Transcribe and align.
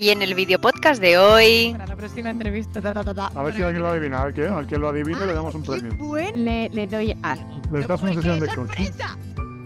Y 0.00 0.10
en 0.10 0.22
el 0.22 0.34
video 0.36 0.60
podcast 0.60 1.00
de 1.00 1.18
hoy. 1.18 1.72
Para 1.72 1.86
la 1.88 1.96
próxima 1.96 2.30
entrevista. 2.30 2.80
ta, 2.80 2.94
ta, 2.94 3.02
ta, 3.02 3.12
ta. 3.14 3.26
A 3.34 3.42
ver 3.42 3.52
si 3.54 3.62
alguien 3.62 3.82
lo 3.82 3.88
adivina. 3.88 4.22
Al 4.22 4.32
que, 4.32 4.46
al 4.46 4.64
que 4.66 4.78
lo 4.78 4.88
adivine 4.90 5.26
le 5.26 5.32
damos 5.34 5.52
un 5.56 5.62
Qué 5.64 5.72
premio. 5.72 5.96
buen- 5.96 6.44
Le, 6.44 6.68
le 6.68 6.86
doy 6.86 7.16
algo. 7.22 7.60
Les 7.72 7.88
das 7.88 8.00
una 8.02 8.14
sesión 8.14 8.38
de 8.38 8.46
coaching. 8.46 8.90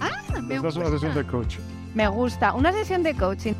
Ah, 0.00 0.10
me 0.40 0.54
Les 0.54 0.62
das 0.62 0.76
una 0.76 0.88
gusta. 0.88 0.90
sesión 1.06 1.14
de 1.14 1.30
coaching. 1.30 1.60
Me 1.95 2.08
gusta. 2.08 2.54
Una 2.54 2.72
sesión 2.72 3.03
de 3.03 3.14
coaching. 3.14 3.53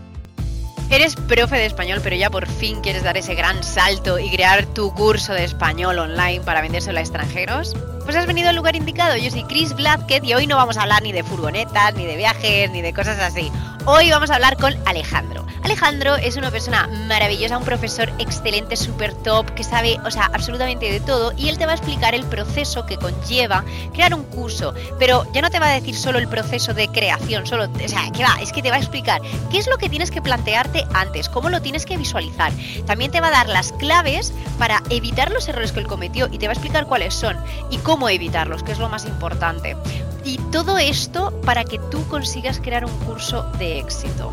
Eres 0.89 1.15
profe 1.15 1.57
de 1.57 1.67
español, 1.67 2.01
pero 2.03 2.17
ya 2.17 2.31
por 2.31 2.47
fin 2.47 2.81
quieres 2.81 3.03
dar 3.03 3.17
ese 3.19 3.35
gran 3.35 3.63
salto 3.63 4.19
y 4.19 4.31
crear 4.31 4.65
tu 4.67 4.93
curso 4.95 5.33
de 5.35 5.45
español 5.45 5.99
online 5.99 6.41
para 6.41 6.63
vendérselo 6.63 6.99
a 6.99 7.03
extranjeros. 7.03 7.75
Pues 8.05 8.17
has 8.17 8.27
venido 8.27 8.49
al 8.49 8.57
lugar 8.57 8.77
indicado. 8.77 9.17
Yo 9.19 9.31
soy 9.31 9.45
Chris 9.45 9.75
Blázquez 9.75 10.23
y 10.25 10.33
hoy 10.35 10.47
no 10.47 10.57
vamos 10.57 10.77
a 10.79 10.83
hablar 10.83 11.03
ni 11.03 11.13
de 11.13 11.23
furgonetas, 11.23 11.95
ni 11.97 12.07
de 12.07 12.17
viajes, 12.17 12.71
ni 12.71 12.81
de 12.83 12.93
cosas 12.95 13.19
así. 13.21 13.51
Hoy 13.85 14.11
vamos 14.11 14.31
a 14.31 14.37
hablar 14.37 14.57
con 14.59 14.75
Alejandro. 14.87 15.45
Alejandro 15.65 16.15
es 16.15 16.37
una 16.37 16.53
persona 16.53 16.89
maravillosa, 17.09 17.59
un 17.59 17.65
profesor 17.65 18.13
excelente, 18.21 18.77
súper 18.77 19.13
top, 19.13 19.53
que 19.55 19.65
sabe, 19.65 19.99
o 20.05 20.11
sea, 20.13 20.31
absolutamente 20.33 20.89
de 20.89 21.01
todo 21.01 21.33
y 21.37 21.49
él 21.49 21.59
te 21.59 21.67
va 21.67 21.73
a 21.73 21.75
explicar 21.75 22.15
el 22.15 22.25
proceso 22.25 22.87
que 22.87 22.97
conlleva 22.97 23.65
crear 23.93 24.15
un 24.15 24.23
curso. 24.23 24.73
Pero 25.01 25.27
ya 25.33 25.43
no 25.43 25.51
te 25.51 25.59
va 25.59 25.67
a 25.67 25.75
decir 25.75 25.97
solo 25.97 26.21
el 26.21 26.29
proceso 26.29 26.75
de 26.75 26.89
creación, 26.89 27.45
solo, 27.45 27.65
o 27.65 27.89
sea, 27.89 28.09
que 28.13 28.23
va, 28.23 28.37
es 28.41 28.53
que 28.53 28.63
te 28.63 28.71
va 28.71 28.77
a 28.77 28.81
explicar 28.81 29.21
qué 29.51 29.59
es 29.59 29.67
lo 29.67 29.79
que 29.79 29.89
tienes 29.89 30.13
que 30.13 30.23
plantearte 30.23 30.87
antes, 30.95 31.29
cómo 31.29 31.49
lo 31.49 31.61
tienes 31.61 31.85
que 31.85 31.97
visualizar. 31.97 32.53
También 32.87 33.11
te 33.11 33.21
va 33.21 33.29
a 33.29 33.33
dar 33.33 33.49
las 33.49 33.73
claves 33.73 34.33
para 34.59 34.81
evitar 34.91 35.33
los 35.33 35.49
errores 35.49 35.73
que 35.73 35.81
él 35.81 35.89
cometió 35.89 36.29
y 36.31 36.39
te 36.39 36.47
va 36.47 36.53
a 36.53 36.55
explicar 36.55 36.87
cuáles 36.87 37.15
son 37.15 37.37
y 37.69 37.79
cómo 37.79 38.09
evitarlos, 38.09 38.63
que 38.63 38.71
es 38.71 38.79
lo 38.79 38.89
más 38.89 39.07
importante. 39.07 39.77
Y 40.25 40.39
todo 40.53 40.79
esto 40.79 41.33
para 41.45 41.65
que 41.65 41.81
tú 41.91 42.07
consigas 42.07 42.61
crear 42.61 42.85
un 42.85 42.97
curso 43.01 43.43
de 43.59 43.72
éxito. 43.79 44.31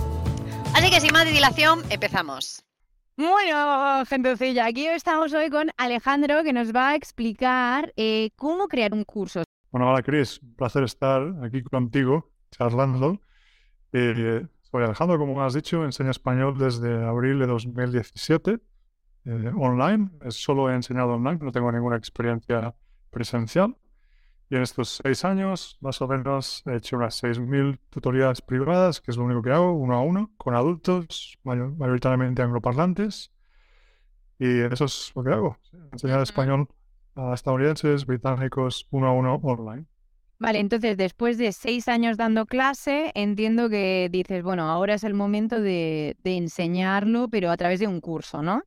Así 0.76 0.90
que 0.90 1.00
sin 1.00 1.14
más 1.14 1.26
dilación, 1.26 1.82
empezamos. 1.90 2.64
Bueno, 3.18 4.06
gentecilla, 4.06 4.66
aquí 4.66 4.88
estamos 4.88 5.34
hoy 5.34 5.50
con 5.50 5.70
Alejandro 5.78 6.44
que 6.44 6.54
nos 6.54 6.74
va 6.74 6.90
a 6.90 6.96
explicar 6.96 7.92
eh, 7.98 8.30
cómo 8.36 8.68
crear 8.68 8.94
un 8.94 9.04
curso. 9.04 9.44
Bueno, 9.72 9.90
hola 9.90 10.02
Chris, 10.02 10.40
un 10.42 10.56
placer 10.56 10.84
estar 10.84 11.22
aquí 11.44 11.62
contigo, 11.64 12.32
charlando. 12.52 13.20
Eh, 13.92 14.46
soy 14.62 14.84
Alejandro, 14.84 15.18
como 15.18 15.42
has 15.44 15.54
dicho, 15.54 15.84
enseño 15.84 16.12
español 16.12 16.58
desde 16.58 17.04
abril 17.04 17.40
de 17.40 17.48
2017 17.48 18.60
eh, 19.26 19.52
online. 19.58 20.10
Es 20.24 20.36
solo 20.42 20.70
he 20.70 20.76
enseñado 20.76 21.14
online, 21.14 21.40
no 21.42 21.52
tengo 21.52 21.72
ninguna 21.72 21.98
experiencia 21.98 22.74
presencial. 23.10 23.76
Y 24.50 24.56
en 24.56 24.64
estos 24.64 25.00
seis 25.04 25.26
años, 25.26 25.78
más 25.82 26.02
o 26.02 26.08
menos, 26.08 26.64
he 26.66 26.76
hecho 26.78 26.98
unas 26.98 27.16
6.000 27.16 27.80
tutorías 27.90 28.42
privadas, 28.42 29.00
que 29.02 29.12
es 29.12 29.18
lo 29.18 29.26
único 29.26 29.42
que 29.44 29.52
hago, 29.52 29.74
uno 29.74 29.96
a 29.96 30.02
uno, 30.02 30.32
con 30.38 30.56
adultos, 30.56 31.38
mayo- 31.44 31.72
mayoritariamente 31.78 32.42
angloparlantes. 32.42 33.32
Y 34.40 34.62
eso 34.62 34.86
es 34.86 35.12
lo 35.16 35.24
que 35.24 35.32
hago, 35.32 35.58
enseñar 35.92 36.22
español 36.22 36.68
a 37.16 37.34
estadounidenses, 37.34 38.06
británicos, 38.06 38.88
uno 38.92 39.08
a 39.08 39.14
uno 39.14 39.36
online. 39.44 39.86
Vale, 40.40 40.60
entonces 40.60 40.96
después 40.98 41.38
de 41.38 41.52
seis 41.52 41.88
años 41.90 42.16
dando 42.18 42.46
clase, 42.46 43.12
entiendo 43.14 43.70
que 43.70 44.08
dices, 44.12 44.42
bueno, 44.42 44.70
ahora 44.70 44.94
es 44.94 45.04
el 45.04 45.14
momento 45.14 45.60
de, 45.62 46.16
de 46.24 46.38
enseñarlo, 46.38 47.28
pero 47.30 47.52
a 47.52 47.58
través 47.58 47.80
de 47.82 47.88
un 47.88 48.00
curso, 48.00 48.42
¿no? 48.42 48.64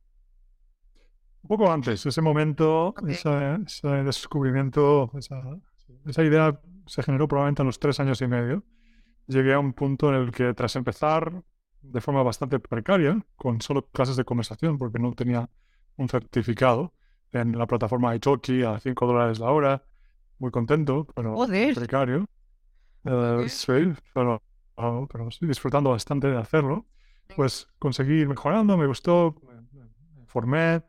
Un 1.43 1.47
poco 1.49 1.71
antes, 1.71 2.05
ese 2.05 2.21
momento, 2.21 2.95
ese 3.07 3.29
descubrimiento, 4.03 5.11
esa, 5.17 5.41
esa 6.05 6.23
idea 6.23 6.59
se 6.85 7.03
generó 7.03 7.27
probablemente 7.27 7.61
a 7.61 7.65
los 7.65 7.79
tres 7.79 7.99
años 7.99 8.21
y 8.21 8.27
medio. 8.27 8.63
Llegué 9.27 9.53
a 9.53 9.59
un 9.59 9.73
punto 9.73 10.09
en 10.09 10.15
el 10.15 10.31
que 10.31 10.53
tras 10.53 10.75
empezar 10.75 11.43
de 11.81 12.01
forma 12.01 12.23
bastante 12.23 12.59
precaria, 12.59 13.25
con 13.35 13.61
solo 13.61 13.87
clases 13.87 14.15
de 14.15 14.23
conversación, 14.23 14.77
porque 14.77 14.99
no 14.99 15.13
tenía 15.13 15.49
un 15.97 16.09
certificado 16.09 16.93
en 17.31 17.57
la 17.57 17.67
plataforma 17.67 18.15
italki 18.15 18.63
a 18.63 18.79
5 18.79 19.05
dólares 19.05 19.39
la 19.39 19.51
hora, 19.51 19.83
muy 20.39 20.51
contento, 20.51 21.07
pero 21.15 21.35
Joder. 21.35 21.75
precario. 21.75 22.25
Ok. 23.05 23.47
sí, 23.47 23.93
pero, 24.13 24.41
ah, 24.77 25.05
pero 25.11 25.27
estoy 25.27 25.47
disfrutando 25.47 25.89
bastante 25.89 26.27
de 26.27 26.37
hacerlo. 26.37 26.85
Pues 27.35 27.67
conseguí 27.79 28.21
ir 28.21 28.27
mejorando, 28.27 28.77
me 28.77 28.85
gustó, 28.85 29.35
me 30.15 30.25
formé, 30.27 30.83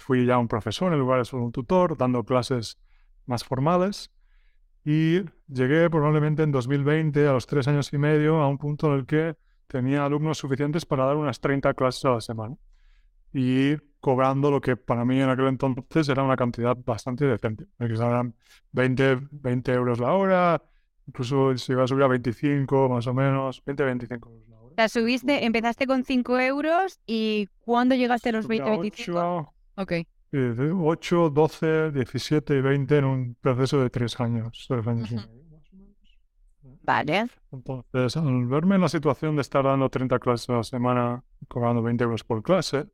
fui 0.00 0.24
ya 0.26 0.38
un 0.38 0.48
profesor 0.48 0.92
en 0.92 0.98
lugar 0.98 1.18
de 1.18 1.24
solo 1.24 1.44
un 1.44 1.52
tutor, 1.52 1.96
dando 1.96 2.24
clases 2.24 2.78
más 3.26 3.44
formales. 3.44 4.10
Y 4.84 5.20
llegué 5.46 5.88
probablemente 5.90 6.42
en 6.42 6.50
2020, 6.50 7.26
a 7.26 7.32
los 7.32 7.46
tres 7.46 7.68
años 7.68 7.92
y 7.92 7.98
medio, 7.98 8.40
a 8.40 8.48
un 8.48 8.58
punto 8.58 8.88
en 8.88 9.00
el 9.00 9.06
que 9.06 9.36
tenía 9.68 10.04
alumnos 10.04 10.38
suficientes 10.38 10.84
para 10.84 11.04
dar 11.04 11.16
unas 11.16 11.40
30 11.40 11.72
clases 11.74 12.04
a 12.04 12.10
la 12.10 12.20
semana. 12.20 12.56
Y 13.32 13.76
cobrando 14.00 14.50
lo 14.50 14.60
que 14.60 14.76
para 14.76 15.04
mí 15.04 15.20
en 15.20 15.28
aquel 15.28 15.46
entonces 15.46 16.08
era 16.08 16.22
una 16.22 16.36
cantidad 16.36 16.76
bastante 16.76 17.24
decente. 17.24 17.66
Eran 17.78 18.34
20, 18.72 19.20
20 19.30 19.72
euros 19.72 20.00
la 20.00 20.12
hora, 20.12 20.62
incluso 21.06 21.56
se 21.56 21.72
iba 21.72 21.84
a 21.84 21.86
subir 21.86 22.02
a 22.02 22.08
25 22.08 22.88
más 22.88 23.06
o 23.06 23.14
menos, 23.14 23.62
20, 23.64 23.84
25 23.84 24.28
euros 24.28 24.48
la 24.48 24.56
hora. 24.56 24.72
O 24.72 24.74
sea, 24.74 24.88
subiste, 24.88 25.44
empezaste 25.44 25.86
con 25.86 26.04
5 26.04 26.40
euros 26.40 26.98
y 27.06 27.48
¿cuándo 27.60 27.94
llegaste 27.94 28.30
a 28.30 28.32
los 28.32 28.44
Subí 28.44 28.58
a 28.58 28.64
20, 28.64 28.80
25? 28.80 29.18
8, 29.18 29.54
Ok. 29.76 29.92
Sí, 30.32 30.38
de 30.38 30.72
8, 30.72 31.28
12, 31.28 31.92
17 31.92 32.56
y 32.56 32.60
20 32.62 32.96
en 32.96 33.04
un 33.04 33.34
proceso 33.38 33.82
de 33.82 33.90
3 33.90 34.18
años, 34.20 34.64
3 34.66 34.86
años 34.86 35.12
y 35.12 35.16
medio, 35.16 35.28
o 35.30 35.76
menos. 35.76 36.80
Vale. 36.84 37.26
Entonces, 37.52 38.16
al 38.16 38.46
verme 38.46 38.76
en 38.76 38.80
la 38.80 38.88
situación 38.88 39.36
de 39.36 39.42
estar 39.42 39.62
dando 39.62 39.90
30 39.90 40.18
clases 40.20 40.48
a 40.48 40.54
la 40.54 40.62
semana, 40.62 41.22
cobrando 41.48 41.82
20 41.82 42.04
euros 42.04 42.24
por 42.24 42.42
clase, 42.42 42.86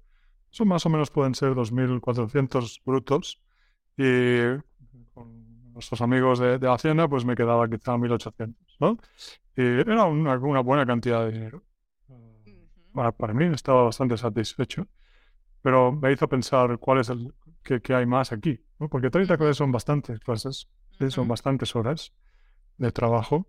eso 0.50 0.65
más 0.65 0.84
o 0.84 0.88
menos 0.88 1.12
pueden 1.12 1.37
ser 1.37 1.54
2.400 1.54 2.81
brutos. 2.84 3.41
Y 3.97 4.59
con 5.15 5.72
nuestros 5.75 6.00
amigos 6.00 6.41
de, 6.41 6.59
de 6.59 6.69
Hacienda, 6.69 7.06
pues 7.06 7.25
me 7.25 7.37
quedaba 7.37 7.69
quizá 7.69 7.97
1.800, 7.97 8.56
¿no? 8.81 8.99
Y 9.55 9.62
era 9.62 10.06
una, 10.06 10.37
una 10.38 10.60
buena 10.60 10.84
cantidad 10.84 11.25
de 11.25 11.31
dinero. 11.31 11.62
Para, 12.93 13.12
para 13.12 13.32
mí 13.32 13.44
estaba 13.44 13.84
bastante 13.84 14.16
satisfecho, 14.16 14.88
pero 15.63 15.93
me 15.93 16.13
hizo 16.13 16.29
pensar 16.29 16.79
cuál 16.79 17.01
es 17.01 17.09
el, 17.09 17.33
qué, 17.63 17.81
qué 17.81 17.95
hay 17.95 18.07
más 18.07 18.33
aquí, 18.33 18.61
¿no? 18.79 18.89
Porque 18.89 19.11
30 19.11 19.37
clases 19.37 19.57
son 19.57 19.73
bastantes 19.73 20.21
clases, 20.21 20.69
sí, 20.99 21.11
son 21.11 21.29
bastantes 21.29 21.75
horas 21.77 22.13
de 22.77 22.93
trabajo 22.93 23.47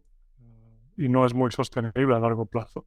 y 0.97 1.07
no 1.09 1.25
es 1.25 1.33
muy 1.33 1.51
sostenible 1.51 2.15
a 2.15 2.19
largo 2.19 2.45
plazo. 2.45 2.85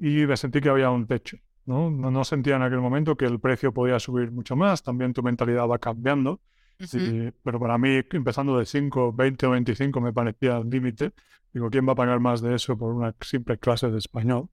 Y 0.00 0.26
me 0.26 0.36
sentí 0.36 0.60
que 0.60 0.68
había 0.68 0.90
un 0.90 1.06
techo, 1.06 1.36
¿no? 1.66 1.90
No, 1.90 2.10
no 2.10 2.24
sentía 2.24 2.56
en 2.56 2.62
aquel 2.62 2.80
momento 2.80 3.16
que 3.16 3.24
el 3.26 3.38
precio 3.40 3.72
podía 3.72 3.98
subir 4.00 4.30
mucho 4.32 4.56
más, 4.56 4.82
también 4.82 5.12
tu 5.12 5.22
mentalidad 5.22 5.68
va 5.68 5.78
cambiando, 5.78 6.40
Ujú. 6.80 6.98
y- 6.98 7.30
pero 7.44 7.60
para 7.60 7.78
mí 7.78 8.00
empezando 8.10 8.58
de 8.58 8.66
5, 8.66 9.12
20 9.12 9.46
o 9.46 9.50
25 9.50 10.00
me 10.00 10.12
parecía 10.12 10.56
el 10.58 10.68
límite. 10.68 11.12
Digo, 11.52 11.70
¿quién 11.70 11.86
va 11.86 11.92
a 11.92 11.96
pagar 11.96 12.18
más 12.18 12.40
de 12.40 12.56
eso 12.56 12.76
por 12.76 12.92
una 12.92 13.14
simple 13.20 13.58
clase 13.58 13.88
de 13.90 13.98
español? 13.98 14.48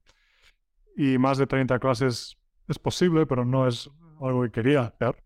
Y 0.96 1.18
más 1.18 1.38
de 1.38 1.46
30 1.48 1.78
clases 1.80 2.36
es 2.68 2.78
posible, 2.78 3.26
pero 3.26 3.44
no 3.44 3.66
es 3.66 3.90
algo 4.20 4.42
que 4.42 4.50
quería 4.50 4.82
hacer. 4.82 5.22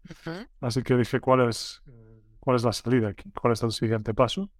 Así 0.60 0.82
que 0.82 0.96
dije, 0.96 1.20
¿cuál 1.20 1.48
es, 1.48 1.82
cuál 2.40 2.56
es 2.56 2.64
la 2.64 2.72
salida 2.72 3.08
aquí? 3.08 3.30
¿Cuál 3.32 3.52
es 3.52 3.62
el 3.62 3.72
siguiente 3.72 4.14
paso? 4.14 4.50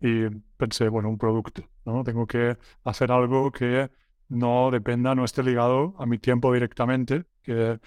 Y 0.00 0.28
pensé, 0.56 0.88
bueno, 0.88 1.08
un 1.08 1.18
producto, 1.18 1.62
¿no? 1.84 2.02
Tengo 2.04 2.26
que 2.26 2.56
hacer 2.84 3.12
algo 3.12 3.50
que 3.50 3.90
no 4.28 4.70
dependa, 4.70 5.14
no 5.14 5.24
esté 5.24 5.42
ligado 5.42 5.94
a 5.98 6.06
mi 6.06 6.18
tiempo 6.18 6.52
directamente, 6.52 7.24
que 7.42 7.78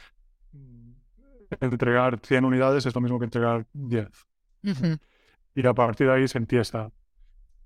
entregar 1.62 2.20
100 2.22 2.46
unidades 2.46 2.86
es 2.86 2.96
lo 2.96 3.02
mismo 3.02 3.20
que 3.20 3.26
entregar 3.26 3.66
10. 3.74 4.10
Ujú. 4.64 4.98
Y 5.56 5.68
a 5.68 5.74
partir 5.74 6.08
de 6.08 6.14
ahí 6.14 6.28
sentí 6.28 6.58
esta 6.58 6.92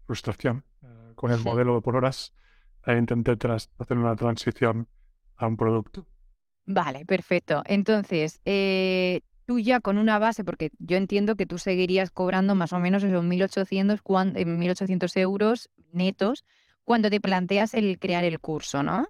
frustración 0.05 0.63
eh, 0.83 1.11
con 1.15 1.31
el 1.31 1.41
modelo 1.41 1.81
por 1.81 1.95
horas 1.95 2.33
e 2.85 2.97
intenté 2.97 3.31
hacer 3.31 3.97
una 3.97 4.15
transición 4.15 4.87
a 5.35 5.47
un 5.47 5.57
producto. 5.57 6.05
Vale, 6.67 7.05
perfecto. 7.05 7.63
Entonces, 7.65 8.41
eh, 8.45 9.21
tú 9.45 9.59
ya 9.59 9.79
con 9.79 9.97
una 9.97 10.19
base, 10.19 10.43
porque 10.43 10.71
yo 10.79 10.97
entiendo 10.97 11.35
que 11.37 11.45
tú 11.45 11.57
seguirías 11.57 12.11
cobrando 12.11 12.55
más 12.55 12.73
o 12.73 12.79
menos 12.79 13.03
esos 13.03 13.23
1.800, 13.23 14.01
cuan- 14.01 14.35
eh, 14.35 14.45
1.800 14.45 15.15
euros 15.17 15.69
netos 15.93 16.45
cuando 16.83 17.09
te 17.09 17.21
planteas 17.21 17.73
el 17.73 17.99
crear 17.99 18.23
el 18.25 18.39
curso, 18.39 18.83
¿no? 18.83 19.07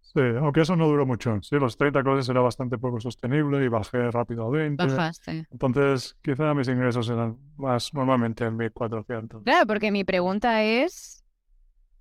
Sí, 0.00 0.20
aunque 0.40 0.62
eso 0.62 0.76
no 0.76 0.86
duró 0.88 1.04
mucho. 1.04 1.38
Sí, 1.42 1.56
los 1.56 1.76
30 1.76 2.02
clases 2.02 2.28
era 2.28 2.40
bastante 2.40 2.78
poco 2.78 3.00
sostenible 3.00 3.64
y 3.64 3.68
bajé 3.68 4.10
rápido 4.10 4.46
a 4.46 4.50
20. 4.50 4.86
Bajaste. 4.86 5.46
Entonces, 5.50 6.16
quizá 6.22 6.54
mis 6.54 6.68
ingresos 6.68 7.08
eran 7.10 7.36
más 7.56 7.92
normalmente 7.92 8.44
en 8.44 8.56
1400. 8.56 9.42
Claro, 9.44 9.66
porque 9.66 9.90
mi 9.92 10.04
pregunta 10.04 10.62
es, 10.62 11.24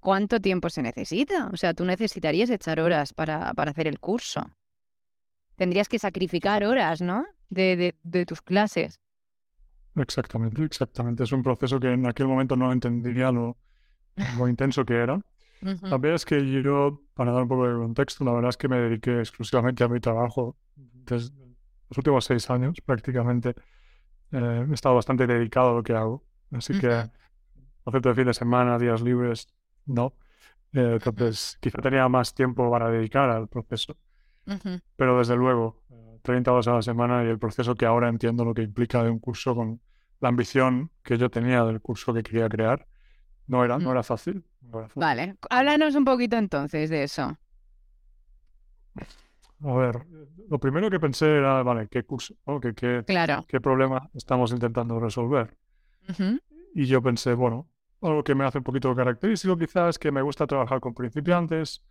¿cuánto 0.07 0.39
tiempo 0.47 0.69
se 0.69 0.81
necesita? 0.89 1.37
O 1.53 1.57
sea, 1.57 1.73
tú 1.73 1.83
necesitarías 1.85 2.49
echar 2.49 2.79
horas 2.79 3.13
para, 3.13 3.53
para 3.57 3.71
hacer 3.71 3.87
el 3.87 3.99
curso. 3.99 4.41
Tendrías 5.57 5.89
que 5.89 5.99
sacrificar 5.99 6.63
horas, 6.63 7.01
¿no? 7.01 7.25
De, 7.49 7.75
de, 7.75 7.95
de 8.03 8.25
tus 8.25 8.41
clases. 8.41 8.99
Exactamente, 9.95 10.63
exactamente. 10.63 11.23
Es 11.23 11.31
un 11.31 11.41
proceso 11.43 11.79
que 11.79 11.91
en 11.93 12.05
aquel 12.05 12.27
momento 12.27 12.55
no 12.55 12.71
entendía 12.71 13.31
lo, 13.31 13.57
lo 14.37 14.47
intenso 14.47 14.85
que 14.85 14.95
era. 14.95 15.21
Ujú. 15.61 15.89
También 15.89 16.15
es 16.15 16.25
que 16.25 16.61
yo, 16.61 17.01
para 17.13 17.31
dar 17.31 17.43
un 17.43 17.47
poco 17.47 17.67
de 17.67 17.75
contexto, 17.75 18.23
la 18.25 18.33
verdad 18.33 18.49
es 18.49 18.57
que 18.57 18.67
me 18.67 18.77
dediqué 18.79 19.19
exclusivamente 19.19 19.83
a 19.83 19.87
mi 19.87 19.99
trabajo 19.99 20.57
desde 20.75 21.33
los 21.89 21.97
últimos 21.97 22.25
seis 22.25 22.49
años, 22.49 22.81
prácticamente. 22.85 23.55
eh, 24.31 24.67
he 24.69 24.73
estado 24.73 24.95
bastante 24.95 25.27
dedicado 25.27 25.71
a 25.71 25.73
lo 25.75 25.83
que 25.83 25.93
hago. 25.93 26.23
Así 26.51 26.75
que 26.77 27.09
concepto 27.83 28.09
de 28.09 28.15
fin 28.15 28.25
de 28.27 28.33
semana, 28.33 28.77
días 28.79 29.01
libres, 29.01 29.47
no. 29.85 30.13
Eh, 30.73 30.99
entonces, 31.03 31.57
quizá 31.61 31.81
tenía 31.81 32.07
más 32.09 32.33
tiempo 32.33 32.69
para 32.69 32.89
dedicar 32.89 33.29
al 33.29 33.47
proceso. 33.47 33.97
Pero 34.95 35.17
desde 35.17 35.35
luego, 35.35 35.81
eh, 35.89 36.19
30 36.21 36.51
horas 36.51 36.67
a 36.67 36.73
la 36.73 36.81
semana 36.81 37.23
y 37.23 37.27
el 37.27 37.39
proceso 37.39 37.75
que 37.75 37.85
ahora 37.85 38.09
entiendo 38.09 38.45
lo 38.45 38.53
que 38.53 38.61
implica 38.61 39.03
de 39.03 39.09
un 39.09 39.19
curso 39.19 39.55
con 39.55 39.81
la 40.19 40.29
ambición 40.29 40.91
que 41.03 41.17
yo 41.17 41.29
tenía 41.29 41.63
del 41.65 41.81
curso 41.81 42.13
que 42.13 42.23
quería 42.23 42.47
crear, 42.49 42.87
no 43.47 43.63
era, 43.65 43.77
no 43.79 43.89
Mm. 43.89 43.91
era 43.93 44.03
fácil. 44.03 44.45
no 44.61 44.79
era 44.79 44.87
fácil. 44.87 45.01
Vale, 45.01 45.35
háblanos 45.49 45.95
un 45.95 46.05
poquito 46.05 46.37
entonces 46.37 46.89
de 46.89 47.03
eso. 47.03 47.37
A 49.63 49.73
ver, 49.73 49.95
eh, 49.97 50.27
lo 50.49 50.59
primero 50.59 50.89
que 50.89 50.99
pensé 50.99 51.37
era, 51.37 51.63
vale, 51.63 51.87
¿qué 51.89 52.03
curso? 52.03 52.35
¿no? 52.45 52.59
¿Qué, 52.59 52.73
qué, 52.73 53.03
Claro. 53.05 53.45
qué 53.47 53.59
problema 53.61 54.09
estamos 54.13 54.51
intentando 54.51 54.99
resolver? 54.99 55.57
Y 56.73 56.85
yo 56.85 57.01
pensé, 57.01 57.33
bueno, 57.33 57.67
algo 58.01 58.23
que 58.23 58.35
me 58.35 58.45
hace 58.45 58.59
un 58.59 58.63
poquito 58.63 58.93
característico 58.95 59.57
quizás 59.57 59.89
es 59.91 59.99
que 59.99 60.11
me 60.11 60.21
gusta 60.21 60.45
trabajar 60.47 60.79
con 60.79 60.93
principiantes, 60.93 61.83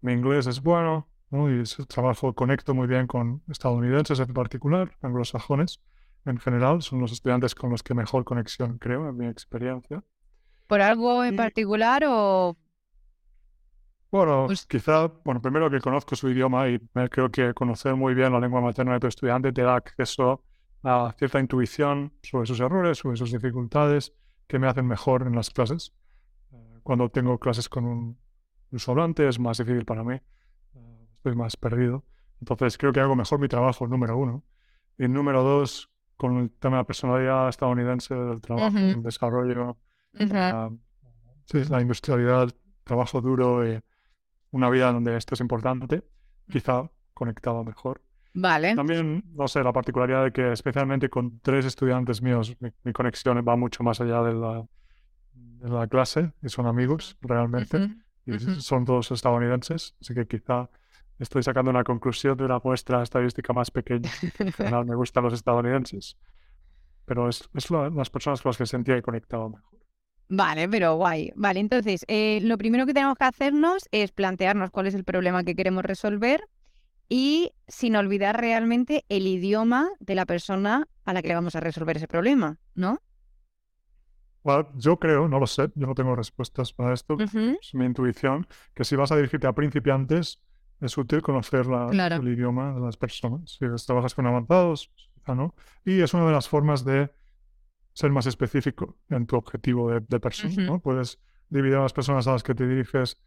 mi 0.00 0.12
inglés 0.12 0.46
es 0.46 0.62
bueno, 0.62 1.08
¿no? 1.30 1.50
y 1.50 1.60
ese 1.62 1.84
trabajo 1.86 2.34
conecto 2.34 2.74
muy 2.74 2.86
bien 2.86 3.06
con 3.06 3.42
estadounidenses 3.48 4.20
en 4.20 4.32
particular, 4.34 4.96
anglosajones 5.02 5.80
en 6.24 6.38
general, 6.38 6.82
son 6.82 7.00
los 7.00 7.12
estudiantes 7.12 7.54
con 7.54 7.70
los 7.70 7.82
que 7.82 7.94
mejor 7.94 8.24
conexión 8.24 8.78
creo, 8.78 9.08
en 9.08 9.16
mi 9.16 9.26
experiencia. 9.26 10.02
¿Por 10.66 10.82
algo 10.82 11.24
en 11.24 11.34
Y- 11.34 11.36
particular 11.36 12.02
o...? 12.06 12.56
Bueno, 14.10 14.44
Pues- 14.46 14.66
quizá, 14.66 15.06
bueno, 15.24 15.40
primero 15.40 15.70
que 15.70 15.80
conozco 15.80 16.16
su 16.16 16.28
idioma 16.30 16.68
y 16.68 16.78
creo 17.10 17.30
que 17.30 17.52
conocer 17.54 17.94
muy 17.94 18.14
bien 18.14 18.32
la 18.32 18.40
lengua 18.40 18.60
materna 18.60 18.94
de 18.94 19.00
tu 19.00 19.06
estudiante 19.06 19.52
te 19.52 19.62
da 19.62 19.76
acceso 19.76 20.42
a 20.82 21.12
cierta 21.18 21.40
intuición 21.40 22.12
sobre 22.22 22.46
sus 22.46 22.60
errores, 22.60 22.98
sobre 22.98 23.16
sus 23.16 23.32
dificultades, 23.32 24.12
que 24.48 24.58
me 24.58 24.66
hacen 24.66 24.86
mejor 24.86 25.22
en 25.22 25.36
las 25.36 25.50
clases. 25.50 25.92
Eh, 26.52 26.80
Cuando 26.82 27.08
tengo 27.10 27.38
clases 27.38 27.68
con 27.68 27.84
un 27.84 28.18
ruso 28.72 28.90
hablante 28.90 29.28
es 29.28 29.38
más 29.38 29.58
difícil 29.58 29.84
para 29.84 30.02
mí, 30.02 30.14
eh, 30.74 31.06
estoy 31.12 31.36
más 31.36 31.56
perdido. 31.56 32.04
Entonces 32.40 32.76
creo 32.78 32.92
que 32.92 33.00
hago 33.00 33.14
mejor 33.14 33.38
mi 33.38 33.48
trabajo, 33.48 33.86
número 33.86 34.16
uno. 34.16 34.42
Y 34.98 35.06
número 35.06 35.42
dos, 35.44 35.90
con 36.16 36.38
el 36.38 36.50
tema 36.50 36.76
de 36.78 36.82
la 36.82 36.86
personalidad 36.86 37.48
estadounidense, 37.48 38.14
del 38.14 38.40
trabajo, 38.40 38.76
el 38.76 39.02
desarrollo, 39.02 39.76
Ujú. 40.14 40.32
la, 40.34 40.72
sí, 41.44 41.64
la 41.68 41.80
industrialidad, 41.80 42.48
trabajo 42.84 43.20
duro 43.20 43.68
y 43.68 43.80
una 44.50 44.70
vida 44.70 44.92
donde 44.92 45.16
esto 45.16 45.34
es 45.34 45.40
importante, 45.40 46.02
quizá 46.50 46.90
conectado 47.14 47.62
mejor. 47.64 48.00
Vale. 48.34 48.74
También, 48.76 49.24
no 49.34 49.48
sé, 49.48 49.62
la 49.62 49.72
particularidad 49.72 50.24
de 50.24 50.32
que 50.32 50.52
especialmente 50.52 51.08
con 51.08 51.40
tres 51.40 51.64
estudiantes 51.64 52.22
míos, 52.22 52.54
mi, 52.60 52.70
mi 52.84 52.92
conexión 52.92 53.42
va 53.46 53.56
mucho 53.56 53.82
más 53.82 54.00
allá 54.00 54.22
de 54.22 54.34
la, 54.34 54.64
de 55.34 55.68
la 55.70 55.86
clase 55.86 56.32
y 56.42 56.48
son 56.48 56.66
amigos 56.66 57.16
realmente 57.20 57.90
y 58.26 58.38
son 58.60 58.84
todos 58.84 59.10
estadounidenses, 59.10 59.94
así 60.00 60.14
que 60.14 60.26
quizá 60.26 60.68
estoy 61.18 61.42
sacando 61.42 61.70
una 61.70 61.82
conclusión 61.82 62.36
de 62.36 62.44
una 62.44 62.60
muestra 62.62 63.02
estadística 63.02 63.52
más 63.52 63.70
pequeña. 63.70 64.10
En 64.38 64.52
general 64.52 64.84
me 64.84 64.94
gustan 64.94 65.24
los 65.24 65.32
estadounidenses, 65.32 66.16
pero 67.06 67.28
es, 67.28 67.48
es 67.54 67.70
la- 67.70 67.88
las 67.90 68.10
personas 68.10 68.42
con 68.42 68.50
las 68.50 68.58
que 68.58 68.66
sentía 68.66 68.94
que 68.96 69.02
conectaba 69.02 69.48
mejor. 69.48 69.80
Vale, 70.28 70.68
pero 70.68 70.96
guay. 70.96 71.32
Vale, 71.36 71.58
entonces, 71.60 72.04
eh, 72.06 72.40
lo 72.42 72.58
primero 72.58 72.84
que 72.84 72.92
tenemos 72.92 73.16
que 73.16 73.24
hacernos 73.24 73.88
es 73.92 74.12
plantearnos 74.12 74.70
cuál 74.70 74.86
es 74.86 74.94
el 74.94 75.04
problema 75.04 75.42
que 75.42 75.54
queremos 75.54 75.82
resolver 75.84 76.42
y 77.08 77.52
sin 77.66 77.96
olvidar 77.96 78.40
realmente 78.40 79.04
el 79.08 79.26
idioma 79.26 79.88
de 80.00 80.14
la 80.14 80.26
persona 80.26 80.86
a 81.04 81.12
la 81.12 81.22
que 81.22 81.28
le 81.28 81.34
vamos 81.34 81.56
a 81.56 81.60
resolver 81.60 81.96
ese 81.96 82.08
problema, 82.08 82.58
¿no? 82.74 83.00
Bueno, 84.42 84.68
yo 84.76 84.98
creo, 84.98 85.28
no 85.28 85.38
lo 85.40 85.46
sé, 85.46 85.70
yo 85.74 85.86
no 85.86 85.94
tengo 85.94 86.14
respuestas 86.14 86.72
para 86.72 86.94
esto, 86.94 87.16
es 87.20 87.74
mi 87.74 87.84
intuición, 87.84 88.46
que 88.74 88.84
si 88.84 88.96
vas 88.96 89.12
a 89.12 89.16
dirigirte 89.16 89.46
a 89.46 89.52
principiantes, 89.52 90.40
es 90.80 90.96
útil 90.96 91.22
conocer 91.22 91.66
la- 91.66 91.88
Claro. 91.90 92.16
el 92.16 92.28
idioma 92.28 92.72
de 92.72 92.80
las 92.80 92.96
personas. 92.96 93.58
Si 93.58 93.66
trabajas 93.86 94.14
con 94.14 94.26
avanzados, 94.26 94.92
quizá 95.14 95.34
no. 95.34 95.54
Y 95.84 96.00
es 96.00 96.14
una 96.14 96.24
de 96.26 96.32
las 96.32 96.48
formas 96.48 96.84
de 96.84 97.10
ser 97.92 98.10
más 98.12 98.26
específico 98.26 98.96
en 99.10 99.26
tu 99.26 99.36
objetivo 99.36 99.90
de, 99.90 100.00
de 100.08 100.20
persona. 100.20 100.78
Puedes 100.78 101.18
dividir 101.48 101.76
a 101.76 101.82
las 101.82 101.92
personas 101.92 102.26
a 102.28 102.32
las 102.32 102.42
que 102.44 102.54
te 102.54 102.66
diriges 102.66 103.20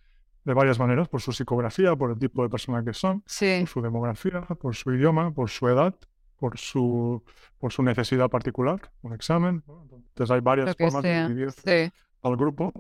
de 0.44 0.54
varias 0.54 0.80
maneras, 0.80 1.08
por 1.08 1.22
su 1.22 1.32
psicografía, 1.32 1.96
por 1.96 2.12
el 2.12 2.18
tipo 2.20 2.42
de 2.44 2.50
persona 2.50 2.84
que 2.84 2.94
son, 2.94 3.24
Sí. 3.26 3.58
por 3.62 3.70
su 3.70 3.82
demografía, 3.82 4.42
por 4.42 4.76
su 4.76 4.92
idioma, 4.94 5.32
por 5.32 5.50
su 5.50 5.68
edad, 5.70 5.96
por 6.38 6.58
su, 6.58 7.24
por 7.60 7.72
su 7.72 7.84
necesidad 7.84 8.30
particular, 8.30 8.92
un 9.04 9.14
examen. 9.14 9.64
Entonces 9.68 10.32
hay 10.32 10.42
varias 10.42 10.76
formas 10.76 11.02
sea. 11.04 11.28
de 11.28 11.34
dividir 11.34 11.52
Sí. 11.52 11.94
al 12.24 12.36
grupo. 12.36 12.74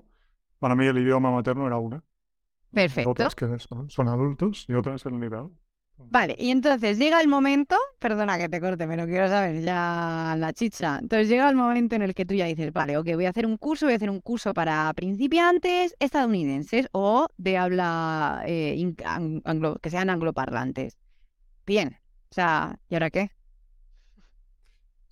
Para 0.60 0.75
mí 0.75 0.86
el 0.88 0.98
idioma 0.98 1.31
materno 1.31 1.68
era 1.68 1.78
una. 1.78 2.04
Perfecto. 2.74 3.10
Otras 3.12 3.36
que 3.36 3.60
son, 3.60 3.90
son 3.90 4.08
adultos 4.08 4.66
y 4.68 4.74
otras 4.74 5.06
el 5.06 5.19
nivel. 5.19 5.50
Vale, 6.09 6.36
y 6.38 6.51
entonces 6.51 6.98
llega 6.98 7.21
el 7.21 7.30
momento, 7.30 7.77
perdona 8.00 8.38
que 8.38 8.50
te 8.50 8.59
corte, 8.59 8.86
pero 8.86 9.06
quiero 9.06 9.30
saber 9.30 9.62
ya 9.62 10.36
la 10.38 10.51
chicha. 10.51 11.00
Entonces 11.01 11.30
llega 11.30 11.50
el 11.50 11.56
momento 11.56 11.95
en 11.95 12.01
el 12.01 12.13
que 12.13 12.25
tú 12.25 12.33
ya 12.33 12.45
dices, 12.45 12.74
vale, 12.74 12.98
ok, 12.98 13.07
voy 13.15 13.25
a 13.25 13.30
hacer 13.30 13.45
un 13.45 13.56
curso, 13.57 13.86
voy 13.86 13.94
a 13.94 13.95
hacer 13.95 14.09
un 14.09 14.19
curso 14.19 14.53
para 14.53 14.94
principiantes 14.94 15.95
estadounidenses 16.00 16.88
o 16.92 17.27
de 17.38 17.57
habla 17.57 18.44
eh, 18.45 18.75
anglo- 19.06 19.80
que 19.81 19.89
sean 19.89 20.09
angloparlantes. 20.09 20.98
Bien, 21.65 21.98
o 22.31 22.33
sea, 22.36 22.77
¿y 22.89 22.95
ahora 22.95 23.09
qué? 23.09 23.31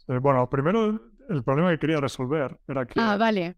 Eh, 0.08 0.18
bueno, 0.20 0.50
primero 0.50 1.00
el 1.30 1.44
problema 1.44 1.72
que 1.72 1.80
quería 1.80 2.02
resolver 2.02 2.58
era 2.68 2.86
que 2.86 3.00
Ah, 3.00 3.16
vale. 3.18 3.56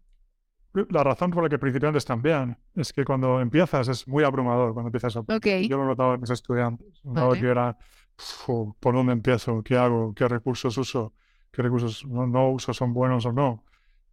La 0.90 1.04
razón 1.04 1.30
por 1.30 1.42
la 1.42 1.48
que 1.48 1.58
principiantes 1.58 2.04
también 2.04 2.56
es 2.74 2.92
que 2.92 3.04
cuando 3.04 3.40
empiezas 3.40 3.88
es 3.88 4.08
muy 4.08 4.24
abrumador 4.24 4.72
cuando 4.72 4.88
empiezas 4.88 5.16
a... 5.16 5.24
Yo 5.68 5.76
lo 5.76 5.84
notaba 5.86 6.14
en 6.14 6.20
mis 6.20 6.30
estudiantes. 6.30 7.00
Notaba 7.04 7.34
que 7.40 7.46
era, 7.48 7.76
"Fu, 8.16 8.74
¿por 8.80 8.94
dónde 8.94 9.12
empiezo? 9.12 9.62
¿Qué 9.62 9.76
hago? 9.76 10.14
¿Qué 10.14 10.26
recursos 10.28 10.76
uso? 10.78 11.12
¿Qué 11.50 11.62
recursos 11.62 12.06
no, 12.06 12.26
no 12.26 12.50
uso? 12.50 12.72
¿Son 12.72 12.92
buenos 12.94 13.26
o 13.26 13.32
no? 13.32 13.64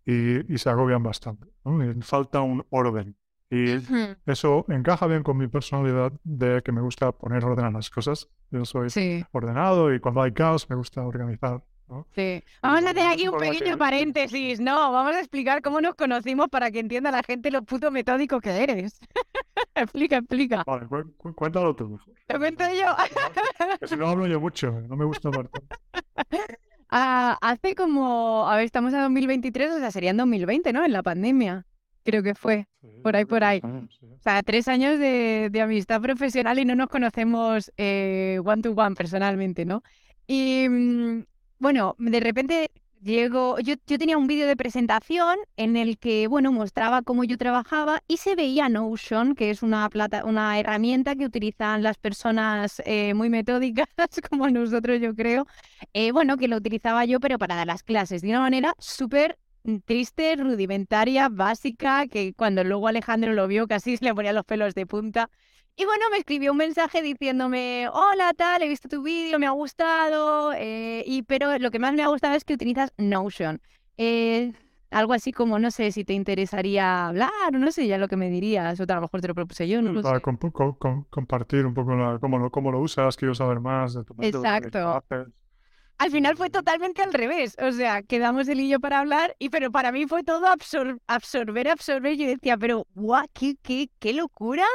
Y, 0.06 0.54
y 0.54 0.58
se 0.58 0.70
agobian 0.70 1.04
bastante. 1.04 1.48
¿no? 1.64 1.84
Y 1.84 2.02
falta 2.02 2.42
un 2.42 2.66
orden. 2.70 3.16
Y 3.52 3.78
eso 4.28 4.66
encaja 4.70 5.08
bien 5.08 5.24
con 5.24 5.38
mi 5.38 5.48
personalidad 5.48 6.14
de 6.24 6.62
que 6.64 6.72
me 6.72 6.82
gusta 6.82 7.12
poner 7.12 7.44
orden 7.46 7.66
a 7.66 7.72
las 7.72 7.90
cosas. 7.90 8.30
Yo 8.52 8.64
soy 8.66 8.90
Sí, 8.92 9.26
ordenado 9.32 9.94
y 9.94 10.00
cuando 10.00 10.22
hay 10.22 10.34
caos 10.34 10.70
me 10.70 10.76
gusta 10.76 11.02
organizar. 11.02 11.64
¿No? 11.90 12.06
sí. 12.16 12.44
Vamos 12.62 12.86
a 12.86 12.90
hacer 12.92 13.08
aquí 13.08 13.28
un 13.28 13.38
pequeño 13.38 13.72
que- 13.72 13.78
paréntesis, 13.78 14.60
¿no? 14.60 14.92
Vamos 14.92 15.16
a 15.16 15.20
explicar 15.20 15.62
cómo 15.62 15.82
nos 15.82 15.96
conocimos 15.96 16.48
para 16.50 16.72
que 16.72 16.80
entienda 16.80 17.12
la 17.12 17.24
gente 17.24 17.52
lo 17.52 17.64
puto 17.64 17.92
metódico 17.92 18.40
que 18.40 18.52
eres. 18.64 19.00
explica, 19.76 20.18
explica. 20.18 20.64
Vale, 20.66 20.88
cu- 20.88 21.14
cu- 21.18 21.34
cuéntalo 21.36 21.76
tú 21.76 21.90
mejor. 21.90 22.14
¿Lo 22.28 22.40
cuento 22.40 22.64
yo? 22.74 22.96
Que 23.80 23.88
si 23.88 23.96
no 23.96 24.08
hablo 24.08 24.28
yo 24.28 24.40
mucho, 24.40 24.72
no 24.72 24.96
me 24.96 25.06
gusta 25.06 25.28
hablar 25.30 25.48
tanto. 25.50 25.76
Ah, 26.92 27.38
hace 27.42 27.76
como, 27.76 28.50
a 28.50 28.56
ver, 28.56 28.66
estamos 28.66 28.92
en 28.94 29.02
2023, 29.02 29.74
o 29.74 29.78
sea, 29.78 29.92
sería 29.92 30.10
en 30.10 30.18
2020, 30.18 30.74
¿no? 30.74 30.84
En 30.84 30.92
la 30.92 31.04
pandemia, 31.04 31.68
creo 32.04 32.24
que 32.24 32.34
fue. 32.34 32.66
Por 33.04 33.16
ahí, 33.16 33.26
por 33.26 33.44
ahí. 33.44 33.62
Sí. 34.00 34.08
O 34.08 34.20
sea, 34.24 34.42
tres 34.42 34.68
años 34.68 34.98
de, 34.98 35.50
de 35.52 35.62
amistad 35.62 36.02
profesional 36.02 36.58
y 36.58 36.66
no 36.66 36.74
nos 36.74 36.88
conocemos 36.88 37.72
eh, 37.78 38.40
one 38.44 38.64
to 38.64 38.72
one 38.72 38.96
personalmente, 38.96 39.66
¿no? 39.66 39.84
Y 40.26 40.68
mm, 40.68 41.26
bueno, 41.60 41.96
de 42.00 42.20
repente 42.20 42.72
llego, 43.02 43.60
yo, 43.60 43.76
yo 43.88 43.98
tenía 43.98 44.18
un 44.18 44.28
vídeo 44.28 44.48
de 44.48 44.56
presentación 44.56 45.38
en 45.58 45.78
el 45.78 45.98
que, 45.98 46.28
bueno, 46.28 46.52
mostraba 46.52 47.02
cómo 47.02 47.24
yo 47.24 47.38
trabajaba 47.38 48.02
y 48.08 48.18
se 48.18 48.36
veía 48.36 48.70
Notion, 48.70 49.36
que 49.36 49.50
es 49.50 49.64
una 49.64 49.90
plata, 49.90 50.26
una 50.26 50.60
herramienta 50.60 51.16
que 51.16 51.26
utilizan 51.26 51.84
las 51.84 51.98
personas 51.98 52.82
eh, 52.86 53.14
muy 53.14 53.30
metódicas, 53.30 53.88
como 54.30 54.50
nosotros, 54.50 55.00
yo 55.02 55.16
creo. 55.16 55.48
Eh, 55.94 56.12
bueno, 56.12 56.38
que 56.38 56.48
lo 56.48 56.58
utilizaba 56.58 57.06
yo, 57.06 57.20
pero 57.20 57.38
para 57.38 57.56
dar 57.56 57.68
las 57.68 57.84
clases 57.84 58.22
de 58.22 58.30
una 58.30 58.42
manera 58.42 58.74
súper 58.80 59.38
triste, 59.86 60.36
rudimentaria, 60.36 61.30
básica, 61.30 62.08
que 62.08 62.34
cuando 62.34 62.64
luego 62.64 62.88
Alejandro 62.88 63.34
lo 63.34 63.48
vio 63.48 63.68
casi 63.68 63.98
se 63.98 64.06
le 64.06 64.16
ponía 64.16 64.34
los 64.34 64.46
pelos 64.46 64.74
de 64.76 64.86
punta. 64.86 65.30
Y 65.80 65.86
bueno, 65.86 66.04
me 66.12 66.18
escribió 66.18 66.52
un 66.52 66.58
mensaje 66.58 67.02
diciéndome, 67.02 67.88
hola, 67.94 68.34
tal, 68.36 68.62
he 68.62 68.68
visto 68.68 68.90
tu 68.90 69.02
vídeo, 69.02 69.40
me 69.40 69.48
ha 69.48 69.52
gustado, 69.52 70.52
eh, 70.54 71.06
y, 71.08 71.24
pero 71.24 71.58
lo 71.58 71.72
que 71.72 71.80
más 71.80 71.94
me 71.94 72.04
ha 72.04 72.08
gustado 72.10 72.36
es 72.36 72.44
que 72.44 72.54
utilizas 72.56 72.92
Notion. 72.98 73.62
Eh, 73.96 74.52
algo 74.92 75.14
así 75.14 75.32
como, 75.32 75.58
no 75.58 75.72
sé 75.72 75.94
si 75.94 76.04
te 76.04 76.12
interesaría 76.12 77.08
hablar, 77.08 77.30
o 77.54 77.58
no 77.58 77.72
sé 77.72 77.88
ya 77.88 77.98
lo 77.98 78.10
que 78.10 78.18
me 78.18 78.30
dirías, 78.30 78.78
o 78.78 78.84
a 78.84 78.96
lo 78.96 79.02
mejor 79.04 79.22
te 79.22 79.30
lo 79.30 79.36
propuse 79.36 79.70
yo, 79.70 79.82
no 79.82 79.94
lo 79.94 80.02
Para 80.02 80.18
sé. 80.18 80.22
comp- 80.26 80.52
co- 80.52 80.78
com- 80.78 81.06
compartir 81.10 81.66
un 81.66 81.74
poco 81.74 81.96
la- 81.96 82.20
cómo, 82.20 82.40
lo, 82.40 82.52
cómo 82.52 82.72
lo 82.74 82.82
usas, 82.82 83.16
quiero 83.16 83.34
saber 83.34 83.62
más 83.62 83.94
de 83.94 84.04
tu 84.04 84.14
método, 84.16 84.44
Exacto. 84.44 85.02
al 85.98 86.12
final 86.12 86.36
fue 86.36 86.50
totalmente 86.50 87.02
al 87.04 87.14
revés. 87.14 87.56
O 87.62 87.72
sea, 87.72 88.02
quedamos 88.02 88.50
el 88.50 88.60
y 88.60 88.68
yo 88.68 88.82
para 88.82 89.00
hablar, 89.00 89.34
y 89.40 89.48
pero 89.48 89.72
para 89.72 89.94
mí 89.94 90.08
fue 90.08 90.24
todo 90.24 90.46
absor- 90.48 91.00
absorber, 91.08 91.70
absorber. 91.70 92.18
Yo 92.18 92.28
decía, 92.28 92.58
pero 92.58 92.86
guau, 92.96 93.26
qué, 93.34 93.56
qué, 93.62 93.90
qué 94.00 94.12
locura. 94.12 94.66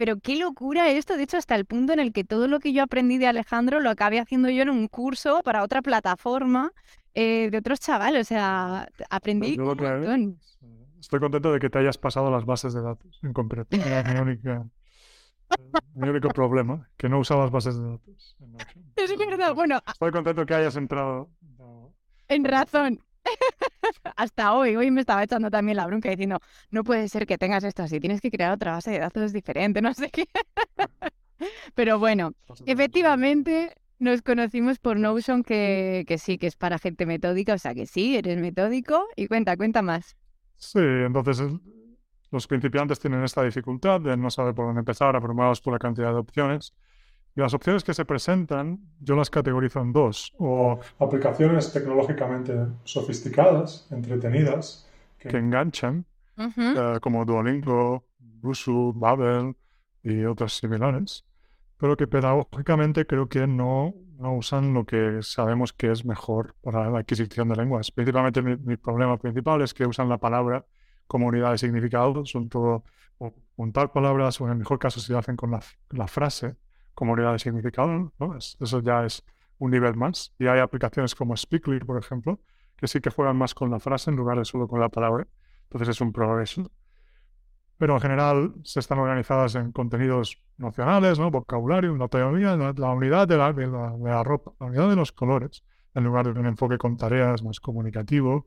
Pero 0.00 0.18
qué 0.18 0.36
locura 0.36 0.88
esto, 0.88 1.14
de 1.18 1.24
hecho, 1.24 1.36
hasta 1.36 1.54
el 1.54 1.66
punto 1.66 1.92
en 1.92 2.00
el 2.00 2.10
que 2.14 2.24
todo 2.24 2.48
lo 2.48 2.58
que 2.58 2.72
yo 2.72 2.82
aprendí 2.82 3.18
de 3.18 3.26
Alejandro 3.26 3.80
lo 3.80 3.90
acabé 3.90 4.18
haciendo 4.18 4.48
yo 4.48 4.62
en 4.62 4.70
un 4.70 4.88
curso 4.88 5.42
para 5.44 5.62
otra 5.62 5.82
plataforma 5.82 6.72
eh, 7.12 7.50
de 7.50 7.58
otros 7.58 7.80
chavales. 7.80 8.22
O 8.22 8.24
sea, 8.28 8.88
aprendí 9.10 9.58
un 9.58 9.66
montón. 9.66 10.38
Estoy 10.98 11.20
contento 11.20 11.52
de 11.52 11.58
que 11.60 11.68
te 11.68 11.80
hayas 11.80 11.98
pasado 11.98 12.30
las 12.30 12.46
bases 12.46 12.72
de 12.72 12.80
datos 12.80 13.20
en 13.22 13.34
concreto. 13.34 13.76
Era 13.76 14.02
mi, 14.14 14.18
única- 14.20 14.64
mi 15.94 16.08
único 16.08 16.30
problema, 16.30 16.88
que 16.96 17.10
no 17.10 17.18
usabas 17.18 17.50
bases 17.50 17.76
de 17.78 17.86
datos. 17.86 18.36
Es 18.96 19.14
verdad, 19.18 19.54
bueno, 19.54 19.82
Estoy 19.86 20.12
contento 20.12 20.46
que 20.46 20.54
hayas 20.54 20.76
entrado. 20.76 21.28
En 22.26 22.44
razón. 22.44 23.00
Hasta 24.16 24.52
hoy, 24.54 24.76
hoy 24.76 24.90
me 24.90 25.00
estaba 25.00 25.22
echando 25.22 25.50
también 25.50 25.76
la 25.76 25.86
bronca 25.86 26.10
diciendo, 26.10 26.38
no 26.70 26.84
puede 26.84 27.08
ser 27.08 27.26
que 27.26 27.38
tengas 27.38 27.64
esto 27.64 27.82
así, 27.82 28.00
tienes 28.00 28.20
que 28.20 28.30
crear 28.30 28.52
otra 28.52 28.72
base 28.72 28.90
de 28.90 28.98
datos 28.98 29.32
diferente, 29.32 29.82
no 29.82 29.94
sé 29.94 30.10
qué. 30.10 30.26
Pero 31.74 31.98
bueno, 31.98 32.32
efectivamente 32.66 33.74
nos 33.98 34.22
conocimos 34.22 34.78
por 34.78 34.98
Notion, 34.98 35.42
que, 35.42 36.04
que 36.06 36.18
sí, 36.18 36.38
que 36.38 36.46
es 36.46 36.56
para 36.56 36.78
gente 36.78 37.06
metódica, 37.06 37.54
o 37.54 37.58
sea 37.58 37.74
que 37.74 37.86
sí, 37.86 38.16
eres 38.16 38.38
metódico. 38.38 39.04
Y 39.16 39.26
cuenta, 39.26 39.56
cuenta 39.56 39.82
más. 39.82 40.16
Sí, 40.56 40.78
entonces 40.78 41.40
el- 41.40 41.60
los 42.30 42.46
principiantes 42.46 43.00
tienen 43.00 43.24
esta 43.24 43.42
dificultad 43.42 44.00
de 44.00 44.16
no 44.16 44.30
saber 44.30 44.54
por 44.54 44.66
dónde 44.66 44.80
empezar, 44.80 45.16
abrumados 45.16 45.60
por 45.60 45.72
la 45.72 45.78
cantidad 45.80 46.12
de 46.12 46.18
opciones. 46.18 46.74
Y 47.36 47.40
las 47.40 47.54
opciones 47.54 47.84
que 47.84 47.94
se 47.94 48.04
presentan, 48.04 48.80
yo 49.00 49.16
las 49.16 49.30
categorizo 49.30 49.80
en 49.80 49.92
dos. 49.92 50.32
O 50.38 50.80
aplicaciones 50.98 51.72
tecnológicamente 51.72 52.52
sofisticadas, 52.84 53.86
entretenidas, 53.90 54.88
que 55.18 55.36
enganchan, 55.36 56.06
Ujú, 56.36 56.62
eh, 56.74 56.98
como 57.00 57.24
Duolingo, 57.24 58.04
Busuu, 58.18 58.92
Babel 58.94 59.54
y 60.02 60.24
otras 60.24 60.54
similares, 60.54 61.24
pero 61.76 61.96
que 61.96 62.06
pedagógicamente 62.06 63.06
creo 63.06 63.28
que 63.28 63.46
no, 63.46 63.94
no 64.18 64.34
usan 64.36 64.74
lo 64.74 64.84
que 64.84 65.18
sabemos 65.22 65.72
que 65.72 65.90
es 65.92 66.04
mejor 66.04 66.54
para 66.62 66.90
la 66.90 66.98
adquisición 67.00 67.48
de 67.48 67.56
lenguas. 67.56 67.90
Principalmente 67.90 68.42
mi, 68.42 68.56
mi 68.56 68.76
problema 68.76 69.18
principal 69.18 69.62
es 69.62 69.74
que 69.74 69.86
usan 69.86 70.08
la 70.08 70.18
palabra 70.18 70.66
como 71.06 71.26
unidad 71.26 71.52
de 71.52 71.58
significado, 71.58 72.24
son 72.26 72.48
todo 72.48 72.84
o 73.18 73.34
juntar 73.56 73.92
palabras 73.92 74.40
o 74.40 74.46
en 74.46 74.52
el 74.52 74.58
mejor 74.58 74.78
caso 74.78 75.00
si 75.00 75.12
lo 75.12 75.18
hacen 75.18 75.36
con 75.36 75.50
la, 75.50 75.60
la 75.90 76.06
frase 76.08 76.56
como 77.00 77.14
unidad 77.14 77.32
de 77.32 77.38
significado, 77.40 78.12
¿no? 78.20 78.36
Es- 78.36 78.56
eso 78.60 78.80
ya 78.80 79.04
es 79.06 79.24
un 79.58 79.70
nivel 79.72 79.96
más. 79.96 80.32
Y 80.38 80.46
hay 80.46 80.60
aplicaciones 80.60 81.14
como 81.14 81.34
Speakly, 81.36 81.80
por 81.80 81.98
ejemplo, 81.98 82.38
que 82.76 82.86
sí 82.86 83.00
que 83.00 83.10
juegan 83.10 83.36
más 83.36 83.54
con 83.54 83.70
la 83.70 83.80
frase 83.80 84.10
en 84.10 84.16
lugar 84.16 84.38
de 84.38 84.44
solo 84.44 84.68
con 84.68 84.78
la 84.80 84.88
palabra. 84.90 85.26
Entonces 85.64 85.88
es 85.88 86.00
un 86.00 86.12
progreso. 86.12 86.70
Pero 87.78 87.94
en 87.94 88.00
general 88.02 88.52
se 88.62 88.80
están 88.80 88.98
organizadas 88.98 89.54
en 89.54 89.72
contenidos 89.72 90.38
nocionales, 90.58 91.18
¿no? 91.18 91.30
vocabulario, 91.30 91.96
la 91.96 92.08
teoría, 92.08 92.54
la, 92.56 92.74
la 92.76 92.90
unidad 92.90 93.26
de 93.26 93.38
la, 93.38 93.52
de, 93.54 93.66
la, 93.66 93.90
de 93.96 94.10
la 94.10 94.22
ropa, 94.22 94.52
la 94.60 94.66
unidad 94.66 94.90
de 94.90 94.96
los 94.96 95.12
colores, 95.12 95.64
en 95.94 96.04
lugar 96.04 96.26
de 96.32 96.38
un 96.38 96.46
enfoque 96.46 96.76
con 96.76 96.96
tareas 96.98 97.42
más 97.42 97.58
comunicativo. 97.60 98.46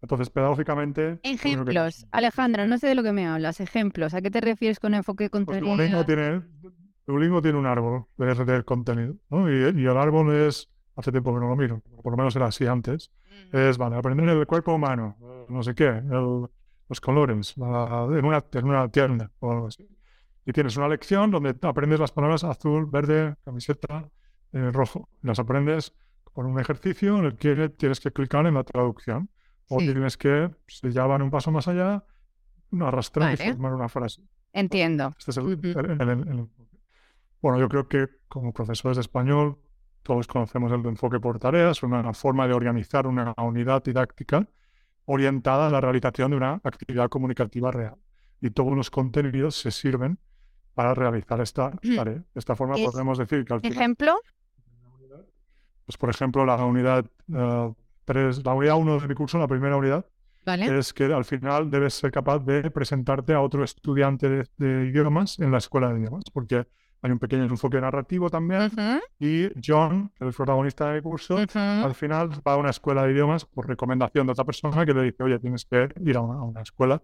Entonces, 0.00 0.30
pedagógicamente... 0.30 1.18
que- 1.24 1.30
Ejemplos. 1.32 2.06
Alejandra, 2.12 2.68
no 2.68 2.78
sé 2.78 2.86
de 2.86 2.94
lo 2.94 3.02
que 3.02 3.10
me 3.12 3.26
hablas. 3.26 3.58
Ejemplos. 3.60 4.14
¿A 4.14 4.22
qué 4.22 4.30
te 4.30 4.40
refieres 4.40 4.78
con 4.78 4.94
enfoque 4.94 5.28
con 5.28 5.44
Pues? 5.44 5.60
Duolingo 5.60 6.04
tiene, 6.06 6.42
Duolingo 7.08 7.42
tiene 7.42 7.58
un 7.58 7.66
árbol 7.66 8.04
de, 8.16 8.34
de 8.44 8.62
contenido, 8.64 9.14
¿no? 9.30 9.50
Y, 9.50 9.54
y 9.80 9.86
el 9.86 9.96
árbol 9.96 10.32
es, 10.34 10.70
hace 10.94 11.10
tiempo 11.10 11.32
que 11.34 11.40
no 11.40 11.48
lo 11.48 11.56
miro, 11.56 11.80
por 12.02 12.12
lo 12.12 12.16
menos 12.16 12.36
era 12.36 12.46
así 12.46 12.66
antes, 12.66 13.10
es, 13.52 13.78
vale, 13.78 13.96
aprender 13.96 14.28
el 14.28 14.46
cuerpo 14.46 14.74
humano, 14.74 15.16
no 15.48 15.62
sé 15.62 15.74
qué, 15.74 15.86
el- 15.88 16.46
los 16.88 17.00
colores, 17.00 17.56
la- 17.56 18.06
en, 18.10 18.24
una, 18.24 18.44
en 18.52 18.64
una 18.64 18.88
tienda 18.88 19.30
o 19.40 19.50
algo 19.52 19.66
así. 19.68 19.86
Y 20.46 20.52
tienes 20.52 20.76
una 20.76 20.88
lección 20.88 21.30
donde 21.30 21.54
aprendes 21.62 22.00
las 22.00 22.12
palabras 22.12 22.44
azul, 22.44 22.86
verde, 22.86 23.34
camiseta, 23.44 24.08
eh, 24.52 24.70
rojo. 24.72 25.08
Las 25.22 25.38
aprendes 25.38 25.92
por 26.32 26.46
un 26.46 26.58
ejercicio 26.58 27.18
en 27.18 27.24
el 27.26 27.36
que 27.36 27.68
tienes 27.68 28.00
que 28.00 28.10
clicar 28.10 28.46
en 28.46 28.54
la 28.54 28.64
traducción. 28.64 29.28
O 29.68 29.78
Sí. 29.80 29.86
tienes 29.92 30.16
que, 30.16 30.50
si 30.66 30.90
ya 30.90 31.04
van 31.04 31.20
un 31.20 31.30
paso 31.30 31.50
más 31.50 31.68
allá, 31.68 32.02
arrastrar 32.80 33.34
y 33.34 33.36
Vale. 33.36 33.52
formar 33.52 33.74
una 33.74 33.88
frase. 33.90 34.22
Entiendo. 34.54 35.14
Este 35.18 35.30
es 35.32 35.36
el, 35.36 35.46
el- 35.52 36.00
el- 36.00 36.10
el-. 36.10 36.48
Bueno, 37.40 37.58
yo 37.58 37.68
creo 37.68 37.88
que 37.88 38.08
como 38.28 38.52
profesores 38.52 38.96
de 38.96 39.02
español, 39.02 39.58
todos 40.02 40.26
conocemos 40.26 40.72
el 40.72 40.84
enfoque 40.86 41.20
por 41.20 41.38
tareas, 41.38 41.82
una 41.82 42.12
forma 42.12 42.46
de 42.48 42.54
organizar 42.54 43.06
una 43.06 43.34
unidad 43.38 43.82
didáctica 43.82 44.46
orientada 45.04 45.68
a 45.68 45.70
la 45.70 45.80
realización 45.80 46.30
de 46.32 46.36
una 46.36 46.60
actividad 46.64 47.08
comunicativa 47.08 47.70
real. 47.70 47.96
Y 48.40 48.50
todos 48.50 48.74
los 48.76 48.90
contenidos 48.90 49.56
se 49.56 49.70
sirven 49.70 50.18
para 50.74 50.94
realizar 50.94 51.40
esta 51.40 51.70
tarea. 51.96 52.14
De 52.14 52.24
esta 52.34 52.54
forma 52.54 52.76
Es- 52.76 52.90
podemos 52.90 53.18
decir 53.18 53.44
que 53.44 53.54
al 53.54 53.60
final, 53.60 53.76
Ejemplo. 53.76 54.20
pues 55.86 55.96
por 55.96 56.10
ejemplo, 56.10 56.44
la 56.44 56.56
unidad 56.64 57.04
3, 58.04 58.44
la 58.44 58.54
unidad 58.54 58.76
1 58.76 59.00
de 59.00 59.08
mi 59.08 59.14
curso, 59.14 59.38
la 59.38 59.48
primera 59.48 59.76
unidad, 59.76 60.06
¿Vale? 60.44 60.78
es 60.78 60.92
que 60.92 61.04
al 61.04 61.24
final 61.24 61.70
debes 61.70 61.94
ser 61.94 62.10
capaz 62.10 62.38
de 62.40 62.70
presentarte 62.70 63.32
a 63.34 63.40
otro 63.40 63.64
estudiante 63.64 64.28
de, 64.28 64.46
de 64.56 64.86
idiomas 64.86 65.38
en 65.38 65.50
la 65.50 65.58
escuela 65.58 65.92
de 65.92 66.00
idiomas, 66.00 66.24
porque 66.32 66.66
hay 67.02 67.10
un 67.10 67.18
pequeño 67.18 67.44
enfoque 67.44 67.80
narrativo 67.80 68.28
también. 68.30 68.62
Ujú, 68.62 69.00
Y 69.20 69.48
John, 69.64 70.10
el 70.20 70.32
protagonista 70.32 70.88
de 70.90 70.96
mi 70.96 71.02
curso, 71.02 71.34
ujú. 71.36 71.58
al 71.58 71.94
final 71.94 72.30
va 72.46 72.54
a 72.54 72.56
una 72.56 72.70
escuela 72.70 73.04
de 73.04 73.12
idiomas 73.12 73.44
por 73.44 73.66
recomendación 73.68 74.26
de 74.26 74.32
otra 74.32 74.44
persona 74.44 74.84
que 74.84 74.92
le 74.94 75.02
dice, 75.02 75.22
oye, 75.22 75.38
tienes 75.38 75.64
que 75.64 75.88
ir 76.04 76.16
a 76.16 76.20
una, 76.20 76.38
a 76.38 76.42
una 76.42 76.62
escuela, 76.62 77.00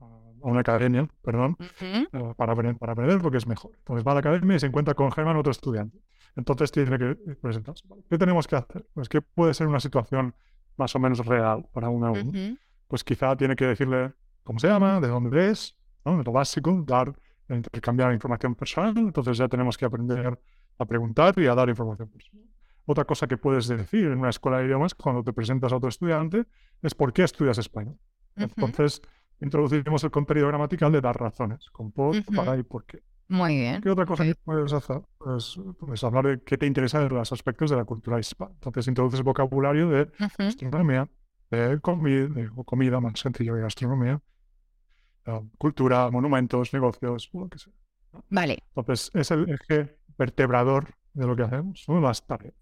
a 0.00 0.06
una 0.48 0.60
academia, 0.60 1.08
perdón, 1.22 1.56
Ujú. 1.60 2.08
eh, 2.12 2.34
para, 2.36 2.52
aprender, 2.52 2.76
para 2.76 2.92
aprender 2.92 3.18
porque 3.20 3.38
es 3.38 3.46
mejor. 3.46 3.72
Entonces 3.78 4.06
va 4.06 4.12
a 4.12 4.14
la 4.14 4.20
academia 4.20 4.56
y 4.56 4.60
se 4.60 4.66
encuentra 4.66 4.94
con 4.94 5.10
Germán, 5.12 5.36
otro 5.36 5.50
estudiante. 5.52 5.98
Entonces 6.36 6.72
tiene 6.72 6.98
que 6.98 7.14
presentarse. 7.40 7.84
¿Qué 8.10 8.18
tenemos 8.18 8.46
que 8.48 8.56
hacer? 8.56 8.86
Pues 8.92 9.08
que 9.08 9.20
puede 9.22 9.54
ser 9.54 9.66
una 9.68 9.80
situación 9.80 10.34
más 10.76 10.94
o 10.96 10.98
menos 10.98 11.24
real 11.24 11.66
para 11.72 11.88
uno 11.88 12.12
Ujú. 12.12 12.58
pues 12.88 13.04
quizá 13.04 13.36
tiene 13.36 13.54
que 13.56 13.66
decirle 13.66 14.12
cómo 14.42 14.58
se 14.58 14.66
llama, 14.68 15.00
de 15.00 15.08
dónde 15.08 15.50
es, 15.50 15.76
¿no? 16.04 16.22
lo 16.22 16.32
básico, 16.32 16.82
dar, 16.86 17.14
intercambiar 17.48 18.12
información 18.12 18.54
personal. 18.54 18.96
Entonces 18.96 19.36
ya 19.38 19.48
tenemos 19.48 19.76
que 19.76 19.84
aprender 19.84 20.38
a 20.78 20.84
preguntar 20.86 21.34
y 21.38 21.46
a 21.46 21.54
dar 21.54 21.68
información 21.68 22.08
personal. 22.08 22.46
Otra 22.86 23.04
cosa 23.04 23.26
que 23.26 23.36
puedes 23.38 23.66
decir 23.68 24.06
en 24.06 24.18
una 24.18 24.30
escuela 24.30 24.58
de 24.58 24.66
idiomas 24.66 24.94
cuando 24.94 25.22
te 25.24 25.32
presentas 25.32 25.72
a 25.72 25.76
otro 25.76 25.88
estudiante 25.88 26.44
es 26.82 26.94
por 26.94 27.12
qué 27.12 27.22
estudias 27.24 27.58
español. 27.58 27.98
Ujú. 28.36 28.44
Entonces 28.44 29.00
introduciremos 29.40 30.04
el 30.04 30.10
contenido 30.10 30.48
gramatical 30.48 30.92
de 30.92 31.00
dar 31.00 31.18
razones, 31.18 31.68
con 31.70 31.92
por, 31.92 32.16
Ujú. 32.16 32.32
para 32.34 32.56
y 32.56 32.62
por 32.62 32.84
qué. 32.84 33.02
Muy 33.28 33.56
bien. 33.56 33.80
¿Qué 33.80 33.88
otra 33.88 34.04
cosa 34.04 34.22
Ok. 34.22 34.28
que 34.30 34.34
puedes 34.44 34.72
hacer? 34.74 35.00
Pues, 35.16 35.58
pues 35.78 36.04
hablar 36.04 36.26
de 36.26 36.42
qué 36.42 36.58
te 36.58 36.66
interesa 36.66 37.00
de 37.00 37.08
los 37.08 37.32
aspectos 37.32 37.70
de 37.70 37.76
la 37.76 37.84
cultura 37.86 38.20
hispana. 38.20 38.52
Entonces 38.54 38.86
introduces 38.86 39.22
vocabulario 39.22 39.88
de 39.88 40.02
Ujú. 40.02 40.28
gastronomía, 40.38 41.08
de 41.50 41.80
comida, 41.80 42.26
de 42.28 42.50
comida 42.66 43.00
más 43.00 43.18
sencillo 43.18 43.54
de 43.54 43.62
gastronomía, 43.62 44.20
cultura, 45.58 46.10
monumentos, 46.10 46.72
negocios, 46.72 47.30
lo 47.32 47.48
que 47.48 47.58
sea. 47.58 47.72
Vale, 48.30 48.58
Entonces, 48.74 49.10
es 49.14 49.30
el 49.30 49.48
eje 49.50 49.96
vertebrador 50.16 50.94
de 51.14 51.26
lo 51.26 51.34
que 51.34 51.42
hacemos, 51.42 51.84
¿no? 51.88 52.00
las 52.00 52.24
tareas. 52.26 52.54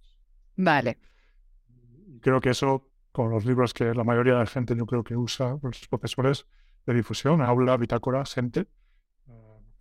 vale. 0.57 0.99
Creo 2.21 2.41
que 2.41 2.51
eso, 2.51 2.89
con 3.11 3.31
los 3.31 3.45
libros 3.45 3.75
que 3.75 3.93
la 3.95 4.05
mayoría 4.05 4.35
de 4.35 4.39
la 4.41 4.47
gente 4.47 4.77
yo 4.77 4.87
creo 4.87 5.03
que 5.03 5.17
usa, 5.17 5.59
los 5.63 5.89
profesores 5.89 6.47
de 6.87 6.95
difusión, 6.95 7.43
aula, 7.43 7.77
bitácora, 7.77 8.25
gente, 8.25 8.61
eh, 9.29 9.33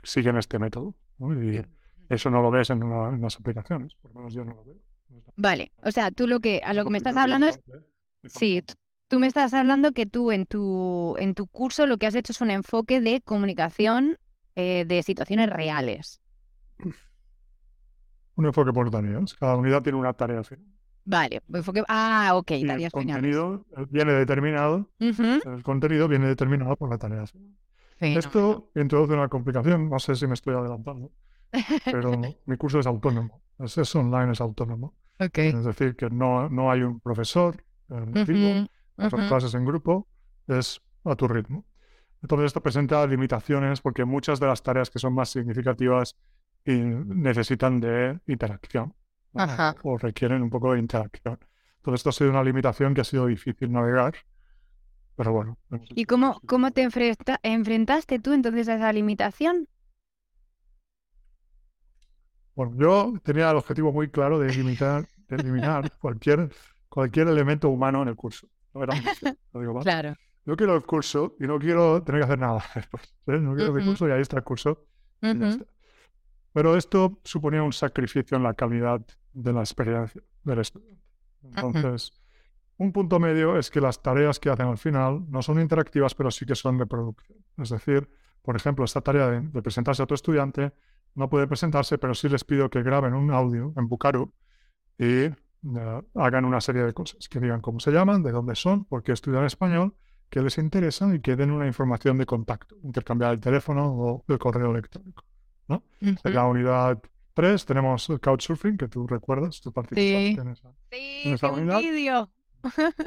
siguen 0.03 0.37
este 0.37 0.57
método. 0.59 0.95
¿no? 1.19 1.33
Y 1.41 1.63
eso 2.09 2.29
no 2.31 2.41
lo 2.41 2.49
ves 2.51 2.69
en, 2.71 2.83
una- 2.83 3.15
en 3.15 3.21
las 3.21 3.37
aplicaciones, 3.37 3.93
por 3.95 4.11
lo 4.11 4.19
menos 4.21 4.33
yo 4.33 4.43
no 4.43 4.55
lo 4.55 4.63
veo. 4.65 4.75
Vale. 5.35 5.71
O 5.83 5.91
sea, 5.91 6.09
tú 6.11 6.25
lo 6.27 6.39
que 6.39 6.61
a 6.63 6.73
lo 6.73 6.83
que 6.83 6.89
me 6.89 6.97
estás 6.97 7.15
hablando 7.17 7.47
es 7.47 7.59
Sí, 8.25 8.63
tú 9.11 9.19
me 9.19 9.27
estás 9.27 9.53
hablando 9.53 9.91
que 9.91 10.05
tú 10.05 10.31
en 10.31 10.45
tu, 10.45 11.15
en 11.19 11.35
tu 11.35 11.45
curso 11.45 11.85
lo 11.85 11.97
que 11.97 12.07
has 12.07 12.15
hecho 12.15 12.31
es 12.31 12.39
un 12.39 12.49
enfoque 12.49 13.01
de 13.01 13.19
comunicación 13.19 14.17
eh, 14.55 14.85
de 14.87 15.03
situaciones 15.03 15.49
reales. 15.49 16.21
Un 18.35 18.45
enfoque 18.45 18.71
por 18.71 18.89
tareas. 18.89 19.33
Cada 19.33 19.57
unidad 19.57 19.83
tiene 19.83 19.99
una 19.99 20.13
tarea 20.13 20.37
al 20.39 20.45
final. 20.45 20.65
Vale, 21.03 21.41
enfoque. 21.53 21.83
Ah, 21.89 22.31
ok, 22.35 22.51
Y 22.51 22.61
el 22.61 22.67
tareas 22.67 22.93
finales. 22.93 23.15
contenido 23.15 23.65
eh, 23.77 23.85
viene 23.89 24.13
determinado, 24.13 24.89
el 24.99 25.61
contenido 25.63 26.07
viene 26.07 26.27
determinado 26.27 26.77
por 26.77 26.89
la 26.89 26.97
tarea. 26.97 27.25
final. 27.27 27.53
Esto 27.99 28.71
introduce 28.75 29.13
una 29.13 29.27
complicación, 29.27 29.89
no 29.89 29.99
sé 29.99 30.15
si 30.15 30.25
me 30.25 30.35
estoy 30.35 30.55
adelantando, 30.55 31.11
pero 31.83 32.11
mi 32.45 32.55
curso 32.55 32.79
es 32.79 32.87
autónomo, 32.87 33.41
es, 33.59 33.77
es 33.77 33.93
online, 33.95 34.31
es 34.31 34.41
autónomo. 34.41 34.95
Ok. 35.19 35.37
Es 35.37 35.65
decir, 35.65 35.95
que 35.97 36.09
no, 36.09 36.49
no 36.49 36.71
hay 36.71 36.81
un 36.81 36.99
profesor 37.01 37.63
en 37.89 38.13
vivo, 38.25 38.67
Ujú, 39.07 39.09
son 39.09 39.19
ujú. 39.21 39.29
clases 39.29 39.53
en 39.53 39.65
grupo, 39.65 40.07
es 40.47 40.81
a 41.03 41.15
tu 41.15 41.27
ritmo. 41.27 41.65
Entonces 42.21 42.47
esto 42.47 42.61
presenta 42.61 43.05
limitaciones 43.07 43.81
porque 43.81 44.05
muchas 44.05 44.39
de 44.39 44.47
las 44.47 44.63
tareas 44.63 44.89
que 44.89 44.99
son 44.99 45.13
más 45.13 45.29
significativas 45.29 46.15
y 46.65 46.73
necesitan 46.73 47.79
de 47.79 48.19
interacción. 48.27 48.93
Ajá. 49.33 49.75
o 49.83 49.97
requieren 49.97 50.41
un 50.43 50.49
poco 50.49 50.73
de 50.73 50.79
interacción. 50.79 51.39
Entonces 51.77 51.99
esto 51.99 52.09
ha 52.09 52.13
sido 52.13 52.31
una 52.31 52.43
limitación 52.43 52.93
que 52.93 53.01
ha 53.01 53.05
sido 53.05 53.27
difícil 53.27 53.71
navegar, 53.71 54.13
pero 55.15 55.31
bueno. 55.33 55.57
¿Y 55.95 56.05
cómo, 56.05 56.41
cómo 56.45 56.71
te 56.71 56.83
enfrenta- 56.83 57.39
enfrentaste 57.43 58.19
tú 58.19 58.33
entonces 58.33 58.67
a 58.67 58.75
esa 58.75 58.91
limitación? 58.93 59.67
Bueno, 62.55 62.73
yo 62.77 63.13
tenía 63.23 63.49
el 63.51 63.57
objetivo 63.57 63.91
muy 63.91 64.09
claro 64.09 64.39
de 64.39 64.49
eliminar, 64.49 65.07
de 65.27 65.35
eliminar 65.37 65.91
cualquier, 65.99 66.51
cualquier 66.89 67.27
elemento 67.27 67.69
humano 67.69 68.01
en 68.01 68.09
el 68.09 68.15
curso. 68.15 68.47
No 68.73 68.83
era 68.83 68.93
digo. 69.53 69.79
Claro. 69.81 70.13
Yo 70.45 70.55
quiero 70.55 70.75
el 70.75 70.83
curso 70.85 71.35
y 71.39 71.43
no 71.45 71.59
quiero 71.59 72.01
tener 72.03 72.21
que 72.21 72.25
hacer 72.25 72.39
nada 72.39 72.63
después. 72.75 73.03
¿eh? 73.27 73.39
No 73.39 73.55
quiero 73.55 73.73
Ujú. 73.73 73.85
curso 73.85 74.07
y 74.07 74.11
ahí 74.11 74.21
está 74.21 74.37
el 74.37 74.43
curso. 74.43 74.85
y 75.21 75.27
ya 75.27 75.33
Ujú. 75.33 75.45
está. 75.45 75.65
Pero 76.53 76.75
esto 76.75 77.19
suponía 77.23 77.63
un 77.63 77.73
sacrificio 77.73 78.35
en 78.37 78.43
la 78.43 78.53
calidad 78.53 79.01
de 79.33 79.53
la 79.53 79.59
experiencia 79.61 80.21
del 80.43 80.59
estudiante. 80.59 81.01
Entonces, 81.43 82.11
un 82.77 82.91
punto 82.91 83.19
medio 83.19 83.57
es 83.57 83.69
que 83.69 83.79
las 83.79 84.01
tareas 84.01 84.39
que 84.39 84.49
hacen 84.49 84.67
al 84.67 84.77
final 84.77 85.23
no 85.29 85.41
son 85.41 85.59
interactivas, 85.61 86.13
pero 86.15 86.29
sí 86.31 86.45
que 86.45 86.55
son 86.55 86.77
de 86.77 86.85
producción. 86.85 87.37
Es 87.57 87.69
decir, 87.69 88.09
por 88.41 88.55
ejemplo, 88.55 88.83
esta 88.83 89.01
tarea 89.01 89.27
de, 89.29 89.41
de 89.41 89.61
presentarse 89.61 90.01
a 90.01 90.05
otro 90.05 90.15
estudiante 90.15 90.73
no 91.15 91.29
puede 91.29 91.47
presentarse, 91.47 91.97
pero 91.97 92.13
sí 92.15 92.27
les 92.29 92.43
pido 92.43 92.69
que 92.69 92.81
graben 92.83 93.13
un 93.13 93.31
audio 93.31 93.73
en 93.77 93.87
Bucaro 93.87 94.33
y 94.97 95.29
eh, 95.63 96.01
hagan 96.15 96.45
una 96.45 96.61
serie 96.61 96.83
de 96.83 96.93
cosas, 96.93 97.27
que 97.29 97.39
digan 97.39 97.61
cómo 97.61 97.79
se 97.79 97.91
llaman, 97.91 98.23
de 98.23 98.31
dónde 98.31 98.55
son, 98.55 98.85
por 98.85 99.03
qué 99.03 99.11
estudian 99.13 99.45
español, 99.45 99.93
qué 100.29 100.41
les 100.41 100.57
interesa 100.57 101.13
y 101.13 101.19
que 101.19 101.35
den 101.35 101.51
una 101.51 101.67
información 101.67 102.17
de 102.17 102.25
contacto, 102.25 102.75
intercambiar 102.83 103.33
el 103.33 103.39
teléfono 103.39 103.91
o 103.91 104.23
el 104.27 104.39
correo 104.39 104.71
electrónico. 104.71 105.23
En 106.01 106.17
la 106.33 106.45
unidad 106.47 106.99
3 107.33 107.65
tenemos 107.65 108.09
el 108.09 108.19
Couchsurfing, 108.19 108.77
que 108.77 108.87
tú 108.89 109.07
recuerdas, 109.07 109.61
tú 109.61 109.71
participaste 109.71 110.33
Sí. 110.33 110.39
en 110.39 110.47
esa 110.49 110.71
Sí, 110.91 111.21
¿En 111.25 111.33
esa 111.35 111.51
unidad? 111.51 111.79
vídeo. 111.79 112.29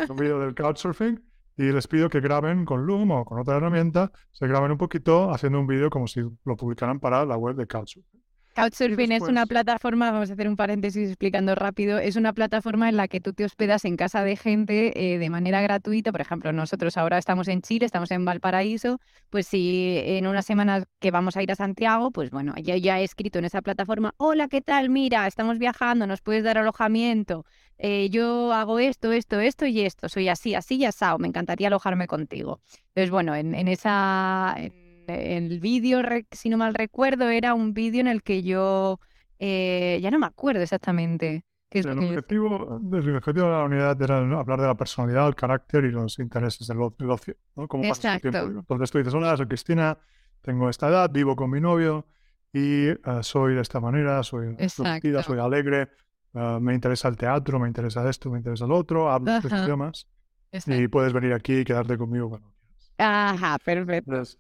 un 0.09 0.17
vídeo 0.17 0.41
del 0.41 0.55
Couchsurfing 0.55 1.23
y 1.57 1.63
les 1.65 1.87
pido 1.87 2.09
que 2.09 2.21
graben 2.21 2.65
con 2.65 2.87
Loom 2.87 3.11
o 3.13 3.25
con 3.25 3.39
otra 3.39 3.57
herramienta, 3.59 4.11
se 4.33 4.47
graben 4.49 4.73
un 4.73 4.79
poquito 4.79 5.31
haciendo 5.31 5.61
un 5.61 5.67
vídeo 5.67 5.91
como 5.91 6.07
si 6.09 6.21
lo 6.21 6.57
publicaran 6.57 6.99
para 7.01 7.25
la 7.25 7.37
web 7.37 7.55
de 7.57 7.67
Couchsurfing. 7.67 8.24
Couchsurfing 8.55 9.11
es 9.13 9.23
una 9.23 9.47
plataforma, 9.47 10.13
vamos 10.13 10.31
a 10.31 10.35
hacer 10.35 10.49
un 10.49 10.57
paréntesis 10.57 11.09
explicando 11.09 11.55
rápido, 11.57 11.99
es 11.99 12.15
una 12.15 12.33
plataforma 12.33 12.89
en 12.89 12.97
la 12.97 13.09
que 13.09 13.21
tú 13.21 13.33
te 13.33 13.45
hospedas 13.45 13.85
en 13.85 13.97
casa 13.97 14.23
de 14.23 14.37
gente 14.37 15.15
eh, 15.15 15.19
de 15.19 15.31
manera 15.31 15.61
gratuita. 15.61 16.13
Por 16.13 16.21
ejemplo, 16.21 16.53
nosotros 16.53 16.97
ahora 16.97 17.19
estamos 17.19 17.49
en 17.49 17.63
Chile, 17.63 17.85
estamos 17.85 18.13
en 18.13 18.25
Valparaíso, 18.25 19.01
pues 19.31 19.49
si 19.49 19.99
en 20.05 20.27
unas 20.29 20.47
semanas 20.47 20.85
que 21.01 21.11
vamos 21.11 21.37
a 21.37 21.43
ir 21.43 21.51
a 21.51 21.57
Santiago, 21.57 22.13
pues 22.13 22.31
bueno, 22.31 22.55
ya, 22.63 22.77
ya 22.77 23.01
he 23.01 23.05
escrito 23.05 23.41
en 23.41 23.45
esa 23.47 23.61
plataforma, 23.61 24.15
hola, 24.19 24.47
¿qué 24.47 24.61
tal? 24.61 24.89
Mira, 24.89 25.27
estamos 25.27 25.59
viajando, 25.59 26.07
nos 26.07 26.21
puedes 26.23 26.45
dar 26.45 26.57
alojamiento, 26.57 27.45
eh, 27.79 28.09
yo 28.11 28.53
hago 28.53 28.79
esto, 28.79 29.11
esto, 29.11 29.41
esto 29.41 29.67
y 29.67 29.81
esto, 29.81 30.09
soy 30.09 30.29
así, 30.29 30.55
así 30.55 30.77
y 30.77 30.85
asado, 30.85 31.19
me 31.19 31.27
encantaría 31.27 31.67
alojarme 31.67 32.07
contigo. 32.07 32.61
Entonces, 32.89 33.11
bueno, 33.11 33.35
en, 33.35 33.55
en 33.55 33.67
esa, 33.67 34.55
en 34.59 34.84
el 35.09 35.61
vídeo, 35.61 36.01
si 36.31 36.49
no 36.49 36.57
mal 36.59 36.75
recuerdo, 36.75 37.29
era 37.29 37.55
un 37.55 37.75
vídeo 37.75 38.01
en 38.01 38.07
el 38.09 38.23
que 38.23 38.43
yo, 38.43 38.99
eh, 39.39 39.99
ya 40.03 40.11
no 40.11 40.19
me 40.19 40.27
acuerdo 40.27 40.63
exactamente 40.63 41.45
qué 41.69 41.81
es 41.81 41.87
El 41.87 41.95
lo 41.95 42.01
que 42.01 42.07
yo- 42.09 42.15
objetivo, 42.19 42.81
el 42.93 43.17
objetivo 43.17 43.47
de 43.47 43.53
la 43.53 43.65
unidad 43.65 44.01
era 44.03 44.19
hablar 44.19 44.61
de 44.61 44.67
la 44.67 44.75
personalidad, 44.77 45.27
el 45.29 45.35
carácter 45.35 45.85
y 45.85 45.91
los 45.91 46.19
intereses 46.19 46.67
del, 46.67 46.81
ocio. 46.81 47.35
¿no? 47.57 47.69
¿Cómo 47.69 47.83
pasas 47.89 48.15
tu 48.23 48.31
tiempo? 48.31 48.61
Entonces 48.61 48.91
tú 48.91 48.99
dices, 48.99 49.15
hola, 49.15 49.37
soy 49.37 49.47
Cristina, 49.47 49.99
tengo 50.43 50.69
esta 50.69 50.89
edad, 50.89 51.11
vivo 51.11 51.35
con 51.37 51.51
mi 51.51 51.61
novio 51.61 52.07
y 52.53 52.89
eh, 52.89 52.99
soy 53.23 53.55
de 53.55 53.63
esta 53.63 53.81
manera, 53.81 54.23
soy 54.23 54.55
Exacto. 54.59 55.23
soy 55.23 55.39
alegre, 55.39 55.89
eh, 56.35 56.59
me 56.61 56.75
interesa 56.75 57.09
el 57.09 57.17
teatro, 57.17 57.59
me 57.59 57.67
interesa 57.69 58.09
esto, 58.09 58.31
me 58.31 58.39
interesa 58.39 58.67
lo 58.67 58.77
otro, 58.77 59.11
hablo 59.11 59.33
tres 59.41 59.53
idiomas 59.65 60.07
Exacto. 60.53 60.81
y 60.81 60.89
puedes 60.89 61.13
venir 61.13 61.33
aquí 61.33 61.59
y 61.59 61.65
quedarte 61.65 61.99
conmigo 61.99 62.29
cuando 62.29 62.49
quieras. 62.53 62.93
Ajá, 62.99 63.59
perfecto. 63.59 64.11
Entonces, 64.13 64.39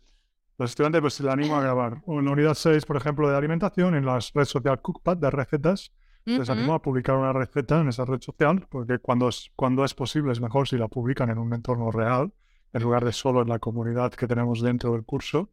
los 0.58 0.70
estudiantes 0.70 1.00
pues 1.00 1.14
se 1.14 1.22
les 1.24 1.32
animo 1.32 1.56
a 1.56 1.60
grabar. 1.62 2.02
O 2.06 2.18
en 2.20 2.26
la 2.26 2.30
unidad 2.32 2.54
6, 2.54 2.84
por 2.86 2.96
ejemplo, 2.96 3.28
de 3.28 3.36
alimentación, 3.36 3.94
en 3.94 4.04
la 4.06 4.18
red 4.34 4.44
social 4.44 4.80
Cookpad 4.80 5.16
de 5.16 5.30
recetas, 5.30 5.92
les 6.38 6.48
animo 6.52 6.74
a 6.74 6.80
publicar 6.82 7.16
una 7.16 7.32
receta 7.32 7.80
en 7.80 7.88
esa 7.88 8.04
red 8.04 8.20
social, 8.20 8.66
porque 8.70 8.98
cuando 8.98 9.28
es, 9.28 9.50
cuando 9.56 9.84
es 9.84 9.94
posible 9.94 10.32
es 10.32 10.40
mejor 10.40 10.66
si 10.68 10.78
la 10.78 10.88
publican 10.88 11.28
en 11.30 11.38
un 11.38 11.52
entorno 11.52 11.90
real, 11.90 12.32
en 12.72 12.82
lugar 12.82 13.04
de 13.04 13.12
solo 13.12 13.42
en 13.42 13.48
la 13.48 13.58
comunidad 13.58 14.12
que 14.12 14.26
tenemos 14.26 14.62
dentro 14.62 14.92
del 14.92 15.04
curso. 15.04 15.50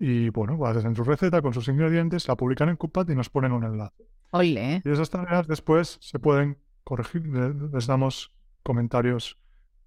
Y 0.00 0.30
bueno, 0.30 0.58
pues 0.58 0.76
hacen 0.76 0.96
su 0.96 1.04
receta 1.04 1.40
con 1.40 1.54
sus 1.54 1.68
ingredientes, 1.68 2.26
la 2.26 2.36
publican 2.36 2.68
en 2.68 2.76
Cookpad 2.76 3.08
y 3.08 3.14
nos 3.14 3.30
ponen 3.30 3.52
un 3.52 3.64
enlace. 3.64 4.04
Ole, 4.32 4.82
Y 4.84 4.90
esas 4.90 5.10
tareas 5.10 5.46
después 5.46 5.96
se 6.00 6.18
pueden 6.18 6.58
corregir, 6.82 7.24
le- 7.26 7.54
les 7.72 7.86
damos 7.86 8.32
comentarios 8.64 9.38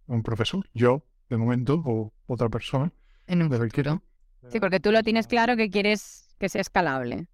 a 0.08 0.13
un 0.13 0.23
profesor, 0.23 0.65
yo 0.73 1.04
de 1.30 1.36
momento, 1.38 1.82
o 1.86 2.13
otra 2.28 2.47
persona 2.47 2.93
en 3.28 3.41
un 3.41 3.50
futuro. 3.50 4.02
Sí, 4.50 4.60
porque 4.60 4.80
tú 4.80 4.91
lo 4.91 5.04
tienes 5.04 5.28
claro 5.28 5.56
que 5.56 5.69
quieres 5.69 6.36
que 6.39 6.50
sea 6.50 6.62
escalable. 6.62 7.28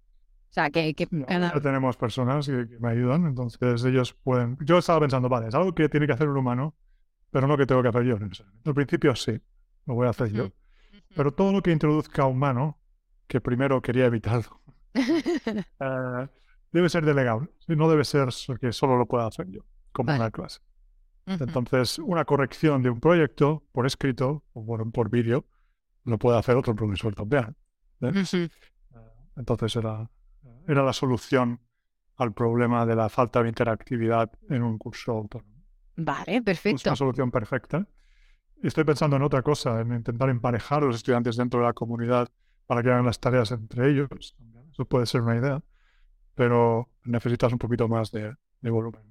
O 0.50 0.54
sea, 0.54 0.70
que, 0.70 0.94
que 0.94 1.08
No, 1.10 1.26
ya 1.26 1.60
tenemos 1.60 1.96
personas 1.96 2.46
que, 2.46 2.68
que 2.68 2.78
me 2.78 2.90
ayudan, 2.90 3.26
entonces 3.26 3.84
ellos 3.84 4.14
pueden... 4.22 4.56
Yo 4.60 4.78
estaba 4.78 5.00
pensando, 5.00 5.28
vale, 5.28 5.48
es 5.48 5.54
algo 5.54 5.74
que 5.74 5.88
tiene 5.88 6.06
que 6.06 6.12
hacer 6.12 6.28
un 6.28 6.36
humano, 6.36 6.74
pero 7.30 7.48
no 7.48 7.56
que 7.56 7.66
tengo 7.66 7.82
que 7.82 7.88
hacer 7.88 8.04
yo. 8.04 8.16
Al 8.64 8.74
principio 8.74 9.16
sí, 9.16 9.40
lo 9.86 9.94
voy 9.94 10.06
a 10.06 10.10
hacer 10.10 10.32
yo. 10.32 10.52
Pero 11.16 11.32
todo 11.32 11.52
lo 11.52 11.62
que 11.62 11.72
introduzca 11.72 12.26
humano, 12.26 12.78
que 13.26 13.40
primero 13.40 13.82
quería 13.82 14.06
evitarlo, 14.06 14.60
eh, 14.94 16.28
debe 16.70 16.88
ser 16.88 17.04
delegable. 17.04 17.48
No 17.66 17.88
debe 17.90 18.04
ser 18.04 18.28
que 18.60 18.72
solo 18.72 18.96
lo 18.96 19.06
pueda 19.06 19.26
hacer 19.26 19.48
yo, 19.50 19.62
como 19.90 20.08
Vale. 20.08 20.20
una 20.20 20.30
clase. 20.30 20.60
Entonces, 21.26 21.98
una 21.98 22.24
corrección 22.24 22.82
de 22.82 22.90
un 22.90 23.00
proyecto 23.00 23.64
por 23.72 23.86
escrito 23.86 24.44
o 24.52 24.64
por, 24.64 24.90
por 24.92 25.10
vídeo 25.10 25.46
lo 26.04 26.18
puede 26.18 26.38
hacer 26.38 26.56
otro 26.56 26.74
profesor 26.74 27.14
también. 27.14 27.56
¿eh? 28.02 28.48
Entonces 29.36 29.74
era, 29.76 30.10
era 30.68 30.82
la 30.82 30.92
solución 30.92 31.60
al 32.16 32.32
problema 32.32 32.86
de 32.86 32.94
la 32.94 33.08
falta 33.08 33.42
de 33.42 33.48
interactividad 33.48 34.30
en 34.48 34.62
un 34.62 34.78
curso 34.78 35.12
autónomo. 35.12 35.52
Vale, 35.96 36.36
Es 36.36 36.42
perfecto. 36.42 36.88
una 36.90 36.96
solución 36.96 37.30
perfecta. 37.30 37.86
Estoy 38.62 38.84
pensando 38.84 39.16
en 39.16 39.22
otra 39.22 39.42
cosa, 39.42 39.80
en 39.80 39.92
intentar 39.92 40.28
emparejar 40.30 40.82
a 40.82 40.86
los 40.86 40.96
estudiantes 40.96 41.36
dentro 41.36 41.60
de 41.60 41.66
la 41.66 41.72
comunidad 41.72 42.28
para 42.66 42.82
que 42.82 42.90
hagan 42.90 43.04
las 43.04 43.20
tareas 43.20 43.50
entre 43.50 43.90
ellos. 43.90 44.08
Eso 44.72 44.84
puede 44.86 45.06
ser 45.06 45.20
una 45.22 45.36
idea, 45.36 45.62
pero 46.34 46.88
necesitas 47.04 47.52
un 47.52 47.58
poquito 47.58 47.88
más 47.88 48.10
de, 48.10 48.34
de 48.60 48.70
volumen. 48.70 49.02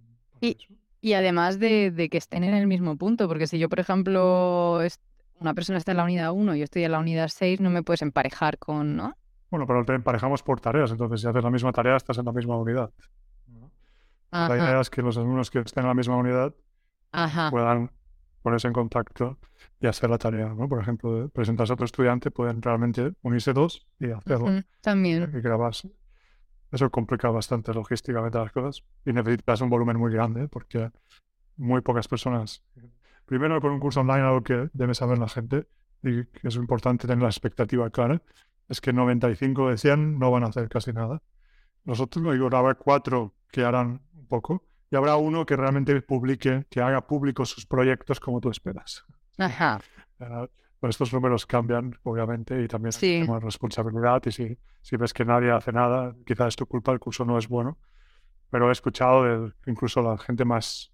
Y-. 0.42 0.58
Y 1.02 1.14
además 1.14 1.60
de, 1.60 1.92
de 1.92 2.08
que 2.10 2.18
estén 2.18 2.46
en 2.46 2.54
el 2.54 2.66
mismo 2.66 2.98
punto, 2.98 3.28
porque 3.28 3.46
si 3.48 3.60
yo, 3.60 3.68
por 3.68 3.80
ejemplo, 3.82 4.82
es- 4.82 5.00
una 5.40 5.54
persona 5.54 5.78
está 5.78 5.92
en 5.92 5.98
la 5.98 6.04
unidad 6.04 6.32
1 6.32 6.56
y 6.56 6.60
yo 6.60 6.64
estoy 6.64 6.84
en 6.84 6.92
la 6.92 7.00
unidad 7.00 7.28
6, 7.28 7.60
no 7.60 7.70
me 7.70 7.84
puedes 7.84 8.02
emparejar 8.02 8.58
con, 8.58 8.96
¿no? 8.96 9.16
Bueno, 9.50 9.68
pero 9.68 9.86
te 9.86 9.94
emparejamos 9.94 10.42
por 10.42 10.60
tareas, 10.60 10.92
entonces 10.92 11.22
si 11.22 11.28
haces 11.28 11.44
la 11.44 11.52
misma 11.52 11.72
tarea 11.72 11.96
estás 11.96 12.18
en 12.18 12.26
la 12.26 12.32
misma 12.32 12.58
unidad. 12.58 12.92
¿no? 13.48 13.72
La 14.32 14.58
idea 14.58 14.82
es 14.82 14.90
que 14.90 15.02
los 15.02 15.18
alumnos 15.18 15.52
que 15.52 15.60
estén 15.60 15.84
en 15.84 15.90
la 15.90 15.94
misma 15.94 16.16
unidad 16.16 16.56
ajá. 17.12 17.52
puedan 17.52 17.92
ponerse 18.42 18.68
en 18.68 18.74
contacto 18.74 19.38
y 19.80 19.88
hacer 19.88 20.10
la 20.10 20.18
tarea, 20.18 20.54
¿no? 20.54 20.68
Por 20.68 20.82
ejemplo, 20.82 21.22
de 21.22 21.30
presentarse 21.30 21.74
a 21.74 21.76
otro 21.76 21.86
estudiante, 21.86 22.32
pueden 22.32 22.62
realmente 22.62 23.14
unirse 23.22 23.54
dos 23.54 23.86
y 24.00 24.12
hacerlo 24.12 24.64
También. 24.82 25.32
y 25.36 25.42
grabarse. 25.42 25.92
Eso 26.72 26.90
complica 26.90 27.30
bastante 27.30 27.74
logísticamente 27.74 28.38
las 28.40 28.52
cosas 28.52 28.84
y 29.06 29.14
necesitas 29.14 29.62
un 29.62 29.70
volumen 29.70 29.98
muy 29.98 30.12
grande 30.12 30.48
porque 30.48 30.90
muy 31.58 31.82
pocas 31.82 32.08
personas. 32.08 32.64
Primero, 33.26 33.60
con 33.62 33.72
un 33.72 33.80
curso 33.80 34.02
online, 34.02 34.22
algo 34.22 34.42
que 34.44 34.70
debe 34.74 34.94
saber 34.94 35.18
la 35.18 35.28
gente 35.30 35.68
y 36.02 36.26
que 36.26 36.48
es 36.48 36.56
importante 36.56 37.08
tener 37.08 37.24
la 37.24 37.30
expectativa 37.30 37.90
clara, 37.90 38.22
es 38.70 38.82
que 38.82 38.94
95 38.94 39.70
de 39.70 39.78
100 39.78 40.20
no 40.20 40.32
van 40.32 40.44
a 40.44 40.48
hacer 40.48 40.68
casi 40.70 40.92
nada. 40.94 41.22
Nosotros, 41.86 42.24
digo, 42.34 42.50
habrá 42.56 42.76
cuatro 42.76 43.34
que 43.52 43.64
harán 43.64 44.02
un 44.14 44.28
poco 44.28 44.64
y 44.90 44.96
habrá 44.96 45.16
uno 45.16 45.46
que 45.46 45.56
realmente 45.56 46.02
publique, 46.02 46.66
que 46.70 46.82
haga 46.82 47.06
públicos 47.08 47.50
sus 47.50 47.66
proyectos 47.66 48.20
como 48.20 48.40
tú 48.40 48.50
esperas. 48.50 49.04
Ajá. 49.38 49.80
Pero 50.18 50.90
estos 50.90 51.14
números 51.14 51.46
cambian, 51.46 51.98
obviamente, 52.04 52.62
y 52.62 52.68
también 52.68 52.92
Sí. 52.92 53.26
responsabilidad. 53.42 54.22
Y 54.26 54.32
si, 54.32 54.58
si 54.82 54.98
ves 54.98 55.14
que 55.14 55.26
nadie 55.26 55.52
hace 55.52 55.72
nada, 55.72 56.16
quizás 56.26 56.50
es 56.50 56.56
tu 56.56 56.66
culpa, 56.66 56.92
el 56.92 57.00
curso 57.00 57.26
no 57.26 57.38
es 57.38 57.48
bueno. 57.48 57.78
Pero 58.50 58.70
he 58.70 58.72
escuchado 58.72 59.24
de 59.24 59.54
incluso 59.66 60.02
la 60.02 60.18
gente 60.18 60.46
más, 60.46 60.93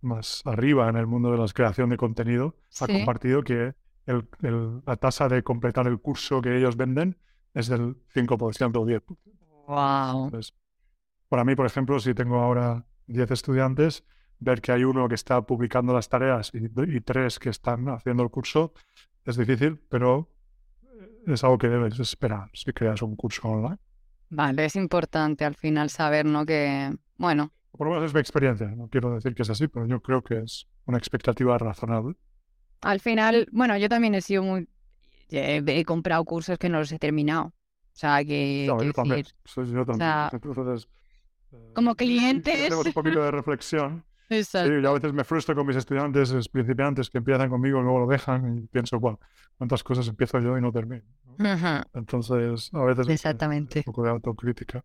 más 0.00 0.42
arriba 0.44 0.88
en 0.88 0.96
el 0.96 1.06
mundo 1.06 1.30
de 1.32 1.38
la 1.38 1.46
creación 1.48 1.90
de 1.90 1.96
contenido 1.96 2.56
ha 2.80 2.86
compartido 2.86 3.42
que 3.42 3.74
el- 4.06 4.28
el- 4.42 4.82
la 4.86 4.96
tasa 4.96 5.28
de 5.28 5.42
completar 5.42 5.86
el 5.86 5.98
curso 6.00 6.40
que 6.40 6.56
ellos 6.56 6.76
venden 6.76 7.18
es 7.54 7.68
del 7.68 7.96
5% 8.14 8.80
o 8.82 8.86
10%. 8.86 9.18
Wow. 9.66 10.26
Entonces, 10.26 10.54
para 11.28 11.44
mí, 11.44 11.54
por 11.56 11.66
ejemplo, 11.66 11.98
si 11.98 12.14
tengo 12.14 12.36
ahora 12.40 12.84
10 13.06 13.30
estudiantes, 13.30 14.04
ver 14.38 14.60
que 14.60 14.70
hay 14.72 14.84
uno 14.84 15.08
que 15.08 15.14
está 15.14 15.42
publicando 15.42 15.92
las 15.92 16.08
tareas 16.08 16.52
y, 16.54 16.66
y 16.96 17.00
tres 17.00 17.38
que 17.38 17.48
están 17.48 17.88
haciendo 17.88 18.22
el 18.22 18.30
curso 18.30 18.74
es 19.24 19.36
difícil, 19.36 19.80
pero 19.88 20.30
es 21.26 21.42
algo 21.42 21.58
que 21.58 21.68
debes 21.68 21.98
esperar 21.98 22.50
si 22.52 22.72
creas 22.72 23.02
un 23.02 23.16
curso 23.16 23.48
online. 23.48 23.78
Vale, 24.28 24.64
es 24.66 24.76
importante 24.76 25.44
al 25.44 25.54
final 25.54 25.88
saber, 25.90 26.26
¿no? 26.26 26.44
Que, 26.44 26.94
bueno, 27.16 27.52
Por 27.72 27.86
lo 27.86 27.94
menos 27.94 28.06
es 28.06 28.14
mi 28.14 28.20
experiencia. 28.20 28.66
No 28.68 28.88
quiero 28.88 29.14
decir 29.14 29.34
que 29.34 29.42
es 29.42 29.50
así, 29.50 29.68
pero 29.68 29.86
yo 29.86 30.00
creo 30.00 30.22
que 30.22 30.38
es 30.38 30.66
una 30.86 30.98
expectativa 30.98 31.58
razonable. 31.58 32.16
Al 32.80 33.00
final, 33.00 33.48
bueno, 33.52 33.76
yo 33.76 33.88
también 33.88 34.14
he 34.14 34.20
sido 34.20 34.42
muy... 34.42 34.68
He, 35.28 35.62
he 35.66 35.84
comprado 35.84 36.24
cursos 36.24 36.58
que 36.58 36.68
no 36.68 36.78
los 36.78 36.92
he 36.92 36.98
terminado. 36.98 37.46
O 37.46 37.98
sea, 37.98 38.24
que... 38.24 38.64
No, 38.68 38.82
yo 38.82 38.92
también. 38.92 39.24
yo 39.24 39.84
también. 39.84 39.98
sea, 39.98 40.30
Entonces, 40.32 40.88
eh, 41.52 41.72
como 41.74 41.92
sí 41.92 41.96
clientes... 41.96 42.66
Hacemos 42.66 42.86
un 42.86 42.92
poquito 42.92 43.22
de 43.22 43.30
reflexión. 43.30 44.04
Sí, 44.28 44.38
Exacto. 44.38 44.80
yo 44.80 44.90
a 44.90 44.94
veces 44.94 45.12
me 45.12 45.22
frustro 45.22 45.54
con 45.54 45.64
mis 45.68 45.76
estudiantes, 45.76 46.32
los 46.32 46.48
principiantes 46.48 47.08
que 47.10 47.18
empiezan 47.18 47.48
conmigo 47.48 47.78
y 47.78 47.82
luego 47.82 48.00
lo 48.00 48.06
dejan 48.08 48.58
y 48.58 48.66
pienso, 48.66 48.98
bueno, 48.98 49.20
cuántas 49.56 49.84
cosas 49.84 50.08
empiezo 50.08 50.40
yo 50.40 50.58
y 50.58 50.60
no 50.60 50.72
termino. 50.72 51.04
¿no? 51.38 51.82
Entonces, 51.94 52.70
a 52.74 52.84
veces 52.84 53.08
eh, 53.08 53.12
Exactamente. 53.12 53.78
un 53.80 53.84
poco 53.84 54.02
de 54.02 54.10
autocrítica. 54.10 54.84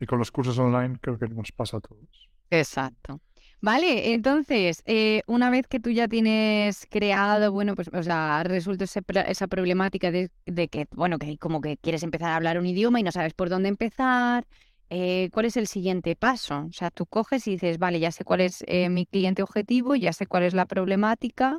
Y 0.00 0.06
con 0.06 0.18
los 0.18 0.30
cursos 0.30 0.58
online 0.58 0.98
creo 1.00 1.18
que 1.18 1.28
nos 1.28 1.52
pasa 1.52 1.78
a 1.78 1.80
todos. 1.80 2.28
Exacto. 2.50 3.20
Vale, 3.60 4.14
entonces, 4.14 4.82
eh, 4.86 5.22
una 5.26 5.50
vez 5.50 5.66
que 5.66 5.80
tú 5.80 5.90
ya 5.90 6.06
tienes 6.06 6.86
creado, 6.88 7.50
bueno, 7.50 7.74
pues, 7.74 7.88
o 7.92 8.02
sea, 8.04 8.44
resuelto 8.44 8.84
esa 8.84 9.46
problemática 9.48 10.12
de, 10.12 10.30
de 10.46 10.68
que, 10.68 10.86
bueno, 10.92 11.18
que 11.18 11.36
como 11.38 11.60
que 11.60 11.76
quieres 11.76 12.04
empezar 12.04 12.30
a 12.30 12.36
hablar 12.36 12.58
un 12.58 12.66
idioma 12.66 13.00
y 13.00 13.02
no 13.02 13.10
sabes 13.10 13.34
por 13.34 13.48
dónde 13.48 13.68
empezar, 13.68 14.46
eh, 14.90 15.28
¿cuál 15.32 15.46
es 15.46 15.56
el 15.56 15.66
siguiente 15.66 16.14
paso? 16.14 16.66
O 16.68 16.72
sea, 16.72 16.90
tú 16.90 17.04
coges 17.06 17.48
y 17.48 17.52
dices, 17.52 17.78
vale, 17.78 17.98
ya 17.98 18.12
sé 18.12 18.24
cuál 18.24 18.42
es 18.42 18.62
eh, 18.68 18.88
mi 18.90 19.06
cliente 19.06 19.42
objetivo, 19.42 19.96
ya 19.96 20.12
sé 20.12 20.26
cuál 20.26 20.44
es 20.44 20.54
la 20.54 20.66
problemática, 20.66 21.58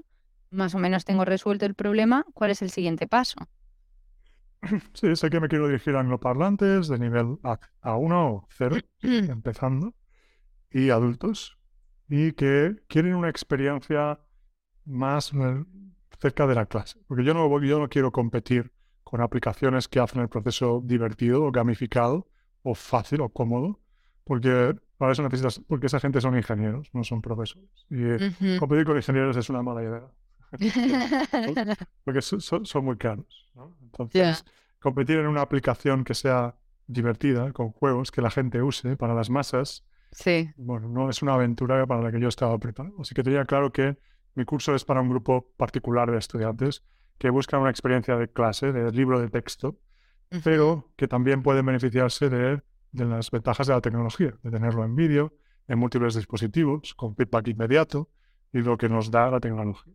más 0.52 0.73
o 0.75 0.80
menos 0.80 1.04
tengo 1.04 1.25
resuelto 1.25 1.65
el 1.65 1.75
problema, 1.75 2.25
¿cuál 2.34 2.52
es 2.52 2.62
el 2.62 2.71
siguiente 2.71 3.08
paso? 3.08 3.36
Sí, 4.93 5.15
sé 5.15 5.30
que 5.30 5.39
me 5.39 5.48
quiero 5.48 5.67
dirigir 5.67 5.95
a 5.95 6.02
angloparlantes 6.02 6.88
de 6.88 7.00
nivel 7.00 7.38
A- 7.43 7.60
A1 7.82 8.12
o 8.12 8.48
0, 8.52 8.78
empezando, 9.02 9.93
y 10.72 10.89
adultos, 10.89 11.58
y 12.08 12.34
que 12.34 12.76
quieren 12.88 13.15
una 13.15 13.30
experiencia 13.30 14.19
más 14.86 15.34
eh, 15.34 15.65
cerca 16.19 16.48
de 16.48 16.56
la 16.56 16.65
clase. 16.65 17.00
Porque 17.08 17.24
yo 17.24 17.34
no, 17.34 17.62
yo 17.63 17.80
no 17.80 17.89
quiero 17.89 18.12
competir 18.12 18.72
con 19.04 19.22
aplicaciones 19.22 19.88
que 19.88 20.00
hacen 20.00 20.22
el 20.22 20.30
proceso 20.30 20.82
divertido 20.84 21.43
o 21.45 21.52
gamificado 21.52 22.28
o 22.63 22.76
fácil 22.76 23.22
o 23.22 23.30
cómodo, 23.30 23.80
porque 24.24 24.76
para 24.98 25.13
eso 25.13 25.24
necesitas, 25.24 25.60
porque 25.67 25.88
esa 25.88 26.00
gente 26.00 26.22
son 26.22 26.36
ingenieros, 26.38 26.89
no 26.93 27.04
son 27.04 27.22
profesores. 27.22 27.69
Y 27.89 28.04
eh, 28.04 28.15
Ujú. 28.17 28.60
competir 28.60 28.86
con 28.86 28.98
ingenieros 28.98 29.38
es 29.38 29.50
una 29.50 29.63
mala 29.63 29.82
idea. 29.84 30.08
porque 32.03 32.21
so- 32.21 32.39
so- 32.39 32.65
son 32.65 32.85
muy 32.85 32.97
caros. 32.97 33.51
¿no? 33.55 33.75
Entonces, 33.81 34.45
competir 34.79 35.17
en 35.19 35.27
una 35.27 35.41
aplicación 35.41 36.03
que 36.03 36.13
sea 36.13 36.55
divertida, 36.88 37.51
con 37.53 37.71
juegos 37.71 38.12
que 38.12 38.21
la 38.21 38.31
gente 38.31 38.62
use 38.62 38.95
para 38.97 39.13
las 39.13 39.29
masas, 39.29 39.85
Sí. 40.12 40.49
bueno, 40.57 40.89
no 40.89 41.07
es 41.09 41.21
una 41.21 41.35
aventura 41.35 41.85
para 41.85 42.01
la 42.01 42.12
que 42.12 42.19
yo 42.19 42.27
estaba 42.29 42.57
preparado. 42.57 42.95
Así 42.99 43.13
que 43.13 43.21
tenía 43.21 43.45
claro 43.45 43.71
que 43.71 43.97
mi 44.33 44.43
curso 44.43 44.73
es 44.73 44.83
para 44.83 45.01
un 45.01 45.09
grupo 45.09 45.51
particular 45.55 46.09
de 46.09 46.17
estudiantes 46.17 46.83
que 47.19 47.29
buscan 47.29 47.62
una 47.62 47.69
experiencia 47.69 48.15
de 48.15 48.27
clase, 48.27 48.71
de 48.71 48.91
libro 48.91 49.19
de 49.19 49.29
texto, 49.29 49.77
pero 50.43 50.91
que 50.95 51.07
también 51.07 51.43
pueden 51.43 51.65
beneficiarse 51.65 52.29
de, 52.29 52.62
de 52.91 53.05
las 53.05 53.29
ventajas 53.29 53.67
de 53.67 53.73
la 53.73 53.81
tecnología, 53.81 54.33
de 54.41 54.49
tenerlo 54.51 54.83
en 54.83 54.95
vídeo, 54.95 55.33
en 55.67 55.77
múltiples 55.77 56.15
dispositivos, 56.15 56.95
con 56.95 57.15
feedback 57.15 57.49
inmediato 57.49 58.09
y 58.51 58.59
lo 58.62 58.77
que 58.77 58.89
nos 58.89 59.12
da 59.12 59.29
la 59.29 59.39
tecnología. 59.39 59.93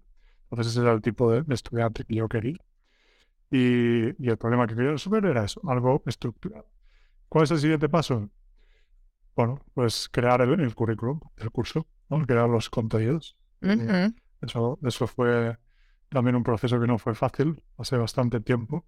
Entonces 0.51 0.73
ese 0.75 0.83
era 0.83 0.93
el 0.93 1.03
tipo 1.03 1.31
de, 1.33 1.43
de 1.43 1.55
estudiante 1.55 2.05
que 2.05 2.15
yo 2.17 2.29
quería. 2.29 2.57
Y, 3.51 4.09
y 4.25 4.31
el 4.31 4.39
problema 4.39 4.67
que 4.67 4.75
quería 4.75 4.93
resolver 4.93 5.25
era 5.27 5.45
eso, 5.45 5.61
algo 5.69 6.03
estructurado. 6.07 6.67
¿Cuál 7.29 7.45
es 7.45 7.53
el 7.53 7.61
siguiente 7.61 7.89
paso? 7.89 8.31
Bueno, 9.37 9.61
pues 9.75 10.09
crear 10.11 10.41
el, 10.43 10.61
el 10.61 10.75
currículum 10.75 11.21
del 11.37 11.51
curso, 11.51 11.87
¿no? 12.09 12.25
crear 12.27 12.49
los 12.49 12.71
contenidos. 12.71 13.37
Y 13.63 13.69
Ujú. 13.69 14.15
Eso, 14.41 14.79
eso 14.83 15.07
fue 15.07 15.59
también 16.11 16.37
un 16.37 16.43
proceso 16.45 16.79
que 16.81 16.87
no 16.87 16.99
fue 16.99 17.15
fácil, 17.15 17.63
hace 17.79 17.97
bastante 17.97 18.41
tiempo. 18.41 18.85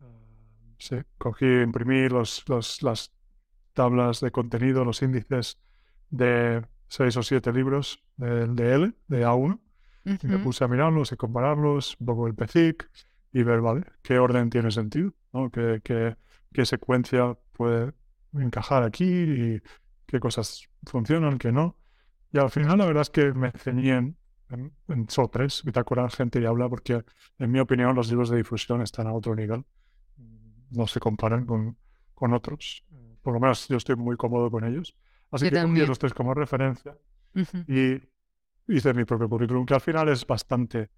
Ah, 0.00 0.06
sí, 0.78 0.96
cogí, 1.18 1.46
imprimí 1.46 2.08
los, 2.08 2.44
los, 2.48 2.82
las 2.82 3.12
tablas 3.74 4.20
de 4.20 4.30
contenido, 4.32 4.84
los 4.84 5.02
índices 5.02 5.58
de 6.10 6.66
seis 6.88 7.16
o 7.16 7.22
siete 7.22 7.52
libros 7.52 8.02
del 8.16 8.56
de 8.56 8.74
L, 8.74 8.94
de 9.08 9.24
A1, 9.24 9.60
y 10.04 10.26
me 10.26 10.38
puse 10.38 10.64
a 10.64 10.68
mirarlos 10.68 11.12
y 11.12 11.16
compararlos, 11.16 11.96
un 12.00 12.06
poco 12.06 12.26
el 12.26 12.34
PECIC, 12.34 12.90
y 13.32 13.42
ver, 13.42 13.60
vale, 13.60 13.84
qué 14.02 14.18
orden 14.18 14.50
tiene 14.50 14.70
sentido, 14.70 15.12
¿no? 15.32 15.50
qué, 15.50 15.80
qué, 15.84 16.16
qué 16.52 16.66
secuencia 16.66 17.36
puede 17.52 17.92
encajar 18.34 18.82
aquí 18.82 19.04
y 19.04 19.62
qué 20.06 20.20
cosas 20.20 20.68
funcionan, 20.84 21.38
qué 21.38 21.52
no. 21.52 21.76
Y 22.32 22.38
al 22.38 22.50
final 22.50 22.78
la 22.78 22.86
verdad 22.86 23.02
es 23.02 23.10
que 23.10 23.32
me 23.32 23.50
ceñí 23.52 23.90
en, 23.90 24.16
en, 24.50 24.72
en 24.88 25.08
solo 25.08 25.28
tres, 25.28 25.62
bitácora, 25.64 26.08
gente 26.10 26.40
y 26.40 26.44
habla, 26.46 26.68
porque 26.68 27.04
en 27.38 27.50
mi 27.50 27.60
opinión 27.60 27.94
los 27.94 28.08
libros 28.08 28.30
de 28.30 28.38
difusión 28.38 28.82
están 28.82 29.06
a 29.06 29.12
otro 29.12 29.34
nivel, 29.34 29.64
no 30.70 30.86
se 30.86 31.00
comparan 31.00 31.46
con, 31.46 31.76
con 32.14 32.32
otros. 32.32 32.84
Por 33.22 33.34
lo 33.34 33.40
menos 33.40 33.68
yo 33.68 33.76
estoy 33.76 33.96
muy 33.96 34.16
cómodo 34.16 34.50
con 34.50 34.64
ellos. 34.64 34.96
Así 35.30 35.46
Yo 35.46 35.50
que 35.50 35.62
cogí 35.62 35.86
los 35.86 35.98
tres 35.98 36.14
como 36.14 36.34
referencia 36.34 36.96
Ujú. 37.34 37.58
y 37.68 38.00
hice 38.68 38.94
mi 38.94 39.04
propio 39.04 39.28
currículum, 39.28 39.66
que 39.66 39.74
al 39.74 39.80
final 39.80 40.08
es 40.08 40.26
bastante 40.26 40.90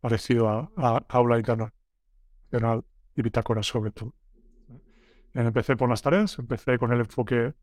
parecido 0.00 0.48
a, 0.48 0.70
a 0.76 1.04
Aula 1.08 1.38
Internacional 1.38 2.84
y 3.16 3.22
Bitácora 3.22 3.62
sobre 3.62 3.90
todo. 3.92 4.14
Empecé 5.34 5.76
por 5.76 5.88
las 5.88 6.02
tareas, 6.02 6.38
empecé 6.38 6.78
con 6.78 6.92
el 6.92 7.00
enfoque 7.00 7.54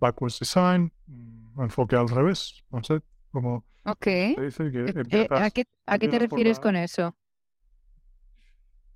backwards 0.00 0.38
design, 0.40 0.92
mm, 1.06 1.62
enfoque 1.62 1.96
al 1.96 2.08
revés, 2.08 2.62
no 2.70 2.82
sé 2.82 3.00
cómo 3.30 3.64
Ok. 3.86 4.04
se 4.04 4.40
dice, 4.42 4.70
que 4.70 4.80
Eh, 4.80 4.84
eh, 4.86 4.92
¿A 4.94 5.00
empiezas, 5.00 5.52
qué, 5.52 5.64
a 5.86 5.98
qué 5.98 6.08
te 6.08 6.18
empiezas 6.18 6.20
refieres 6.30 6.56
la- 6.58 6.62
con 6.62 6.76
eso? 6.76 7.16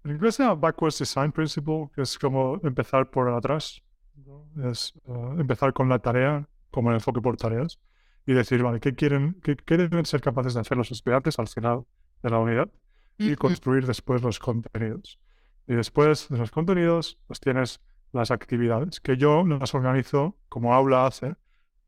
En 0.05 0.11
inglés 0.13 0.35
se 0.37 0.43
llama 0.43 0.55
backwards 0.55 0.99
design 0.99 1.33
principle, 1.33 1.91
que 1.95 2.03
es 2.03 2.19
como 2.19 2.61
empezar 2.63 3.11
por 3.11 3.29
atrás, 3.31 3.83
es 4.65 4.93
eh, 5.07 5.13
empezar 5.39 5.73
con 5.73 5.89
la 5.89 5.99
tarea, 5.99 6.49
como 6.71 6.91
el 6.91 6.97
enfoque 6.97 7.21
por 7.21 7.37
tareas, 7.37 7.79
y 8.29 8.35
decir, 8.35 8.63
vale, 8.63 8.79
¿qué 8.79 8.95
quieren, 8.95 9.41
qué, 9.43 9.57
qué 9.57 9.79
deben 9.79 10.05
ser 10.05 10.21
capaces 10.21 10.53
de 10.53 10.61
hacer 10.61 10.77
los 10.77 10.91
estudiantes 10.91 11.39
al 11.39 11.49
final 11.49 11.85
de 12.23 12.29
la 12.29 12.39
unidad? 12.39 12.69
y 13.19 13.35
construir 13.35 13.87
después 13.87 14.23
los 14.23 14.39
contenidos. 14.39 15.19
Y 15.67 15.75
después 15.75 16.29
de 16.29 16.39
los 16.39 16.51
contenidos, 16.51 17.19
pues 17.27 17.41
tienes 17.41 17.81
las 18.13 18.31
actividades, 18.31 19.01
que 19.01 19.17
yo 19.17 19.45
las 19.45 19.75
organizo 19.75 20.37
como 20.49 20.75
aula 20.75 21.07
hace, 21.07 21.35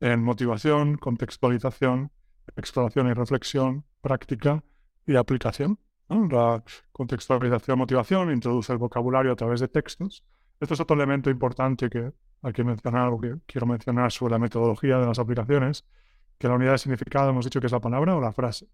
en 0.00 0.22
motivación, 0.22 0.96
contextualización, 0.96 2.10
exploración 2.56 3.08
y 3.08 3.12
reflexión, 3.12 3.84
práctica 4.00 4.64
y 5.06 5.16
aplicación. 5.16 5.78
¿no? 6.08 6.26
La 6.26 6.64
contextualización, 6.92 7.78
motivación, 7.78 8.32
introduce 8.32 8.72
el 8.72 8.78
vocabulario 8.78 9.32
a 9.32 9.36
través 9.36 9.60
de 9.60 9.68
textos. 9.68 10.24
Esto 10.58 10.74
es 10.74 10.80
otro 10.80 10.96
elemento 10.96 11.30
importante 11.30 11.88
que 11.88 12.12
hay 12.42 12.52
que 12.52 12.64
mencionar, 12.64 13.08
o 13.08 13.20
que 13.20 13.36
quiero 13.46 13.66
mencionar 13.66 14.10
sobre 14.10 14.32
la 14.32 14.38
metodología 14.38 14.98
de 14.98 15.06
las 15.06 15.18
aplicaciones, 15.18 15.84
que 16.40 16.48
la 16.48 16.54
unidad 16.54 16.72
de 16.72 16.78
significado 16.78 17.28
hemos 17.30 17.44
dicho 17.44 17.60
que 17.60 17.66
es 17.66 17.72
la 17.72 17.80
palabra 17.80 18.16
o 18.16 18.20
la 18.20 18.32
frase. 18.32 18.66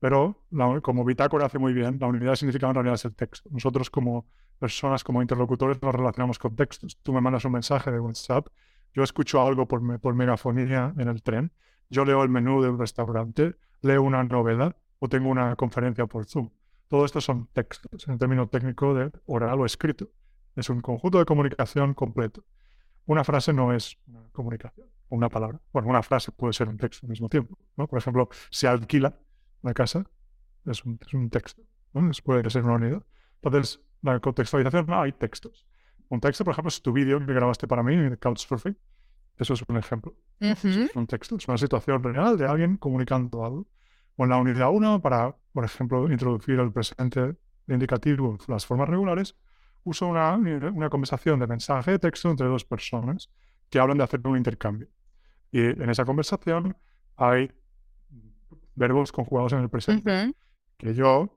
Pero 0.00 0.44
la- 0.50 0.80
como 0.82 1.04
Bitácora 1.04 1.46
hace 1.46 1.58
muy 1.58 1.72
bien, 1.72 1.96
la 1.98 2.06
unidad 2.06 2.30
de 2.32 2.36
significado 2.36 2.70
en 2.70 2.74
realidad 2.74 2.94
es 2.96 3.04
el 3.06 3.14
texto. 3.16 3.48
Nosotros 3.50 3.88
como 3.90 4.26
personas, 4.58 5.02
como 5.02 5.22
interlocutores, 5.22 5.80
nos 5.82 5.94
relacionamos 5.94 6.38
con 6.38 6.54
textos. 6.54 6.98
Tú 7.02 7.12
me 7.12 7.20
mandas 7.20 7.44
un 7.46 7.52
mensaje 7.52 7.90
de 7.90 7.98
WhatsApp, 7.98 8.48
yo 8.92 9.02
escucho 9.02 9.40
algo 9.44 9.66
por, 9.66 9.80
me- 9.80 9.98
por 9.98 10.14
megafonía 10.14 10.92
en 10.98 11.08
el 11.08 11.22
tren, 11.22 11.52
yo 11.88 12.04
leo 12.04 12.22
el 12.22 12.28
menú 12.28 12.60
de 12.62 12.68
un 12.68 12.78
restaurante, 12.78 13.56
leo 13.80 14.02
una 14.02 14.22
novela 14.24 14.76
o 14.98 15.08
tengo 15.08 15.30
una 15.30 15.56
conferencia 15.56 16.06
por 16.06 16.26
Zoom. 16.26 16.50
Todo 16.88 17.04
esto 17.06 17.20
son 17.20 17.46
textos, 17.54 18.06
en 18.08 18.18
término 18.18 18.46
técnico 18.48 18.94
de 18.94 19.10
oral 19.26 19.60
o 19.60 19.64
escrito. 19.66 20.10
Es 20.54 20.68
un 20.70 20.80
conjunto 20.82 21.18
de 21.18 21.24
comunicación 21.24 21.94
completo. 21.94 22.44
Una 23.06 23.24
frase 23.24 23.52
no 23.52 23.72
es 23.72 23.96
una 24.06 24.28
comunicación, 24.32 24.88
o 25.08 25.16
una 25.16 25.28
palabra. 25.28 25.60
Bueno, 25.72 25.88
una 25.88 26.02
frase 26.02 26.32
puede 26.32 26.52
ser 26.52 26.68
un 26.68 26.76
texto 26.76 27.06
al 27.06 27.10
mismo 27.10 27.28
tiempo. 27.28 27.58
¿no? 27.76 27.86
Por 27.86 27.98
ejemplo, 27.98 28.28
se 28.50 28.68
alquila 28.68 29.18
una 29.62 29.74
casa, 29.74 30.04
es 30.66 30.84
un, 30.84 30.98
es 31.06 31.14
un 31.14 31.30
texto. 31.30 31.62
¿no? 31.94 32.10
Es- 32.10 32.20
puede 32.22 32.48
ser 32.50 32.64
una 32.64 32.74
unidad. 32.74 33.02
Entonces, 33.42 33.80
la 34.02 34.18
contextualización, 34.20 34.86
no, 34.86 35.00
hay 35.00 35.12
textos. 35.12 35.66
Un 36.08 36.20
texto, 36.20 36.44
por 36.44 36.52
ejemplo, 36.52 36.68
es 36.68 36.80
tu 36.82 36.92
vídeo 36.92 37.18
que 37.24 37.32
grabaste 37.32 37.66
para 37.68 37.82
mí 37.82 37.96
de 37.96 38.16
Couchsurfing. 38.16 38.76
Eso 39.36 39.54
es 39.54 39.62
un 39.68 39.76
ejemplo. 39.76 40.14
Eso 40.40 40.68
Ujú. 40.68 40.80
es 40.80 40.96
un 40.96 41.06
texto, 41.06 41.36
es 41.36 41.46
una 41.46 41.58
situación 41.58 42.02
real 42.02 42.36
de 42.36 42.46
alguien 42.46 42.76
comunicando 42.76 43.44
algo. 43.44 43.66
O 44.16 44.24
en 44.24 44.30
la 44.30 44.36
unidad 44.38 44.70
1, 44.72 45.00
para, 45.00 45.36
por 45.52 45.64
ejemplo, 45.64 46.10
introducir 46.10 46.58
el 46.58 46.72
presente 46.72 47.36
indicativo, 47.68 48.36
las 48.48 48.66
formas 48.66 48.88
regulares, 48.88 49.36
uso 49.84 50.06
una, 50.08 50.34
una 50.36 50.90
conversación 50.90 51.38
de 51.38 51.46
mensaje 51.46 51.92
de 51.92 51.98
texto 52.00 52.30
entre 52.30 52.46
dos 52.46 52.64
personas 52.64 53.30
que 53.70 53.78
hablan 53.78 53.98
de 53.98 54.04
hacer 54.04 54.20
un 54.26 54.36
intercambio. 54.36 54.88
Y 55.50 55.60
en 55.60 55.90
esa 55.90 56.04
conversación 56.04 56.76
hay 57.16 57.50
verbos 58.74 59.12
conjugados 59.12 59.52
en 59.52 59.60
el 59.60 59.68
presente 59.68 60.24
Ujú. 60.24 60.34
que 60.76 60.94
yo 60.94 61.36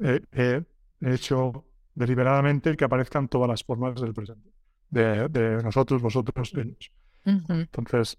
eh, 0.00 0.20
he, 0.32 0.64
he 1.00 1.14
hecho 1.14 1.64
deliberadamente 1.94 2.76
que 2.76 2.84
aparezcan 2.84 3.28
todas 3.28 3.48
las 3.48 3.64
formas 3.64 4.00
del 4.00 4.14
presente. 4.14 4.50
De, 4.90 5.28
de 5.28 5.62
nosotros, 5.62 6.00
vosotros, 6.00 6.52
ellos. 6.54 6.92
Ujú. 7.26 7.52
Entonces, 7.52 8.16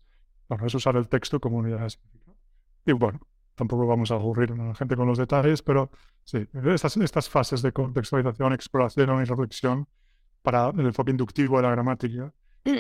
bueno, 0.48 0.68
es 0.68 0.76
usar 0.76 0.96
el 0.98 1.08
texto 1.08 1.40
como 1.40 1.58
unidad 1.58 1.82
de 1.82 1.90
significado. 1.90 2.38
Y 2.86 2.92
bueno, 2.92 3.20
tampoco 3.56 3.88
vamos 3.88 4.12
a 4.12 4.16
aburrir 4.16 4.52
a 4.52 4.56
la 4.56 4.76
gente 4.76 4.96
con 4.96 5.08
los 5.08 5.18
detalles, 5.18 5.62
pero 5.64 5.90
sí, 6.24 6.48
estas, 6.66 6.98
estas 6.98 7.30
fases 7.30 7.62
de 7.62 7.72
contextualización, 7.72 8.54
exploración 8.54 9.22
y 9.22 9.26
reflexión 9.26 9.88
para 10.42 10.70
el 10.70 10.86
enfoque 10.86 11.12
inductivo 11.12 11.58
de 11.58 11.64
la 11.64 11.72
gramática. 11.72 12.34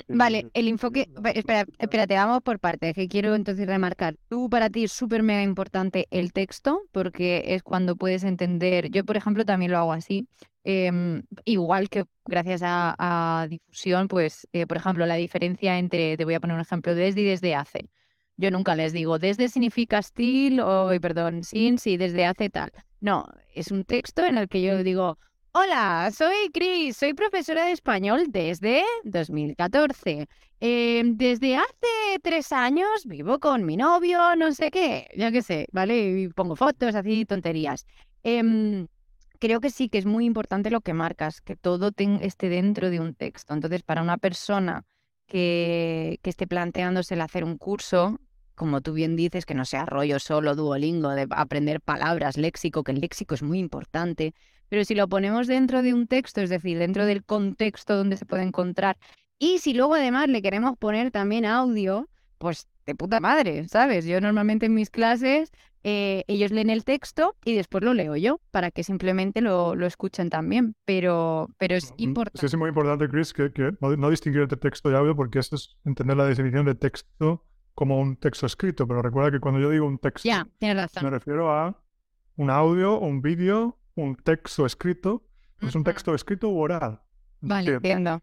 Vale, 0.08 0.48
el 0.54 0.68
enfoque, 0.68 1.08
espera, 1.34 1.65
espérate, 1.78 2.13
vamos 2.15 2.42
por 2.42 2.60
partes, 2.60 2.94
que 2.94 3.08
quiero 3.08 3.36
entonces 3.36 3.65
remarcar. 3.68 4.15
Tú 4.28 4.50
para 4.50 4.70
ti 4.70 4.84
es 4.84 4.92
súper 4.92 5.24
mega 5.24 5.42
importante 5.42 6.08
el 6.12 6.34
texto, 6.34 6.82
porque 6.92 7.44
es 7.48 7.63
cuando 7.63 7.96
puedes 7.96 8.24
entender, 8.24 8.89
yo 8.92 9.04
por 9.06 9.18
ejemplo 9.18 9.46
también 9.46 9.72
lo 9.72 9.78
hago 9.78 9.94
así, 9.94 10.28
em, 10.63 11.24
igual 11.46 11.89
que 11.89 12.06
gracias 12.26 12.62
a, 12.63 12.96
a 12.98 13.48
difusión, 13.48 14.08
pues 14.08 14.48
eh, 14.54 14.68
por 14.68 14.78
ejemplo 14.78 15.06
la 15.06 15.15
diferencia 15.15 15.78
entre, 15.80 16.18
te 16.18 16.26
voy 16.26 16.34
a 16.34 16.39
poner 16.39 16.56
un 16.56 16.62
ejemplo, 16.62 16.94
desde 16.94 17.22
y 17.22 17.26
desde 17.26 17.56
hace. 17.56 17.89
Yo 18.38 18.52
nunca 18.52 18.76
les 18.76 18.94
digo 18.94 19.20
desde 19.20 19.50
significa 19.50 20.02
still 20.02 20.62
o, 20.62 20.89
perdón, 21.02 21.44
since 21.44 21.89
y 21.89 21.98
desde 21.98 22.26
hace 22.26 22.50
tal. 22.50 22.72
No, 23.02 23.26
es 23.54 23.72
un 23.72 23.84
texto 23.84 24.26
en 24.26 24.38
el 24.38 24.48
que 24.48 24.62
yo 24.62 24.82
digo, 24.84 25.18
Hola, 25.62 26.10
soy 26.13 26.50
Cris, 26.54 26.95
soy 26.95 27.13
profesora 27.13 27.65
de 27.65 27.74
español 27.74 28.28
desde 28.30 28.82
2014. 29.04 30.26
Eh, 30.62 31.04
desde 31.06 31.58
hace 31.58 32.19
tres 32.24 32.54
años 32.54 33.06
vivo 33.06 33.39
con 33.39 33.65
mi 33.65 33.76
novio, 33.76 34.38
no 34.38 34.54
sé 34.54 34.72
qué, 34.72 35.10
ya 35.17 35.34
que 35.34 35.41
sé, 35.41 35.67
¿vale? 35.74 36.22
Y 36.22 36.30
pongo 36.30 36.56
fotos, 36.56 36.95
así, 36.95 37.26
tonterías. 37.26 37.86
Em, 38.24 38.88
creo 39.38 39.60
que 39.60 39.69
sí 39.69 39.89
que 39.89 39.98
es 39.98 40.06
muy 40.06 40.24
importante 40.24 40.69
lo 40.69 40.80
que 40.80 40.93
marcas, 40.93 41.41
que 41.41 41.58
todo 41.58 41.91
esté 42.22 42.48
dentro 42.48 42.89
de 42.89 43.02
un 43.02 43.13
texto. 43.13 43.54
Entonces, 43.54 43.84
para 43.84 44.02
una 44.02 44.17
persona 44.17 44.86
que, 45.28 46.19
que 46.22 46.30
esté 46.30 46.48
planteándose 46.48 47.15
el 47.15 47.22
hacer 47.22 47.43
un 47.43 47.58
curso, 47.58 48.17
como 48.56 48.80
tú 48.80 48.93
bien 48.93 49.17
dices, 49.17 49.45
que 49.45 49.56
no 49.56 49.65
sea 49.65 49.86
rollo 49.86 50.19
solo 50.19 50.56
Duolingo, 50.56 51.10
de 51.10 51.28
aprender 51.32 51.82
palabras, 51.82 52.38
léxico, 52.38 52.84
que 52.84 52.93
el 52.93 53.02
léxico 53.02 53.36
es 53.36 53.43
muy 53.43 53.60
importante. 53.60 54.34
Pero 54.69 54.86
si 54.86 54.95
lo 54.95 55.08
ponemos 55.08 55.47
dentro 55.47 55.82
de 55.82 55.93
un 55.93 56.08
texto, 56.08 56.41
es 56.41 56.49
decir, 56.49 56.77
dentro 56.79 57.05
del 57.05 57.23
contexto 57.25 57.95
donde 57.97 58.17
se 58.17 58.25
puede 58.25 58.43
encontrar, 58.43 58.97
y 59.38 59.60
si 59.60 59.73
luego 59.73 59.95
además 59.95 60.27
le 60.27 60.41
queremos 60.41 60.77
poner 60.77 61.12
también 61.12 61.45
audio, 61.45 62.10
pues 62.38 62.67
de 62.86 62.95
puta 62.95 63.19
madre, 63.19 63.67
¿sabes? 63.67 64.05
Yo 64.05 64.19
normalmente 64.21 64.65
en 64.65 64.73
mis 64.73 64.89
clases, 64.89 65.51
eh, 65.84 66.23
ellos 66.27 66.51
leen 66.51 66.69
el 66.69 66.84
texto 66.84 67.36
y 67.45 67.55
después 67.55 67.84
lo 67.84 67.93
leo 67.93 68.15
yo, 68.17 68.41
para 68.51 68.69
que 68.71 68.84
simplemente 68.84 69.41
lo, 69.41 69.75
lo 69.75 69.86
escuchen 69.86 70.29
también. 70.29 70.75
Pero, 70.86 71.47
pero 71.58 71.75
es 71.75 71.93
Mm, 71.97 72.03
importante. 72.03 72.39
Sí, 72.39 72.45
es 72.47 72.58
muy 72.58 72.69
importante, 72.69 73.08
Chris, 73.08 73.32
que, 73.34 73.51
que 73.53 73.71
no, 73.79 73.95
no 73.95 74.10
distinguir 74.10 74.41
entre 74.41 74.58
texto 74.58 74.91
y 74.91 74.95
audio, 74.95 75.15
porque 75.15 75.39
esto 75.39 75.55
es 75.55 75.77
entender 75.86 76.17
la 76.17 76.25
definición 76.25 76.65
de 76.65 76.75
texto 76.75 77.45
como 77.75 77.99
un 77.99 78.17
texto 78.17 78.45
escrito. 78.45 78.88
Pero 78.88 79.01
recuerda 79.01 79.32
que 79.32 79.39
cuando 79.39 79.60
yo 79.62 79.69
digo 79.69 79.86
un 79.86 79.99
texto, 79.99 80.27
Ya, 80.27 80.45
tienes 80.58 80.75
me 80.75 80.82
razón. 80.82 81.12
refiero 81.12 81.51
a 81.51 81.82
un 82.36 82.49
audio, 82.49 82.99
un 82.99 83.21
vídeo, 83.21 83.77
un 84.01 84.15
texto 84.15 84.65
escrito. 84.65 85.23
Es 85.62 85.75
un 85.75 85.81
Ujú. 85.81 85.91
texto 85.91 86.15
escrito 86.15 86.49
u 86.49 86.59
oral. 86.59 87.01
Vale, 87.41 87.73
entiendo. 87.75 88.21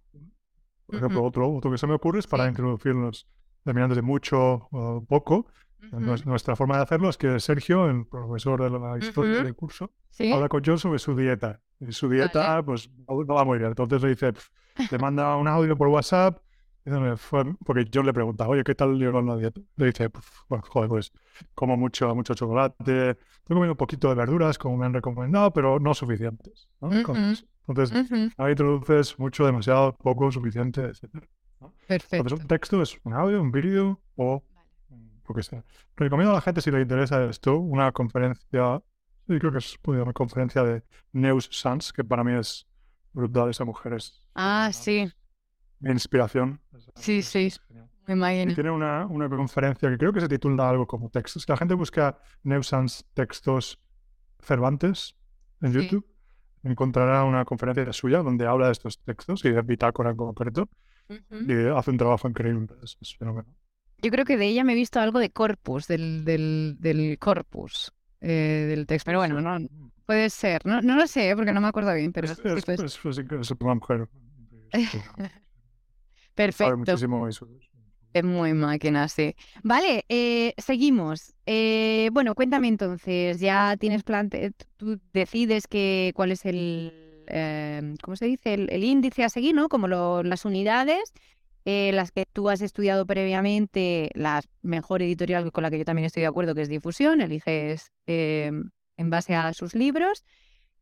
por 0.87 0.95
ejemplo, 0.97 1.25
otro, 1.25 1.53
otro 1.53 1.71
que 1.73 1.79
se 1.79 1.87
me 1.89 1.95
ocurre 1.95 2.21
es 2.21 2.27
para 2.29 2.45
Sí. 2.45 2.51
introducirnos 2.51 3.29
terminando 3.65 3.95
de 3.97 4.03
mucho 4.03 4.69
o 4.71 5.05
poco. 5.09 5.47
Ujú. 5.93 6.01
Nuestra 6.25 6.55
forma 6.57 6.77
de 6.77 6.83
hacerlo 6.85 7.09
es 7.11 7.17
que 7.17 7.39
Sergio, 7.41 7.89
el 7.91 8.07
profesor 8.07 8.63
de 8.63 8.79
la 8.79 8.97
historia 8.99 9.43
del 9.43 9.55
curso, 9.57 9.93
¿Sí? 10.11 10.33
habla 10.33 10.49
con 10.49 10.63
John 10.65 10.79
sobre 10.79 10.99
su 11.01 11.17
dieta. 11.17 11.61
Y 11.81 11.91
su 11.93 12.09
dieta, 12.09 12.63
pues, 12.65 12.89
no 13.09 13.25
va 13.35 13.45
muy 13.45 13.59
bien. 13.59 13.71
Entonces 13.71 14.01
le 14.03 14.09
dice, 14.11 14.33
le 14.91 14.99
manda 14.99 15.37
un 15.37 15.49
audio 15.49 15.77
por 15.77 15.89
WhatsApp, 15.89 16.41
"Fue-", 17.17 17.57
porque 17.65 17.89
John 17.93 18.07
le 18.07 18.13
pregunta, 18.13 18.47
oye, 18.49 18.63
¿qué 18.65 18.75
tal 18.75 18.99
lleva 18.99 19.21
la 19.23 19.37
dieta? 19.37 19.61
Le 19.77 19.87
dice, 19.87 20.11
"Pf, 20.11 20.45
bueno, 20.49 20.65
joder, 20.69 20.89
pues, 20.89 21.13
como 21.55 21.77
mucho, 21.77 22.15
mucho 22.15 22.35
chocolate, 22.35 23.11
estoy 23.11 23.55
comiendo 23.55 23.73
un 23.73 23.77
poquito 23.77 24.09
de 24.09 24.15
verduras, 24.15 24.59
como 24.59 24.77
me 24.77 24.87
han 24.87 24.95
recomendado, 24.95 25.53
pero 25.53 25.79
no 25.81 25.95
suficientes. 25.95 26.69
¿no? 26.81 27.03
Cosas. 27.03 27.45
Entonces, 27.69 28.33
ahí 28.37 28.53
introduces 28.53 29.19
mucho, 29.19 29.45
demasiado, 29.45 29.97
poco, 29.97 30.31
suficiente, 30.31 30.85
etc. 30.85 31.11
Perfecto. 31.87 32.17
Entonces, 32.17 32.41
un 32.41 32.47
texto 32.47 32.83
es 32.83 32.99
un 33.05 33.13
audio, 33.15 33.41
un 33.41 33.51
vídeo 33.51 34.01
o 34.17 34.43
mm, 34.89 35.07
lo 35.29 35.35
que 35.35 35.43
sea. 35.43 35.65
Recomiendo 35.97 36.31
a 36.33 36.35
la 36.35 36.41
gente, 36.41 36.61
si 36.61 36.71
le 36.71 36.81
interesa 36.81 37.25
esto, 37.25 37.59
una 37.59 37.91
conferencia, 37.93 38.81
sí, 39.27 39.39
creo 39.39 39.51
que 39.51 39.59
es 39.59 39.79
pues, 39.83 40.01
una 40.01 40.13
conferencia 40.13 40.63
de 40.63 40.83
Neus 41.13 41.49
Sanz, 41.51 41.93
que 41.93 42.05
para 42.05 42.23
mí 42.23 42.33
es 42.33 42.67
brutal, 43.13 43.51
esa 43.51 43.65
mujer 43.65 43.95
es 43.95 44.23
Ah, 44.35 44.71
sí, 44.73 45.11
mi 45.81 45.91
inspiración. 45.91 46.61
Sí, 46.97 47.19
es- 47.19 47.27
sí. 47.27 47.53
me 48.07 48.15
Y 48.15 48.17
imagino. 48.17 48.55
tiene 48.55 48.71
una, 48.71 49.07
una 49.07 49.29
conferencia 49.29 49.91
que 49.91 49.99
creo 49.99 50.13
que 50.13 50.21
se 50.21 50.29
titula 50.29 50.69
algo 50.69 50.87
como 50.87 51.11
textos. 51.11 51.45
Que 51.45 51.53
la 51.53 51.57
gente 51.59 51.75
busca 51.75 52.19
Neus 52.45 52.69
Sanz 52.69 53.05
textos 53.15 53.79
Cervantes 54.41 55.17
en 55.63 55.73
Sí. 55.73 55.81
YouTube. 55.83 56.07
Encontrará 56.63 57.25
una 57.25 57.45
conferencia 57.45 57.93
suya 57.93 58.19
donde 58.23 58.47
habla 58.47 58.67
de 58.67 58.73
estos 58.73 58.99
textos 59.01 59.45
y 59.45 59.51
de 59.51 59.63
bitácora 59.63 60.11
en 60.11 60.17
concreto. 60.17 60.69
Y 61.09 61.53
hace 61.69 61.91
un 61.93 61.97
trabajo 61.99 62.29
increíble. 62.29 62.67
Es, 62.83 62.97
es 63.01 63.17
fenomenal. 63.17 63.53
Yo 64.03 64.11
creo 64.11 64.25
que 64.25 64.37
de 64.37 64.47
ella 64.47 64.65
me 64.65 64.73
he 64.73 64.77
visto 64.77 64.99
algo 65.01 65.19
de 65.21 65.31
corpus, 65.31 65.87
del, 65.87 66.25
del, 66.25 66.77
del 66.81 67.19
corpus 67.19 67.93
eh, 68.21 68.67
del 68.69 68.87
texto. 68.87 69.07
Pero 69.09 69.19
bueno, 69.21 69.41
no, 69.41 69.69
puede 70.05 70.29
ser. 70.31 70.67
No, 70.67 70.83
no 70.83 70.97
lo 70.97 71.07
sé, 71.07 71.33
porque 71.37 71.53
no 71.53 71.61
me 71.61 71.69
acuerdo 71.69 71.95
bien, 71.95 72.13
pero 72.13 72.27
Es, 72.27 72.35
sí, 72.37 72.43
es, 72.45 72.65
pues, 72.65 72.81
es- 72.81 73.05
es 73.05 73.19
increíble, 73.19 73.41
es 73.43 73.51
una 73.59 73.75
mujer. 73.75 74.09
perfecto. 76.37 76.77
muchísimo 76.77 77.33
su- 77.33 77.49
Es 78.13 78.25
muy 78.25 78.55
máquina, 78.55 79.09
sí. 79.09 79.35
Vale, 79.63 80.05
eh, 80.09 80.55
seguimos. 80.57 81.35
Eh, 81.45 82.09
bueno, 82.13 82.35
cuéntame 82.35 82.69
entonces, 82.69 83.41
ya 83.41 83.77
tienes 83.77 84.05
plan, 84.05 84.31
te- 84.31 84.53
tú 84.79 84.99
decides 85.13 85.67
que 85.67 86.13
cuál 86.15 86.33
es 86.33 86.47
el, 86.47 86.93
eh, 87.27 87.95
¿cómo 88.03 88.17
se 88.17 88.25
dice? 88.27 88.55
El, 88.55 88.69
el 88.71 88.85
índice 88.85 89.23
a 89.25 89.29
seguir, 89.29 89.55
¿no? 89.55 89.69
Como 89.69 89.87
lo- 89.87 90.23
las 90.23 90.47
unidades, 90.47 91.13
eh, 91.67 91.91
las 91.93 92.11
que 92.11 92.25
tú 92.33 92.49
has 92.49 92.63
estudiado 92.63 93.05
previamente, 93.05 94.11
la 94.15 94.41
mejor 94.63 95.03
editorial 95.03 95.53
con 95.53 95.63
la 95.65 95.71
que 95.71 95.79
yo 95.79 95.85
también 95.85 96.07
estoy 96.07 96.23
de 96.23 96.29
acuerdo, 96.29 96.55
que 96.55 96.63
es 96.63 96.69
Difusión, 96.71 97.21
eliges 97.21 97.91
eh, 98.07 98.51
en 98.97 99.11
base 99.11 99.35
a 99.35 99.53
sus 99.53 99.75
libros 99.75 100.25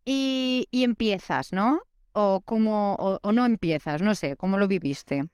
y, 0.04 0.68
y 0.70 0.84
empiezas, 0.84 1.52
¿no? 1.52 1.80
O, 2.12 2.42
cómo, 2.44 2.94
o, 3.00 3.18
o 3.22 3.32
no 3.32 3.44
empiezas, 3.44 4.02
no 4.02 4.14
sé, 4.14 4.36
¿cómo 4.36 4.56
lo 4.58 4.68
viviste? 4.68 5.24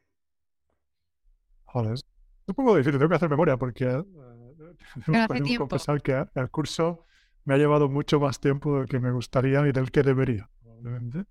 Joder, 1.73 1.93
es 1.93 2.05
un 2.47 2.55
poco 2.55 2.77
difícil, 2.77 2.99
tengo 2.99 3.09
que 3.09 3.15
hacer 3.15 3.31
memoria 3.31 3.57
porque 3.57 4.03
tengo 5.07 5.29
que 5.29 5.57
confesar 5.57 6.03
que 6.03 6.27
el 6.35 6.51
curso 6.51 7.05
me 7.45 7.55
ha 7.55 7.57
llevado 7.59 7.89
mucho 7.89 8.19
más 8.19 8.41
tiempo 8.41 8.79
del 8.79 8.89
que 8.89 8.99
me 8.99 9.13
gustaría 9.13 9.67
y 9.67 9.73
del 9.73 9.91
que 9.93 10.03
debería, 10.03 10.51
probablemente. 10.61 11.27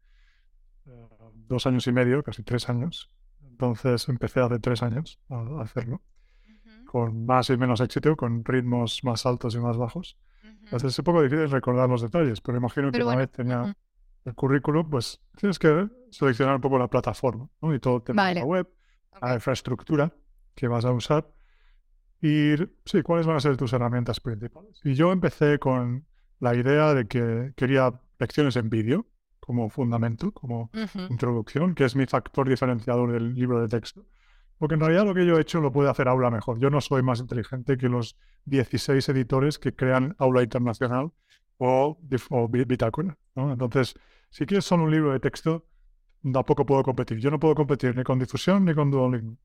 Eh, 0.85 1.07
dos 1.47 1.67
años 1.67 1.85
y 1.87 1.91
medio, 1.91 2.23
casi 2.23 2.43
tres 2.43 2.69
años. 2.69 3.09
Entonces 3.41 4.07
empecé 4.07 4.39
hace 4.39 4.59
tres 4.59 4.81
años 4.81 5.19
a 5.29 5.61
hacerlo, 5.61 6.01
con 6.85 7.25
más 7.25 7.49
y 7.49 7.57
menos 7.57 7.81
éxito, 7.81 8.15
con 8.15 8.45
ritmos 8.45 9.03
más 9.03 9.25
altos 9.25 9.55
y 9.55 9.59
más 9.59 9.75
bajos. 9.75 10.17
Entonces 10.43 10.93
es 10.93 10.99
un 10.99 11.05
poco 11.05 11.21
difícil 11.21 11.51
recordar 11.51 11.89
los 11.89 12.01
detalles, 12.01 12.39
pero 12.39 12.57
imagino 12.57 12.91
que 12.91 13.03
una 13.03 13.17
vez 13.17 13.29
tenía 13.29 13.75
el 14.23 14.35
currículum, 14.35 14.89
pues 14.89 15.19
tienes 15.35 15.59
que 15.59 15.89
seleccionar 16.11 16.55
un 16.55 16.61
poco 16.61 16.77
la 16.77 16.87
plataforma 16.87 17.49
¿no? 17.61 17.73
y 17.73 17.79
todo 17.79 17.97
el 17.97 18.03
tema 18.03 18.29
de 18.29 18.35
la 18.35 18.45
web, 18.45 18.69
la 19.21 19.33
infraestructura 19.33 20.13
que 20.59 20.67
vas 20.67 20.83
a 20.85 20.91
usar 20.91 21.31
y 22.21 22.55
sí, 22.85 23.01
cuáles 23.01 23.25
van 23.25 23.37
a 23.37 23.39
ser 23.39 23.55
tus 23.55 23.71
herramientas 23.73 24.19
principales. 24.19 24.81
Y 24.83 24.93
yo 24.93 25.11
empecé 25.11 25.57
con 25.57 26.05
la 26.39 26.53
idea 26.55 26.93
de 26.93 27.07
que 27.07 27.53
quería 27.55 27.93
lecciones 28.19 28.55
en 28.57 28.69
vídeo 28.69 29.07
como 29.39 29.69
fundamento, 29.69 30.31
como 30.33 30.69
Ujú. 30.73 31.07
introducción, 31.09 31.73
que 31.75 31.85
es 31.85 31.95
mi 31.95 32.05
factor 32.05 32.47
diferenciador 32.47 33.11
del 33.13 33.33
libro 33.33 33.61
de 33.61 33.67
texto. 33.69 34.05
Porque 34.57 34.75
en 34.75 34.81
realidad 34.81 35.05
lo 35.05 35.13
que 35.13 35.25
yo 35.25 35.37
he 35.37 35.41
hecho 35.41 35.61
lo 35.61 35.71
puede 35.71 35.89
hacer 35.89 36.09
Aula 36.09 36.29
mejor. 36.29 36.59
Yo 36.59 36.69
no 36.69 36.81
soy 36.81 37.01
más 37.01 37.21
inteligente 37.21 37.77
que 37.77 37.87
los 37.87 38.17
16 38.45 39.07
editores 39.09 39.57
que 39.57 39.73
crean 39.73 40.13
Aula 40.19 40.43
Internacional 40.43 41.11
o, 41.57 41.97
o 42.29 42.47
Bi- 42.49 42.65
Bitácora. 42.65 43.17
¿no? 43.35 43.53
Entonces, 43.53 43.93
si 44.29 44.45
quieres 44.45 44.65
solo 44.65 44.83
un 44.83 44.91
libro 44.91 45.13
de 45.13 45.21
texto, 45.21 45.65
tampoco 46.33 46.65
puedo 46.65 46.83
competir. 46.83 47.19
Yo 47.19 47.31
no 47.31 47.39
puedo 47.39 47.55
competir 47.55 47.95
ni 47.95 48.03
con 48.03 48.19
difusión 48.19 48.65
ni 48.65 48.73
con 48.75 48.91
Duolingo. 48.91 49.37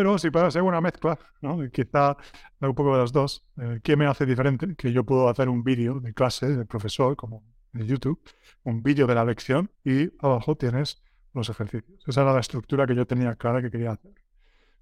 Pero 0.00 0.16
si 0.16 0.30
para 0.30 0.46
hacer 0.48 0.62
una 0.62 0.80
mezcla, 0.80 1.18
¿no? 1.42 1.58
Quizá 1.70 2.16
un 2.60 2.74
poco 2.74 2.94
de 2.94 3.02
las 3.02 3.12
dos, 3.12 3.44
eh, 3.58 3.80
¿qué 3.82 3.96
me 3.96 4.06
hace 4.06 4.24
diferente? 4.24 4.74
Que 4.74 4.94
yo 4.94 5.04
puedo 5.04 5.28
hacer 5.28 5.50
un 5.50 5.62
vídeo 5.62 6.00
de 6.00 6.14
clase 6.14 6.48
del 6.48 6.64
profesor, 6.66 7.16
como 7.16 7.44
en 7.74 7.84
YouTube, 7.86 8.18
un 8.62 8.82
vídeo 8.82 9.06
de 9.06 9.14
la 9.14 9.26
lección 9.26 9.70
y 9.84 10.10
abajo 10.20 10.56
tienes 10.56 11.02
los 11.34 11.50
ejercicios. 11.50 12.02
Esa 12.06 12.22
era 12.22 12.32
la 12.32 12.40
estructura 12.40 12.86
que 12.86 12.94
yo 12.94 13.06
tenía 13.06 13.34
clara 13.36 13.60
que 13.60 13.70
quería 13.70 13.90
hacer. 13.90 14.12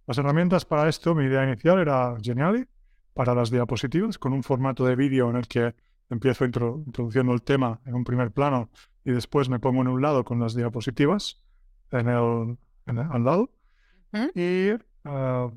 Las 0.07 0.19
herramientas 0.19 0.65
para 0.65 0.89
esto, 0.89 1.17
mi 1.17 1.25
idea 1.25 1.43
inicial 1.43 1.81
era 1.81 2.17
Geniali, 2.23 2.69
para 3.13 3.35
las 3.35 3.51
diapositivas, 3.51 4.19
con 4.19 4.33
un 4.33 4.45
formato 4.45 4.85
de 4.87 4.95
vídeo 4.95 5.29
en 5.31 5.35
el 5.37 5.49
que 5.49 5.75
empiezo 6.11 6.45
intro- 6.45 6.81
introduciendo 6.87 7.33
el 7.33 7.43
tema 7.43 7.81
en 7.87 7.97
un 7.97 8.05
primer 8.05 8.31
plano 8.31 8.71
y 9.05 9.11
después 9.11 9.49
me 9.49 9.59
pongo 9.59 9.81
en 9.83 9.89
un 9.89 10.01
lado 10.01 10.25
con 10.25 10.39
las 10.39 10.55
diapositivas 10.55 11.43
en 11.91 12.09
el, 12.09 12.57
en 12.87 12.99
el- 12.99 13.11
al 13.11 13.25
lado. 13.25 13.51
Ujú. 14.13 14.31
Ah, 15.05 15.51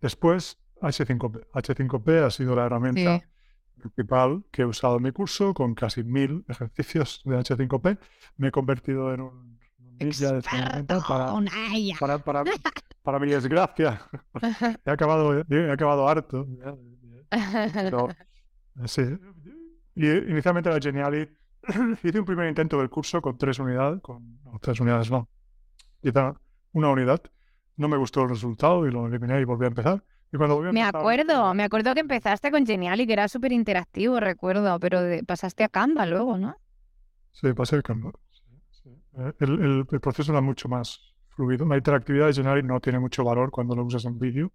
después, 0.00 0.58
H5P. 0.80 1.46
H5P 1.52 2.24
ha 2.24 2.30
sido 2.30 2.54
la 2.54 2.66
herramienta 2.66 3.18
Sí. 3.20 3.24
principal 3.80 4.44
que 4.50 4.62
he 4.62 4.66
usado 4.66 4.96
en 4.96 5.02
mi 5.04 5.12
curso, 5.12 5.54
con 5.54 5.74
casi 5.74 6.02
mil 6.04 6.44
ejercicios 6.48 7.22
de 7.24 7.38
H5P. 7.38 7.98
Me 8.36 8.48
he 8.48 8.50
convertido 8.50 9.12
en 9.14 9.20
un 9.22 9.58
ninja 10.00 10.32
de 10.32 10.42
para, 10.42 12.18
para, 12.18 12.22
para, 12.24 12.44
para 13.02 13.18
mi 13.18 13.28
desgracia. 13.30 14.00
He 14.84 14.90
acabado, 14.90 15.44
he 15.48 15.70
acabado 15.70 16.08
harto. 16.08 16.46
Pero, 17.74 18.08
sí. 18.86 19.02
Y 19.94 20.08
inicialmente 20.08 20.70
Geniali. 20.80 21.28
Hice 22.04 22.18
un 22.20 22.24
primer 22.24 22.48
intento 22.48 22.78
del 22.78 22.88
curso 22.88 23.20
con 23.20 23.36
tres 23.36 23.58
unidades, 23.58 24.00
con 24.00 24.40
no, 24.44 24.58
tres 24.60 24.78
unidades 24.80 25.10
no, 25.10 25.28
quizá 26.00 26.34
una 26.72 26.88
unidad. 26.90 27.20
No 27.78 27.88
me 27.88 27.96
gustó 27.96 28.22
el 28.24 28.28
resultado 28.28 28.86
y 28.86 28.90
lo 28.90 29.06
eliminé 29.06 29.40
y 29.40 29.44
volví 29.44 29.64
a 29.64 29.68
empezar. 29.68 30.04
Y 30.32 30.36
cuando 30.36 30.56
volví 30.56 30.68
a 30.68 30.72
Me 30.72 30.82
acuerdo, 30.82 31.54
me 31.54 31.62
acuerdo 31.62 31.94
que 31.94 32.00
empezaste 32.00 32.50
con 32.50 32.66
Genial 32.66 33.00
y 33.00 33.06
que 33.06 33.14
era 33.14 33.28
súper 33.28 33.52
interactivo, 33.52 34.20
recuerdo, 34.20 34.78
pero 34.78 35.00
de- 35.00 35.24
pasaste 35.24 35.64
a 35.64 35.68
Canva 35.70 36.04
luego, 36.04 36.36
¿no? 36.36 36.54
Sí, 37.32 37.52
pasé 37.54 37.76
el 37.76 37.82
Canva. 37.82 38.12
sí, 38.30 38.42
sí. 38.82 38.90
Eh, 39.18 39.32
El, 39.40 39.50
el- 39.62 39.86
el 39.90 40.00
proceso 40.00 40.32
era 40.32 40.42
mucho 40.42 40.68
más 40.68 41.14
fluido. 41.30 41.64
La 41.66 41.76
interactividad 41.78 42.26
de 42.26 42.34
Geniali 42.34 42.62
no 42.62 42.78
tiene 42.80 42.98
mucho 42.98 43.24
valor 43.24 43.50
cuando 43.50 43.74
lo 43.74 43.84
usas 43.84 44.04
en 44.04 44.18
vídeo. 44.18 44.52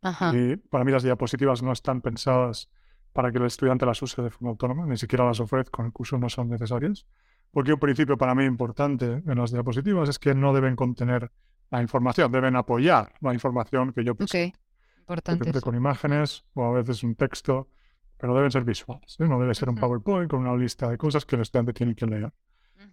Ajá. 0.00 0.32
Y 0.34 0.56
para 0.56 0.84
mí 0.84 0.92
las 0.92 1.02
diapositivas 1.02 1.62
no 1.62 1.72
están 1.72 2.00
pensadas 2.00 2.70
para 3.12 3.32
que 3.32 3.38
el 3.38 3.46
estudiante 3.46 3.84
las 3.84 4.00
use 4.00 4.22
de 4.22 4.30
forma 4.30 4.50
autónoma, 4.50 4.86
ni 4.86 4.96
siquiera 4.96 5.24
las 5.26 5.40
ofrezco 5.40 5.82
en 5.82 5.86
el 5.86 5.92
curso, 5.92 6.18
no 6.18 6.28
son 6.28 6.48
necesarias. 6.48 7.04
Porque 7.50 7.72
un 7.72 7.80
principio 7.80 8.16
para 8.16 8.34
mí 8.34 8.44
importante 8.44 9.22
en 9.26 9.38
las 9.38 9.50
diapositivas 9.50 10.08
es 10.08 10.18
que 10.20 10.34
no 10.34 10.52
deben 10.54 10.76
contener 10.76 11.32
la 11.70 11.82
información, 11.82 12.30
deben 12.32 12.56
apoyar 12.56 13.12
la 13.20 13.34
información 13.34 13.92
que 13.92 14.04
yo 14.04 14.12
Ok, 14.12 14.18
presento. 14.18 14.58
importante. 15.00 15.50
Eso. 15.50 15.60
con 15.60 15.74
imágenes 15.74 16.44
o 16.54 16.64
a 16.64 16.72
veces 16.72 17.02
un 17.02 17.14
texto, 17.14 17.68
pero 18.16 18.34
deben 18.34 18.50
ser 18.50 18.64
visuales. 18.64 19.16
¿eh? 19.20 19.24
No 19.28 19.38
debe 19.38 19.54
ser 19.54 19.68
un. 19.68 19.76
PowerPoint 19.76 20.30
con 20.30 20.40
una 20.40 20.56
lista 20.56 20.88
de 20.90 20.96
cosas 20.98 21.24
que 21.24 21.36
el 21.36 21.42
estudiante 21.42 21.72
tiene 21.72 21.94
que 21.94 22.06
leer. 22.06 22.32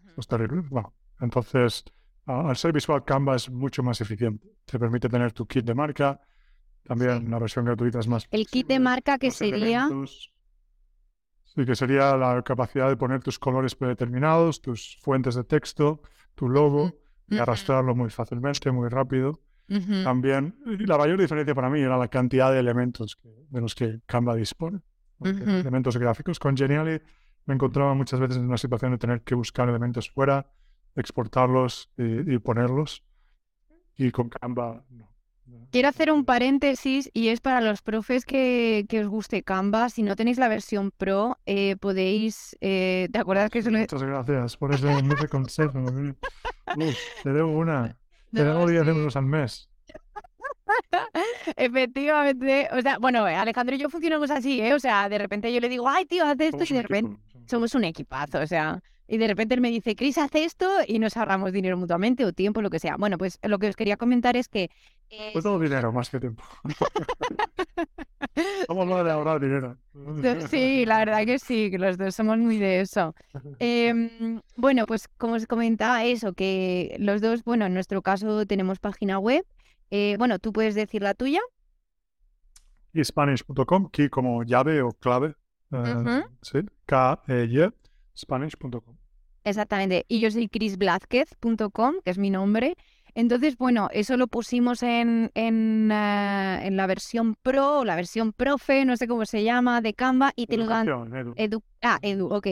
Eso 0.07 0.21
es 0.21 0.27
terrible. 0.27 0.61
Bueno, 0.69 0.93
entonces, 1.19 1.83
al 2.25 2.55
ser 2.55 2.73
visual, 2.73 3.03
Canva 3.03 3.35
es 3.35 3.49
mucho 3.49 3.81
más 3.83 3.99
eficiente. 4.01 4.47
Te 4.65 4.77
permite 4.79 5.09
tener 5.09 5.31
tu 5.33 5.45
kit 5.45 5.65
de 5.65 5.73
marca. 5.75 6.19
También 6.83 7.21
Sí. 7.23 7.27
la 7.29 7.39
versión 7.39 7.65
gratuita 7.65 7.99
es 7.99 8.07
más 8.07 8.27
El 8.29 8.45
kit 8.45 8.67
de 8.67 8.79
marca 8.79 9.17
que 9.17 9.31
sería... 9.31 9.85
elementos. 9.85 10.31
Sí, 11.45 11.65
que 11.65 11.75
sería 11.75 12.15
la 12.17 12.41
capacidad 12.43 12.89
de 12.89 12.97
poner 12.97 13.21
tus 13.23 13.39
colores 13.39 13.75
predeterminados, 13.75 14.61
tus 14.61 14.97
fuentes 15.01 15.35
de 15.35 15.43
texto, 15.45 16.01
tu 16.35 16.49
logo 16.49 16.93
y 17.29 17.37
arrastrarlo 17.37 17.95
muy 17.95 18.09
fácilmente, 18.09 18.71
muy 18.71 18.89
rápido. 18.89 19.39
Ujú. 19.69 20.03
También, 20.03 20.55
y 20.65 20.85
la 20.85 20.97
mayor 20.97 21.19
diferencia 21.19 21.55
para 21.55 21.69
mí 21.69 21.79
era 21.79 21.97
la 21.97 22.07
cantidad 22.07 22.51
de 22.51 22.59
elementos 22.59 23.15
que- 23.15 23.45
de 23.49 23.61
los 23.61 23.73
que 23.73 23.99
Canva 24.05 24.35
dispone, 24.35 24.81
de 25.19 25.31
Ujú. 25.31 25.49
elementos 25.49 25.97
gráficos. 25.97 26.37
Con 26.39 26.55
Geniali 26.55 27.01
me 27.45 27.53
encontraba 27.55 27.93
muchas 27.95 28.19
veces 28.19 28.37
en 28.37 28.45
una 28.45 28.57
situación 28.57 28.91
de 28.91 28.97
tener 28.99 29.21
que 29.21 29.33
buscar 29.33 29.67
elementos 29.69 30.09
fuera, 30.11 30.51
exportarlos 30.95 31.89
y, 31.97 32.33
y 32.35 32.37
ponerlos. 32.39 33.03
Y 33.97 34.11
con 34.11 34.29
Canva 34.29 34.83
no. 34.89 35.14
Quiero 35.71 35.89
hacer 35.89 36.11
un 36.11 36.25
paréntesis 36.25 37.09
y 37.13 37.27
es 37.29 37.41
para 37.41 37.61
los 37.61 37.81
profes 37.81 38.25
que, 38.25 38.85
que 38.89 39.01
os 39.01 39.07
guste 39.07 39.43
Canva. 39.43 39.89
Si 39.89 40.03
no 40.03 40.15
tenéis 40.15 40.37
la 40.37 40.47
versión 40.47 40.91
Pro, 40.91 41.37
eh, 41.45 41.75
podéis... 41.75 42.55
eh, 42.61 43.09
¿te 43.11 43.19
acuerdas 43.19 43.49
que 43.49 43.61
solo... 43.61 43.79
Muchas 43.79 44.03
gracias 44.03 44.57
por 44.57 44.73
ese 44.73 44.87
ese 44.97 45.27
consejo. 45.27 45.79
Uf, 45.79 46.95
te 47.23 47.33
debo 47.33 47.57
una. 47.57 47.97
Te 48.33 48.43
No, 48.43 48.53
debo 48.53 48.67
10 48.67 48.83
sí. 48.83 48.89
euros 48.89 49.15
al 49.15 49.25
mes. 49.25 49.69
Efectivamente, 51.55 52.67
o 52.71 52.81
sea, 52.81 52.97
bueno, 52.97 53.25
Alejandro 53.25 53.75
y 53.75 53.79
yo 53.79 53.89
funcionamos 53.89 54.31
así, 54.31 54.61
¿eh? 54.61 54.73
O 54.73 54.79
sea, 54.79 55.09
de 55.09 55.17
repente 55.17 55.53
yo 55.53 55.59
le 55.59 55.69
digo, 55.69 55.87
ay, 55.87 56.05
tío, 56.05 56.25
haz 56.25 56.39
esto, 56.39 56.65
Somos 56.65 56.71
y 56.71 56.73
de 56.73 56.81
repente 56.81 57.11
equipo, 57.11 57.21
somos 57.27 57.33
un 57.35 57.45
somos 57.47 57.75
un 57.75 57.83
equipazo, 57.83 58.39
o 58.39 58.47
sea, 58.47 58.81
y 59.07 59.17
de 59.17 59.27
repente 59.27 59.55
él 59.55 59.61
me 59.61 59.69
dice, 59.69 59.95
Cris, 59.95 60.17
haz 60.17 60.33
esto, 60.35 60.67
y 60.87 60.99
nos 60.99 61.17
ahorramos 61.17 61.51
dinero 61.51 61.77
mutuamente 61.77 62.25
o 62.25 62.33
tiempo, 62.33 62.61
lo 62.61 62.69
que 62.69 62.79
sea. 62.79 62.95
Bueno, 62.97 63.17
pues 63.17 63.39
lo 63.43 63.59
que 63.59 63.69
os 63.69 63.75
quería 63.75 63.97
comentar 63.97 64.35
es 64.37 64.47
que... 64.49 64.69
eh, 65.09 65.29
Pues 65.33 65.43
todo 65.43 65.59
dinero 65.59 65.91
más 65.91 66.09
que 66.09 66.19
tiempo. 66.19 66.43
Vamos 68.67 68.91
a 68.99 69.03
de 69.03 69.11
ahorrar 69.11 69.39
dinero. 69.39 69.77
Sí, 70.49 70.85
la 70.85 70.99
verdad 70.99 71.25
que 71.25 71.39
sí, 71.39 71.69
que 71.71 71.77
los 71.77 71.97
dos 71.97 72.15
somos 72.15 72.37
muy 72.37 72.57
de 72.57 72.81
eso. 72.81 73.15
Em, 73.59 74.41
bueno, 74.57 74.85
pues 74.85 75.07
como 75.17 75.35
os 75.35 75.47
comentaba 75.47 76.03
eso, 76.03 76.33
que 76.33 76.95
los 76.99 77.21
dos, 77.21 77.43
bueno, 77.43 77.65
en 77.65 77.73
nuestro 77.73 78.01
caso 78.01 78.45
tenemos 78.45 78.79
página 78.79 79.19
web. 79.19 79.45
Eh, 79.91 80.15
bueno, 80.17 80.39
tú 80.39 80.51
puedes 80.51 80.75
decir 80.75 81.01
la 81.01 81.13
tuya. 81.13 81.39
Spanish.com, 83.03 83.89
key 83.91 84.09
como 84.09 84.43
llave 84.43 84.81
o 84.81 84.91
clave. 84.91 85.35
eh. 85.71 86.23
Sí, 86.41 86.59
K-E-Y, 86.85 87.69
Spanish.com. 88.17 88.97
Exactamente. 89.43 90.05
Y 90.07 90.19
yo 90.19 90.31
soy 90.31 90.47
chrisblázquez.com, 90.47 91.95
que 92.03 92.11
es 92.11 92.17
mi 92.17 92.29
nombre. 92.29 92.75
Entonces, 93.13 93.57
bueno, 93.57 93.87
eso 93.93 94.17
lo 94.17 94.27
pusimos 94.27 94.83
en, 94.83 95.31
en, 95.35 95.89
eh, 95.91 96.67
en 96.67 96.75
la 96.75 96.87
versión 96.87 97.35
Pro, 97.35 97.79
o 97.79 97.85
la 97.85 97.95
versión 97.95 98.33
Profe, 98.33 98.83
no 98.83 98.97
sé 98.97 99.07
cómo 99.07 99.25
se 99.25 99.43
llama, 99.43 99.79
de 99.79 99.93
Canva, 99.93 100.33
y 100.35 100.47
te 100.47 100.57
lo 100.57 100.65
dan 100.65 100.87
Educación, 100.87 101.15
Edu. 101.15 101.33
Edu, 101.37 101.63
ah, 101.81 101.99
Edu, 102.01 102.27
ok. 102.27 102.47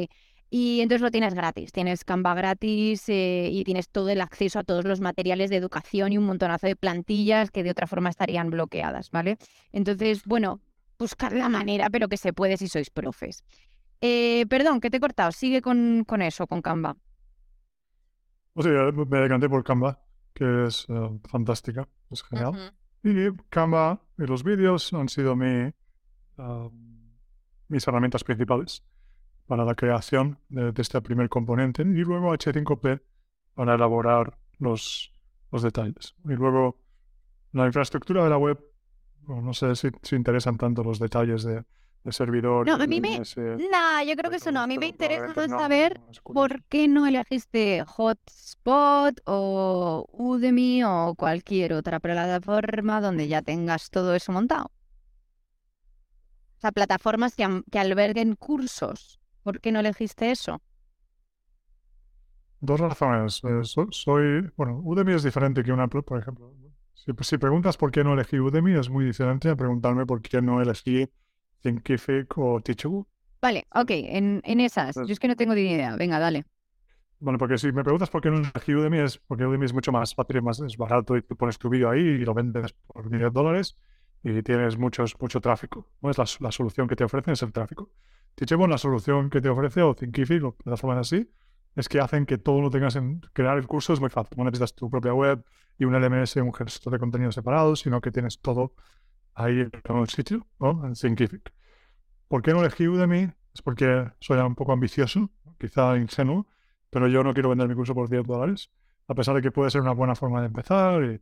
Y 0.49 0.81
entonces 0.81 1.01
lo 1.01 1.09
tienes 1.09 1.33
gratis. 1.33 1.71
Tienes 1.71 2.05
Canva 2.05 2.35
gratis 2.35 3.09
eh, 3.09 3.49
y 3.51 3.63
tienes 3.63 3.89
todo 3.89 4.09
el 4.09 4.21
acceso 4.21 4.59
a 4.59 4.63
todos 4.63 4.85
los 4.85 5.01
materiales 5.01 5.49
de 5.49 5.57
educación 5.57 6.13
y 6.13 6.19
un 6.19 6.25
montonazo 6.25 6.67
de 6.67 6.75
plantillas 6.75 7.49
que 7.49 7.63
de 7.63 7.71
otra 7.71 7.87
forma 7.87 8.09
estarían 8.09 8.51
bloqueadas, 8.51 9.09
¿vale? 9.09 9.37
Entonces, 9.71 10.21
bueno, 10.25 10.61
buscar 10.99 11.33
la 11.33 11.49
manera, 11.49 11.89
pero 11.89 12.07
que 12.07 12.17
se 12.17 12.33
puede 12.33 12.57
si 12.57 12.67
sois 12.67 12.91
profes. 12.91 13.43
Eh, 14.05 14.45
perdón, 14.49 14.81
que 14.81 14.89
te 14.89 14.97
he 14.97 14.99
cortado. 14.99 15.31
Sigue 15.31 15.61
con, 15.61 16.03
con 16.05 16.21
eso, 16.21 16.45
con 16.45 16.61
Canva. 16.61 16.97
O 18.53 18.61
sea, 18.61 18.91
me 18.91 19.19
decanté 19.19 19.47
por 19.47 19.63
Canva, 19.63 19.97
que 20.33 20.65
es 20.65 20.85
eh, 20.89 21.19
fantástica, 21.29 21.87
es 22.11 22.21
genial. 22.23 22.73
Y 23.01 23.31
Canva 23.47 24.01
y 24.17 24.23
los 24.23 24.43
vídeos 24.43 24.91
han 24.91 25.07
sido 25.07 25.37
mi, 25.37 25.71
ah, 26.37 26.67
mis 27.69 27.87
herramientas 27.87 28.25
principales 28.25 28.83
para 29.47 29.63
la 29.63 29.73
creación 29.73 30.37
de, 30.49 30.73
de 30.73 30.81
este 30.81 31.01
primer 31.01 31.29
componente. 31.29 31.83
Y 31.83 32.03
luego 32.03 32.33
H5P 32.33 33.01
para 33.53 33.75
elaborar 33.75 34.37
los, 34.59 35.13
los 35.49 35.63
detalles. 35.63 36.13
Y 36.25 36.33
luego 36.33 36.77
la 37.53 37.67
infraestructura 37.67 38.25
de 38.25 38.29
la 38.29 38.37
web, 38.37 38.59
bueno, 39.21 39.43
no 39.43 39.53
sé 39.53 39.77
si, 39.77 39.87
si 40.01 40.17
interesan 40.17 40.57
tanto 40.57 40.83
los 40.83 40.99
detalles 40.99 41.43
de, 41.43 41.63
de 42.03 42.11
servidor. 42.11 42.65
No, 42.67 42.73
a 42.75 42.87
mí 42.87 42.99
me- 43.01 43.21
Nah, 43.71 44.03
yo 44.03 44.15
creo 44.15 44.29
que 44.29 44.37
eso 44.37 44.51
no. 44.51 44.61
A 44.61 44.67
mí 44.67 44.77
me 44.77 44.87
interesa 44.87 45.33
no, 45.47 45.57
saber 45.57 45.99
no. 45.99 46.33
¿Por 46.33 46.63
qué 46.65 46.87
no 46.87 47.07
elegiste 47.07 47.83
Hotspot 47.85 49.21
o 49.25 50.05
Udemy 50.11 50.83
o 50.83 51.15
cualquier 51.15 51.73
otra 51.73 51.99
plataforma 51.99 53.01
donde 53.01 53.27
ya 53.27 53.41
tengas 53.41 53.89
todo 53.89 54.15
eso 54.15 54.31
montado? 54.31 54.65
O 56.57 56.61
sea, 56.61 56.71
plataformas 56.71 57.35
que, 57.35 57.45
que 57.71 57.79
alberguen 57.79 58.35
cursos. 58.35 59.19
¿Por 59.43 59.59
qué 59.61 59.71
no 59.71 59.79
elegiste 59.81 60.31
eso? 60.31 60.61
Dos 62.59 62.79
razones. 62.79 63.41
Eh, 63.43 63.63
so- 63.63 63.87
soy, 63.91 64.49
bueno, 64.55 64.79
Udemy 64.83 65.13
es 65.13 65.23
diferente 65.23 65.63
que 65.63 65.71
una, 65.71 65.87
por 65.87 66.19
ejemplo. 66.19 66.53
Si, 66.93 67.11
si 67.21 67.37
preguntas 67.37 67.77
por 67.77 67.91
qué 67.91 68.03
no 68.03 68.13
elegí 68.13 68.39
Udemy, 68.39 68.73
es 68.79 68.89
muy 68.89 69.05
diferente 69.05 69.49
a 69.49 69.55
preguntarme 69.55 70.05
por 70.05 70.21
qué 70.21 70.41
no 70.41 70.61
elegí 70.61 71.09
Thinkific 71.63 72.37
o 72.37 72.61
Teachable. 72.61 73.03
Vale, 73.41 73.65
ok, 73.73 73.89
en, 73.89 74.41
en 74.45 74.59
esas. 74.59 74.95
Yo 74.95 75.11
es 75.11 75.19
que 75.19 75.27
no 75.27 75.35
tengo 75.35 75.55
ni 75.55 75.61
idea. 75.61 75.95
Venga, 75.95 76.19
dale. 76.19 76.45
Bueno, 77.19 77.39
porque 77.39 77.57
si 77.57 77.71
me 77.71 77.83
preguntas 77.83 78.09
por 78.09 78.21
qué 78.21 78.29
no 78.29 78.37
elegí 78.37 78.73
Udemy, 78.73 78.99
es 78.99 79.17
porque 79.17 79.45
Udemy 79.45 79.65
es 79.65 79.73
mucho 79.73 79.91
más 79.91 80.13
fácil, 80.13 80.41
más 80.41 80.59
es 80.59 80.77
barato 80.77 81.15
y 81.15 81.21
tú 81.21 81.35
pones 81.35 81.57
tu 81.57 81.69
vídeo 81.69 81.89
ahí 81.89 82.01
y 82.01 82.17
lo 82.19 82.33
vendes 82.33 82.73
por 82.73 83.09
10 83.09 83.31
dólares 83.31 83.77
y 84.23 84.41
tienes 84.43 84.77
muchos, 84.77 85.15
mucho 85.19 85.39
tráfico. 85.41 85.89
¿no? 86.01 86.09
Es 86.09 86.17
la, 86.17 86.25
la 86.39 86.51
solución 86.51 86.87
que 86.87 86.95
te 86.95 87.03
ofrecen, 87.03 87.33
es 87.33 87.41
el 87.41 87.53
tráfico. 87.53 87.91
Teachable, 88.35 88.67
la 88.67 88.77
solución 88.77 89.29
que 89.29 89.41
te 89.41 89.49
ofrece, 89.49 89.81
o 89.81 89.95
Thinkific, 89.95 90.43
o 90.43 90.55
plataformas 90.55 90.99
así, 90.99 91.29
es 91.75 91.87
que 91.87 91.99
hacen 91.99 92.25
que 92.25 92.37
todo 92.37 92.61
lo 92.61 92.69
tengas 92.69 92.95
en... 92.95 93.21
Crear 93.33 93.57
el 93.57 93.67
curso 93.67 93.93
es 93.93 93.99
muy 93.99 94.09
fácil. 94.09 94.37
No 94.37 94.43
necesitas 94.43 94.73
tu 94.75 94.89
propia 94.89 95.13
web 95.13 95.43
y 95.77 95.85
un 95.85 95.93
LMS, 95.93 96.35
un 96.37 96.53
gestor 96.53 96.93
de 96.93 96.99
contenido 96.99 97.31
separado, 97.31 97.75
sino 97.75 98.01
que 98.01 98.11
tienes 98.11 98.39
todo 98.39 98.73
ahí 99.33 99.59
en 99.61 99.95
un 99.95 100.07
sitio, 100.07 100.47
¿no? 100.59 100.85
En 100.85 100.93
Thinkific. 100.93 101.51
¿Por 102.33 102.41
qué 102.41 102.51
no 102.51 102.61
elegí 102.61 102.87
Udemy? 102.87 103.31
Es 103.53 103.61
porque 103.61 104.11
soy 104.19 104.39
un 104.39 104.55
poco 104.55 104.71
ambicioso, 104.73 105.29
quizá 105.59 105.95
ingenuo, 105.97 106.47
pero 106.89 107.07
yo 107.07 107.23
no 107.23 107.31
quiero 107.31 107.49
vender 107.49 107.67
mi 107.67 107.75
curso 107.75 107.93
por 107.93 108.09
10 108.09 108.25
dólares, 108.25 108.71
a 109.07 109.13
pesar 109.13 109.35
de 109.35 109.43
que 109.43 109.51
puede 109.51 109.69
ser 109.69 109.81
una 109.81 109.91
buena 109.91 110.15
forma 110.15 110.41
de 110.41 110.47
empezar 110.47 111.03
y 111.03 111.21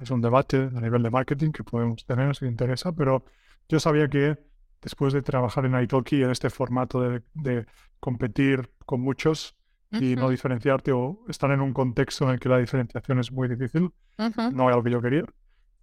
es 0.00 0.10
un 0.10 0.20
debate 0.20 0.56
a 0.56 0.80
nivel 0.80 1.04
de 1.04 1.10
marketing 1.10 1.52
que 1.52 1.62
podemos 1.62 2.04
tener 2.04 2.34
si 2.34 2.46
interesa, 2.46 2.90
pero 2.90 3.24
yo 3.68 3.78
sabía 3.78 4.08
que 4.08 4.36
después 4.82 5.12
de 5.12 5.22
trabajar 5.22 5.64
en 5.64 5.80
Italki 5.80 6.24
en 6.24 6.30
este 6.30 6.50
formato 6.50 7.02
de, 7.02 7.22
de 7.34 7.64
competir 8.00 8.68
con 8.84 9.00
muchos 9.00 9.54
y 9.92 10.16
no 10.16 10.22
Ujú, 10.22 10.30
diferenciarte 10.32 10.90
o 10.90 11.20
estar 11.28 11.52
en 11.52 11.60
un 11.60 11.72
contexto 11.72 12.24
en 12.24 12.30
el 12.30 12.40
que 12.40 12.48
la 12.48 12.58
diferenciación 12.58 13.20
es 13.20 13.30
muy 13.30 13.46
difícil, 13.46 13.92
ujú. 14.18 14.50
no 14.56 14.66
era 14.66 14.74
lo 14.76 14.82
que 14.82 14.90
yo 14.90 15.00
quería. 15.00 15.22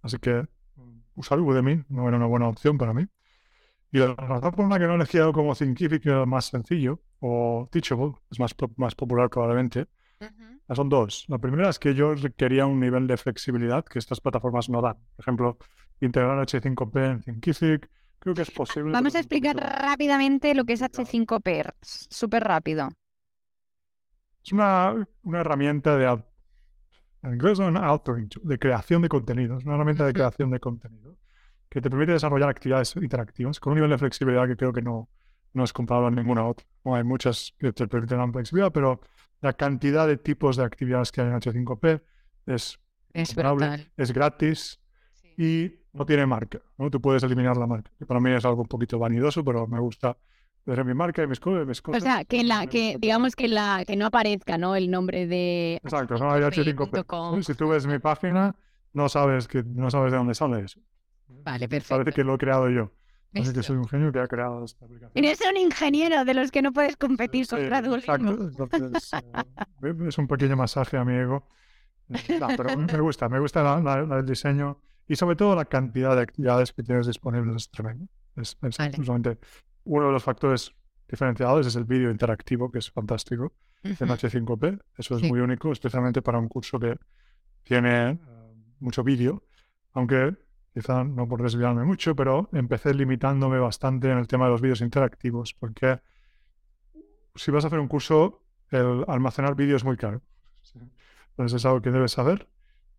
Así 0.02 0.18
que 0.18 0.46
mm, 0.76 0.98
usar 1.14 1.40
Udemy 1.40 1.82
no 1.88 2.06
era 2.08 2.18
una 2.18 2.26
buena 2.26 2.46
opción 2.48 2.76
para 2.76 2.92
mí. 2.92 3.06
Y 3.96 3.98
la 3.98 4.14
razón 4.14 4.52
por 4.52 4.68
la 4.68 4.78
que 4.78 4.84
no 4.84 4.92
he 4.92 4.96
elegido 4.96 5.32
como 5.32 5.54
Thinkific 5.54 6.04
era 6.04 6.26
más 6.26 6.44
sencillo, 6.44 7.00
o 7.18 7.66
Teachable, 7.72 8.12
es 8.30 8.38
más, 8.38 8.54
más 8.76 8.94
popular 8.94 9.30
probablemente, 9.30 9.86
son 10.74 10.90
dos. 10.90 11.24
La 11.28 11.38
primera 11.38 11.70
es 11.70 11.78
que 11.78 11.94
yo 11.94 12.14
requería 12.14 12.66
un 12.66 12.78
nivel 12.78 13.06
de 13.06 13.16
flexibilidad 13.16 13.86
que 13.86 13.98
estas 13.98 14.20
plataformas 14.20 14.68
no 14.68 14.82
dan. 14.82 14.96
Por 15.16 15.22
ejemplo, 15.22 15.56
integrar 16.02 16.38
H5P 16.46 17.10
en 17.10 17.22
Thinkific, 17.22 17.88
creo 18.18 18.34
que 18.34 18.42
es 18.42 18.50
posible. 18.50 18.92
Vamos 18.92 19.14
a 19.14 19.18
explicar 19.18 19.56
rápidamente 19.56 20.54
lo 20.54 20.66
que 20.66 20.74
es 20.74 20.82
H5P, 20.82 21.72
súper 21.80 22.44
rápido. 22.44 22.90
Es 24.44 24.52
una, 24.52 25.08
una 25.22 25.40
herramienta 25.40 25.96
de, 25.96 26.22
en 27.22 27.32
inglés 27.32 27.58
de 27.58 28.58
creación 28.58 29.00
de 29.00 29.08
contenidos, 29.08 29.64
una 29.64 29.76
herramienta 29.76 30.04
de 30.04 30.12
creación 30.12 30.50
de 30.50 30.60
contenido 30.60 31.16
que 31.68 31.80
te 31.80 31.90
permite 31.90 32.12
desarrollar 32.12 32.48
actividades 32.48 32.94
interactivas 32.96 33.60
con 33.60 33.72
un 33.72 33.76
nivel 33.76 33.90
de 33.90 33.98
flexibilidad 33.98 34.46
que 34.46 34.56
creo 34.56 34.72
que 34.72 34.82
no, 34.82 35.08
no 35.52 35.64
es 35.64 35.72
comparable 35.72 36.08
a 36.08 36.22
ninguna 36.22 36.46
otra. 36.46 36.66
hay 36.84 37.04
muchas 37.04 37.54
que 37.58 37.72
te 37.72 37.88
permiten 37.88 38.32
flexibilidad, 38.32 38.72
pero 38.72 39.00
la 39.40 39.52
cantidad 39.52 40.06
de 40.06 40.16
tipos 40.16 40.56
de 40.56 40.64
actividades 40.64 41.12
que 41.12 41.20
hay 41.20 41.28
en 41.28 41.34
H5P 41.34 42.02
es, 42.46 42.78
es, 43.12 43.34
es 43.96 44.12
gratis 44.12 44.80
y 45.36 45.72
no 45.92 46.06
tiene 46.06 46.26
marca. 46.26 46.60
¿no? 46.78 46.90
Tú 46.90 47.00
puedes 47.00 47.22
eliminar 47.22 47.56
la 47.56 47.66
marca, 47.66 47.90
que 47.98 48.06
para 48.06 48.20
mí 48.20 48.30
es 48.30 48.44
algo 48.44 48.62
un 48.62 48.68
poquito 48.68 48.98
vanidoso, 48.98 49.44
pero 49.44 49.66
me 49.66 49.80
gusta 49.80 50.16
tener 50.64 50.84
mi 50.84 50.94
marca 50.94 51.22
y 51.22 51.26
mis, 51.26 51.40
mis 51.44 51.82
cosas. 51.82 52.02
O 52.02 52.04
sea, 52.04 52.24
que, 52.24 52.44
la, 52.44 52.66
que 52.66 52.96
digamos 52.98 53.36
que, 53.36 53.48
la, 53.48 53.84
que 53.86 53.96
no 53.96 54.06
aparezca 54.06 54.58
¿no? 54.58 54.74
el 54.74 54.90
nombre 54.90 55.26
de... 55.26 55.80
Exacto, 55.82 56.16
no 56.16 56.32
hay 56.32 56.42
H5P. 56.42 57.42
Si 57.42 57.54
tú 57.54 57.68
ves 57.68 57.86
mi 57.86 57.98
página, 57.98 58.54
no 58.92 59.08
sabes, 59.08 59.48
que, 59.48 59.62
no 59.62 59.90
sabes 59.90 60.12
de 60.12 60.18
dónde 60.18 60.34
sale 60.34 60.60
eso. 60.60 60.80
Vale, 61.28 61.68
perfecto. 61.68 61.94
Parece 61.96 62.14
que 62.14 62.24
lo 62.24 62.34
he 62.34 62.38
creado 62.38 62.70
yo. 62.70 62.92
Así 63.34 63.52
que 63.52 63.62
soy 63.62 63.76
un 63.76 63.86
genio 63.86 64.12
que 64.12 64.20
ha 64.20 64.26
creado 64.26 64.64
esta 64.64 64.84
aplicación. 64.84 65.12
Eres 65.14 65.40
un 65.48 65.56
ingeniero 65.56 66.24
de 66.24 66.34
los 66.34 66.50
que 66.50 66.62
no 66.62 66.72
puedes 66.72 66.96
competir 66.96 67.46
contra 67.46 67.82
sí, 67.82 67.94
Exacto. 67.94 68.50
Eh, 69.82 69.94
es 70.08 70.18
un 70.18 70.26
pequeño 70.26 70.56
masaje 70.56 70.96
a 70.96 71.04
mi 71.04 71.14
ego. 71.14 71.46
Eh, 72.08 72.40
pero 72.56 72.76
me 72.76 73.00
gusta, 73.00 73.28
me 73.28 73.40
gusta 73.40 73.82
el 74.18 74.26
diseño 74.26 74.80
y 75.08 75.16
sobre 75.16 75.36
todo 75.36 75.54
la 75.54 75.64
cantidad 75.64 76.14
de 76.16 76.22
actividades 76.22 76.72
que 76.72 76.82
tienes 76.82 77.06
disponibles 77.06 77.56
es 77.56 77.70
tremendo. 77.70 78.06
Es, 78.36 78.56
uno 79.84 80.06
de 80.06 80.12
los 80.12 80.22
factores 80.22 80.72
diferenciados 81.08 81.66
es 81.66 81.76
el 81.76 81.84
vídeo 81.84 82.10
interactivo, 82.10 82.70
que 82.70 82.78
es 82.78 82.90
fantástico, 82.90 83.52
en 83.82 83.94
H5P. 83.94 84.80
Eso 84.96 85.16
es 85.16 85.22
muy 85.22 85.40
único, 85.40 85.72
especialmente 85.72 86.22
para 86.22 86.38
un 86.38 86.48
curso 86.48 86.78
que 86.78 86.96
tiene 87.62 88.10
eh, 88.10 88.18
mucho 88.80 89.04
vídeo, 89.04 89.44
aunque 89.92 90.36
quizá 90.76 91.04
no 91.04 91.26
por 91.26 91.42
desviarme 91.42 91.86
mucho, 91.86 92.14
pero 92.14 92.50
empecé 92.52 92.92
limitándome 92.92 93.58
bastante 93.58 94.10
en 94.10 94.18
el 94.18 94.26
tema 94.26 94.44
de 94.44 94.50
los 94.50 94.60
vídeos 94.60 94.82
interactivos, 94.82 95.54
porque 95.54 96.00
si 97.34 97.50
vas 97.50 97.64
a 97.64 97.68
hacer 97.68 97.78
un 97.78 97.88
curso, 97.88 98.42
el 98.70 99.02
almacenar 99.08 99.54
vídeo 99.54 99.74
es 99.76 99.84
muy 99.84 99.96
caro. 99.96 100.20
Entonces 101.30 101.56
es 101.56 101.64
algo 101.64 101.80
que 101.80 101.90
debes 101.90 102.12
saber. 102.12 102.46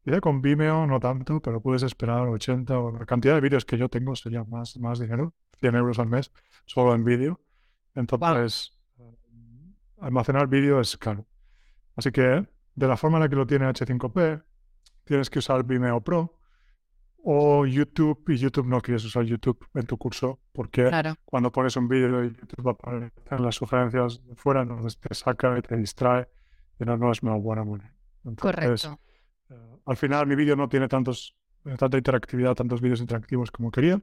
Y 0.05 0.19
con 0.21 0.41
Vimeo 0.41 0.87
no 0.87 0.99
tanto, 0.99 1.39
pero 1.39 1.61
puedes 1.61 1.83
esperar 1.83 2.27
80 2.27 2.79
o 2.79 2.91
la 2.93 3.05
cantidad 3.05 3.35
de 3.35 3.41
vídeos 3.41 3.63
que 3.63 3.77
yo 3.77 3.89
tengo 3.89 4.15
sería 4.15 4.43
más, 4.43 4.75
más 4.77 4.97
dinero, 4.97 5.35
100 5.59 5.75
euros 5.75 5.99
al 5.99 6.07
mes, 6.07 6.31
solo 6.65 6.95
en 6.95 7.03
vídeo. 7.03 7.39
Entonces, 7.93 8.75
almacenar 9.99 10.47
vídeo 10.47 10.79
es 10.79 10.97
caro. 10.97 11.27
Así 11.95 12.11
que 12.11 12.43
de 12.73 12.87
la 12.87 12.97
forma 12.97 13.17
en 13.17 13.23
la 13.25 13.29
que 13.29 13.35
lo 13.35 13.45
tiene 13.45 13.67
H5P, 13.67 14.43
tienes 15.03 15.29
que 15.29 15.37
usar 15.37 15.63
Vimeo 15.63 16.01
Pro, 16.01 16.36
o 17.23 17.65
YouTube 17.65 18.23
y 18.29 18.37
YouTube 18.37 18.67
no 18.67 18.81
quieres 18.81 19.03
usar 19.05 19.23
YouTube 19.23 19.67
en 19.73 19.85
tu 19.85 19.97
curso 19.97 20.39
porque 20.53 20.89
cuando 21.25 21.51
pones 21.51 21.75
un 21.75 21.87
vídeo 21.87 22.23
y 22.23 22.29
YouTube 22.29 22.69
aparecen 22.69 23.11
las 23.43 23.55
sugerencias 23.55 24.25
de 24.25 24.35
fuera, 24.35 24.61
entonces 24.61 24.97
te 24.97 25.13
saca 25.13 25.57
y 25.57 25.61
te 25.61 25.75
distrae 25.75 26.27
y 26.79 26.85
no, 26.85 26.97
no 26.97 27.11
es 27.11 27.21
una 27.23 27.35
buena 27.35 27.63
manera. 27.63 27.93
Correcto. 28.39 28.99
Eh, 29.49 29.55
al 29.85 29.97
final 29.97 30.27
mi 30.27 30.35
vídeo 30.35 30.55
no 30.55 30.69
tiene 30.69 30.87
tantos, 30.87 31.35
tanta 31.77 31.97
interactividad, 31.97 32.55
tantos 32.55 32.81
vídeos 32.81 33.01
interactivos 33.01 33.51
como 33.51 33.71
quería 33.71 34.01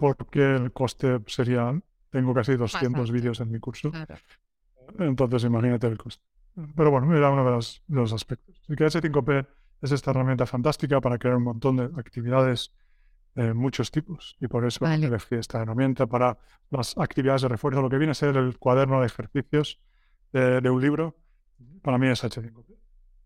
porque 0.00 0.56
el 0.56 0.72
coste 0.72 1.20
sería, 1.26 1.78
tengo 2.08 2.32
casi 2.32 2.56
200 2.56 3.12
vídeos 3.12 3.38
en 3.40 3.52
mi 3.52 3.60
curso. 3.60 3.92
Entonces 4.98 5.44
imagínate 5.44 5.86
el 5.86 5.98
coste. 5.98 6.24
Pero 6.74 6.90
bueno, 6.90 7.14
era 7.14 7.30
uno 7.30 7.44
de 7.44 7.50
los, 7.50 7.82
de 7.86 7.96
los 7.96 8.12
aspectos. 8.12 8.58
Así 8.64 8.74
que 8.74 8.86
S5P 8.86 9.46
es 9.82 9.92
esta 9.92 10.10
herramienta 10.10 10.46
fantástica 10.46 11.00
para 11.00 11.18
crear 11.18 11.36
un 11.36 11.44
montón 11.44 11.76
de 11.76 11.84
actividades 11.84 12.72
de 13.34 13.54
muchos 13.54 13.90
tipos. 13.90 14.36
Y 14.40 14.48
por 14.48 14.66
eso 14.66 14.84
elegí 14.86 15.36
esta 15.36 15.62
herramienta 15.62 16.06
para 16.06 16.38
las 16.70 16.96
actividades 16.98 17.42
de 17.42 17.48
refuerzo. 17.48 17.82
Lo 17.82 17.88
que 17.88 17.98
viene 17.98 18.12
a 18.12 18.14
ser 18.14 18.36
el 18.36 18.58
cuaderno 18.58 19.00
de 19.00 19.06
ejercicios 19.06 19.80
de, 20.32 20.70
un 20.70 20.80
libro, 20.80 21.16
para 21.82 21.98
mí 21.98 22.08
es 22.08 22.22
H5P. 22.22 22.76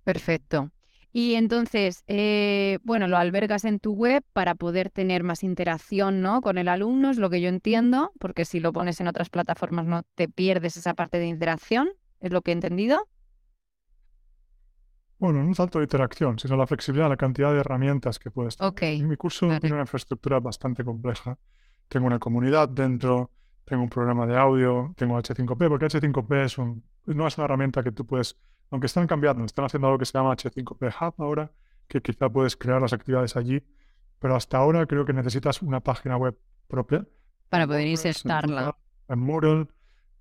Perfecto. 0.04 0.70
Y 1.12 1.34
entonces, 1.34 2.02
eh, 2.08 2.78
bueno, 2.82 3.06
lo 3.06 3.16
albergas 3.16 3.64
en 3.64 3.78
tu 3.78 3.92
web 3.92 4.24
para 4.32 4.56
poder 4.56 4.90
tener 4.90 5.22
más 5.22 5.44
interacción 5.44 6.20
¿no? 6.20 6.40
con 6.40 6.58
el 6.58 6.66
alumno, 6.66 7.10
es 7.10 7.18
lo 7.18 7.30
que 7.30 7.40
yo 7.40 7.48
entiendo, 7.48 8.10
porque 8.18 8.44
si 8.44 8.58
lo 8.58 8.72
pones 8.72 9.00
en 9.00 9.06
otras 9.06 9.30
plataformas 9.30 9.86
no 9.86 10.02
te 10.16 10.28
pierdes 10.28 10.76
esa 10.76 10.94
parte 10.94 11.18
de 11.18 11.26
interacción, 11.26 11.88
es 12.18 12.32
lo 12.32 12.42
que 12.42 12.50
he 12.50 12.54
entendido. 12.54 13.06
Bueno, 15.18 15.42
no 15.42 15.54
tanto 15.54 15.78
de 15.78 15.84
interacción, 15.84 16.38
sino 16.38 16.56
la 16.56 16.66
flexibilidad, 16.66 17.08
la 17.08 17.16
cantidad 17.16 17.52
de 17.52 17.60
herramientas 17.60 18.18
que 18.18 18.30
puedes 18.30 18.56
tener. 18.56 19.06
mi 19.06 19.16
curso 19.16 19.46
tiene 19.60 19.74
una 19.74 19.82
infraestructura 19.82 20.40
bastante 20.40 20.84
compleja. 20.84 21.38
Tengo 21.88 22.06
una 22.06 22.18
comunidad 22.18 22.68
dentro, 22.68 23.30
tengo 23.64 23.82
un 23.82 23.88
programa 23.88 24.26
de 24.26 24.36
audio, 24.36 24.92
tengo 24.96 25.18
H5P, 25.18 25.68
porque 25.68 25.86
H5P 25.86 26.44
es 26.44 26.58
un, 26.58 26.82
no 27.06 27.26
es 27.26 27.38
una 27.38 27.44
herramienta 27.44 27.82
que 27.82 27.92
tú 27.92 28.06
puedes, 28.06 28.36
aunque 28.70 28.86
están 28.86 29.06
cambiando, 29.06 29.44
están 29.44 29.64
haciendo 29.64 29.86
algo 29.88 29.98
que 29.98 30.04
se 30.04 30.18
llama 30.18 30.34
H5P 30.34 30.94
Hub 31.00 31.14
ahora, 31.18 31.50
que 31.86 32.00
quizá 32.00 32.28
puedes 32.28 32.56
crear 32.56 32.80
las 32.80 32.92
actividades 32.92 33.36
allí, 33.36 33.62
pero 34.18 34.34
hasta 34.34 34.58
ahora 34.58 34.86
creo 34.86 35.04
que 35.04 35.12
necesitas 35.12 35.62
una 35.62 35.80
página 35.80 36.16
web 36.16 36.36
propia. 36.68 37.06
Para 37.48 37.66
poder 37.66 37.86
insertarla. 37.86 38.76
En 39.08 39.18
Moodle, 39.20 39.68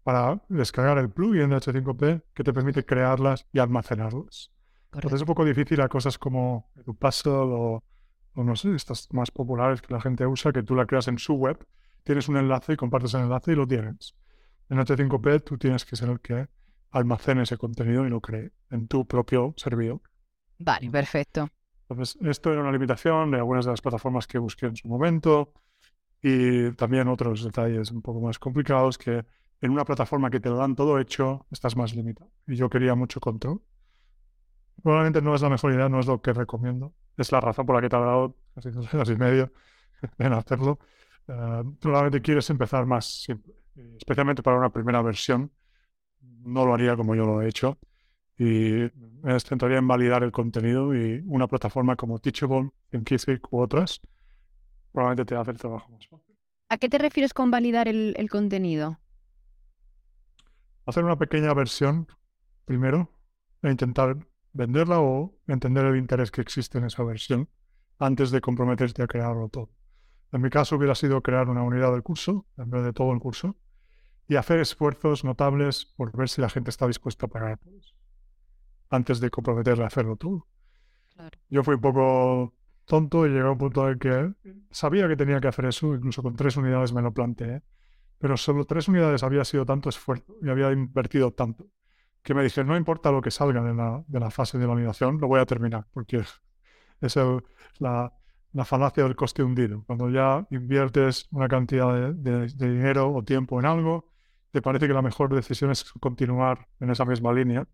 para 0.04 0.42
descargar 0.50 0.98
el 0.98 1.10
plugin 1.10 1.50
de 1.50 1.58
H5P 1.58 2.22
que 2.34 2.44
te 2.44 2.54
permite 2.54 2.86
crearlas 2.86 3.48
y 3.52 3.60
almacenarlas. 3.60 4.53
Entonces 4.94 5.14
es 5.14 5.22
un 5.22 5.28
poco 5.28 5.46
difícil 5.46 5.82
a 5.82 5.88
cosas 5.88 6.18
como 6.18 6.70
Edupuzzle 6.76 7.32
o, 7.32 7.84
o 8.36 8.44
no 8.44 8.56
sé, 8.56 8.76
estas 8.76 9.08
más 9.12 9.32
populares 9.32 9.82
que 9.82 9.94
la 9.94 10.02
gente 10.02 10.26
usa, 10.26 10.52
que 10.52 10.64
tú 10.64 10.76
la 10.76 10.86
creas 10.86 11.08
en 11.08 11.18
su 11.18 11.34
web, 11.34 11.66
tienes 12.04 12.28
un 12.30 12.38
enlace 12.38 12.74
y 12.74 12.76
compartes 12.76 13.14
el 13.14 13.22
enlace 13.22 13.54
y 13.54 13.56
lo 13.56 13.68
tienes. 13.68 14.16
En 14.70 14.78
H5P 14.78 15.44
tú 15.44 15.58
tienes 15.58 15.86
que 15.86 15.96
ser 15.96 16.10
el 16.10 16.20
que 16.20 16.48
almacene 16.92 17.44
ese 17.44 17.58
contenido 17.58 18.06
y 18.06 18.10
lo 18.10 18.22
cree 18.22 18.52
en 18.70 18.88
tu 18.88 19.08
propio 19.08 19.54
servidor. 19.58 20.02
Vale, 20.60 20.90
perfecto. 20.90 21.50
Entonces, 21.90 22.18
esto 22.22 22.52
era 22.52 22.62
una 22.62 22.72
limitación 22.72 23.32
de 23.32 23.38
algunas 23.38 23.66
de 23.66 23.72
las 23.72 23.82
plataformas 23.82 24.28
que 24.28 24.38
busqué 24.38 24.68
en 24.68 24.76
su 24.76 24.88
momento 24.88 25.54
y 26.22 26.72
también 26.72 27.08
otros 27.08 27.44
detalles 27.44 27.92
un 27.92 28.02
poco 28.02 28.22
más 28.22 28.40
complicados 28.40 28.98
que 28.98 29.26
en 29.62 29.72
una 29.72 29.86
plataforma 29.86 30.30
que 30.30 30.40
te 30.40 30.50
lo 30.50 30.58
dan 30.58 30.76
todo 30.76 31.00
hecho, 31.00 31.46
estás 31.52 31.76
más 31.76 31.96
limitado. 31.96 32.32
Y 32.48 32.56
yo 32.56 32.70
quería 32.70 32.96
mucho 32.96 33.20
control. 33.20 33.62
Probablemente 34.82 35.22
no 35.22 35.36
es 35.36 35.42
la 35.42 35.50
mejor 35.50 35.74
idea, 35.74 35.90
no 35.90 36.00
es 36.00 36.08
lo 36.08 36.22
que 36.22 36.34
recomiendo. 36.34 36.94
Es 37.18 37.32
la 37.32 37.40
razón 37.40 37.66
por 37.66 37.76
la 37.76 37.82
que 37.82 37.88
he 37.88 37.90
tardado 37.90 38.36
casi 38.56 38.72
dos 38.72 38.94
años 38.94 39.10
y 39.10 39.16
medio 39.16 39.52
en 40.18 40.34
hacerlo. 40.34 40.80
Uh, 41.28 41.76
probablemente 41.80 42.22
quieres 42.22 42.50
empezar 42.50 42.86
más 42.86 43.06
simple, 43.24 43.54
especialmente 43.98 44.44
para 44.44 44.58
una 44.58 44.72
primera 44.72 45.02
versión. 45.02 45.52
No 46.22 46.66
lo 46.66 46.74
haría 46.74 46.96
como 46.96 47.16
yo 47.16 47.26
lo 47.26 47.42
he 47.42 47.48
hecho. 47.48 47.78
Y 48.38 48.90
me 49.22 49.34
intentaría 49.34 49.78
en 49.78 49.88
validar 49.88 50.24
el 50.24 50.32
contenido 50.32 50.94
y 50.96 51.24
una 51.28 51.48
plataforma 51.48 51.96
como 51.96 52.20
Teachable, 52.20 52.72
Thinkific 52.90 53.54
u 53.54 53.60
otras 53.62 54.02
probablemente 54.94 55.26
te 55.26 55.36
hace 55.36 55.52
el 55.52 55.58
trabajo 55.58 55.92
más 55.92 56.08
fácil. 56.08 56.38
¿A 56.70 56.78
qué 56.78 56.88
te 56.88 56.98
refieres 56.98 57.34
con 57.34 57.52
validar 57.52 57.88
el, 57.88 58.14
el 58.18 58.30
contenido? 58.30 59.00
Hacer 60.86 61.04
una 61.04 61.18
pequeña 61.18 61.54
versión 61.54 62.08
primero 62.66 63.10
e 63.62 63.72
intentar 63.72 64.18
venderla 64.54 65.02
o 65.02 65.36
entender 65.48 65.86
el 65.86 65.98
interés 65.98 66.32
que 66.32 66.42
existe 66.42 66.78
en 66.78 66.86
esa 66.86 67.04
versión 67.04 67.50
antes 68.00 68.32
de 68.32 68.42
comprometerte 68.42 69.04
a 69.04 69.08
crearlo 69.08 69.50
todo. 69.50 69.70
En 70.32 70.42
mi 70.42 70.50
caso 70.50 70.76
hubiera 70.76 70.96
sido 70.96 71.22
crear 71.22 71.50
una 71.50 71.64
unidad 71.64 71.92
del 71.92 72.04
curso 72.04 72.46
en 72.58 72.70
vez 72.70 72.84
de 72.84 72.94
todo 72.94 73.12
el 73.12 73.20
curso 73.20 73.58
y 74.28 74.36
hacer 74.36 74.60
esfuerzos 74.60 75.24
notables 75.24 75.86
por 75.98 76.16
ver 76.16 76.30
si 76.30 76.42
la 76.42 76.50
gente 76.50 76.70
está 76.70 76.88
dispuesta 76.88 77.26
a 77.26 77.30
pagar 77.30 77.60
antes 78.90 79.20
de 79.20 79.30
comprometerle 79.30 79.84
a 79.84 79.88
hacerlo 79.88 80.16
todo. 80.16 80.48
Yo 81.50 81.64
fui 81.64 81.76
un 81.76 81.82
poco 81.82 82.54
tonto 82.86 83.26
y 83.26 83.30
llegué 83.30 83.42
a 83.42 83.52
un 83.52 83.58
punto 83.58 83.90
en 83.90 84.00
que 84.00 84.34
sabía 84.72 85.08
que 85.08 85.16
tenía 85.16 85.40
que 85.40 85.48
hacer 85.48 85.66
eso, 85.66 85.94
incluso 85.94 86.22
con 86.24 86.36
tres 86.36 86.58
unidades 86.58 86.94
me 86.94 87.02
lo 87.02 87.14
planteé, 87.14 87.62
pero 88.18 88.38
solo 88.38 88.66
tres 88.66 88.88
unidades 88.88 89.24
había 89.24 89.46
sido 89.46 89.66
tanto 89.66 89.90
esfuerzo 89.90 90.36
y 90.42 90.50
había 90.50 90.72
invertido 90.72 91.32
tanto 91.32 91.68
que 92.24 92.34
me 92.34 92.44
dije, 92.44 92.64
no 92.64 92.78
importa 92.78 93.12
lo 93.12 93.22
que 93.22 93.32
salga 93.32 93.62
de 93.62 93.74
la, 93.74 94.04
de 94.08 94.20
la 94.20 94.32
fase 94.32 94.58
de 94.58 94.66
validación, 94.66 95.20
lo 95.20 95.28
voy 95.28 95.40
a 95.42 95.46
terminar, 95.46 95.86
porque 95.94 96.24
es 97.02 97.20
la, 97.80 98.14
la 98.54 98.66
falacia 98.66 99.04
del 99.04 99.16
coste 99.16 99.44
hundido. 99.44 99.84
Cuando 99.86 100.10
ya 100.10 100.48
inviertes 100.52 101.28
una 101.32 101.48
cantidad 101.48 102.14
de, 102.14 102.48
dinero 102.48 103.14
o 103.14 103.24
tiempo 103.24 103.60
en 103.60 103.66
algo, 103.66 104.10
te 104.52 104.62
parece 104.62 104.88
que 104.88 104.94
la 104.94 105.02
mejor 105.02 105.34
decisión 105.34 105.72
es 105.72 105.92
continuar 106.00 106.68
en 106.80 106.92
esa 106.92 107.06
misma 107.06 107.34
línea, 107.34 107.68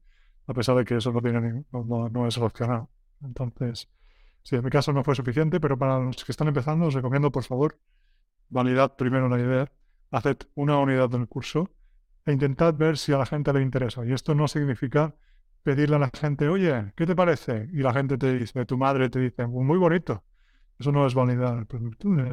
a 0.48 0.54
pesar 0.54 0.76
de 0.78 0.86
que 0.86 0.98
eso 0.98 1.12
no, 1.12 1.22
tiene, 1.22 1.66
no, 1.72 2.10
no 2.10 2.28
es 2.28 2.38
opcional. 2.38 2.88
Entonces, 3.22 3.90
sí, 4.42 4.56
en 4.56 4.64
mi 4.64 4.70
caso 4.72 4.94
no 4.94 5.04
fue 5.04 5.16
suficiente, 5.16 5.60
pero 5.60 5.78
para 5.78 6.00
los 6.00 6.24
que 6.24 6.32
están 6.32 6.48
empezando, 6.48 6.88
os 6.88 6.94
recomiendo, 6.94 7.32
por 7.32 7.44
favor, 7.44 7.78
validad 8.50 8.96
primero 8.96 9.30
la 9.30 9.40
idea, 9.40 9.72
haced 10.12 10.38
una 10.56 10.80
unidad 10.80 11.10
del 11.10 11.28
curso 11.28 11.70
e 12.30 12.34
intentad 12.34 12.76
ver 12.76 12.98
si 12.98 13.12
a 13.12 13.18
la 13.18 13.26
gente 13.26 13.52
le 13.52 13.62
interesa. 13.62 14.06
Y 14.06 14.14
esto 14.14 14.36
no 14.36 14.48
significa 14.48 15.16
pedirle 15.64 15.96
a 15.96 16.00
la 16.00 16.12
gente, 16.14 16.48
oye, 16.48 16.94
¿qué 16.96 17.08
te 17.08 17.16
parece? 17.16 17.68
Y 17.74 17.78
la 17.78 17.92
gente 17.92 18.18
te 18.18 18.38
dice, 18.38 18.66
tu 18.66 18.78
madre 18.78 19.10
te 19.10 19.20
dice, 19.20 19.48
muy 19.48 19.78
bonito. 19.78 20.24
Eso 20.78 20.92
no 20.92 21.06
es 21.06 21.14
validar 21.14 21.68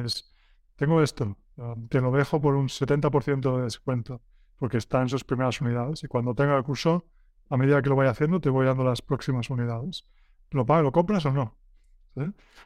es, 0.05 0.31
tengo 0.75 1.01
esto, 1.01 1.35
um, 1.57 1.87
te 1.89 1.99
lo 1.99 2.11
dejo 2.11 2.39
por 2.39 2.55
un 2.55 2.67
70% 2.69 3.57
de 3.57 3.63
descuento, 3.63 4.21
porque 4.57 4.77
está 4.77 5.01
en 5.01 5.09
sus 5.09 5.23
primeras 5.23 5.59
unidades. 5.61 6.03
Y 6.03 6.07
cuando 6.07 6.35
tenga 6.35 6.55
el 6.55 6.63
curso, 6.63 7.05
a 7.49 7.57
medida 7.57 7.81
que 7.81 7.89
lo 7.89 7.95
vaya 7.95 8.11
haciendo, 8.11 8.39
te 8.39 8.49
voy 8.49 8.67
dando 8.67 8.83
las 8.83 9.01
próximas 9.01 9.49
unidades. 9.49 10.05
¿Lo 10.51 10.65
pagas, 10.65 10.83
lo 10.83 10.91
compras 10.91 11.25
o 11.25 11.31
no? 11.31 11.57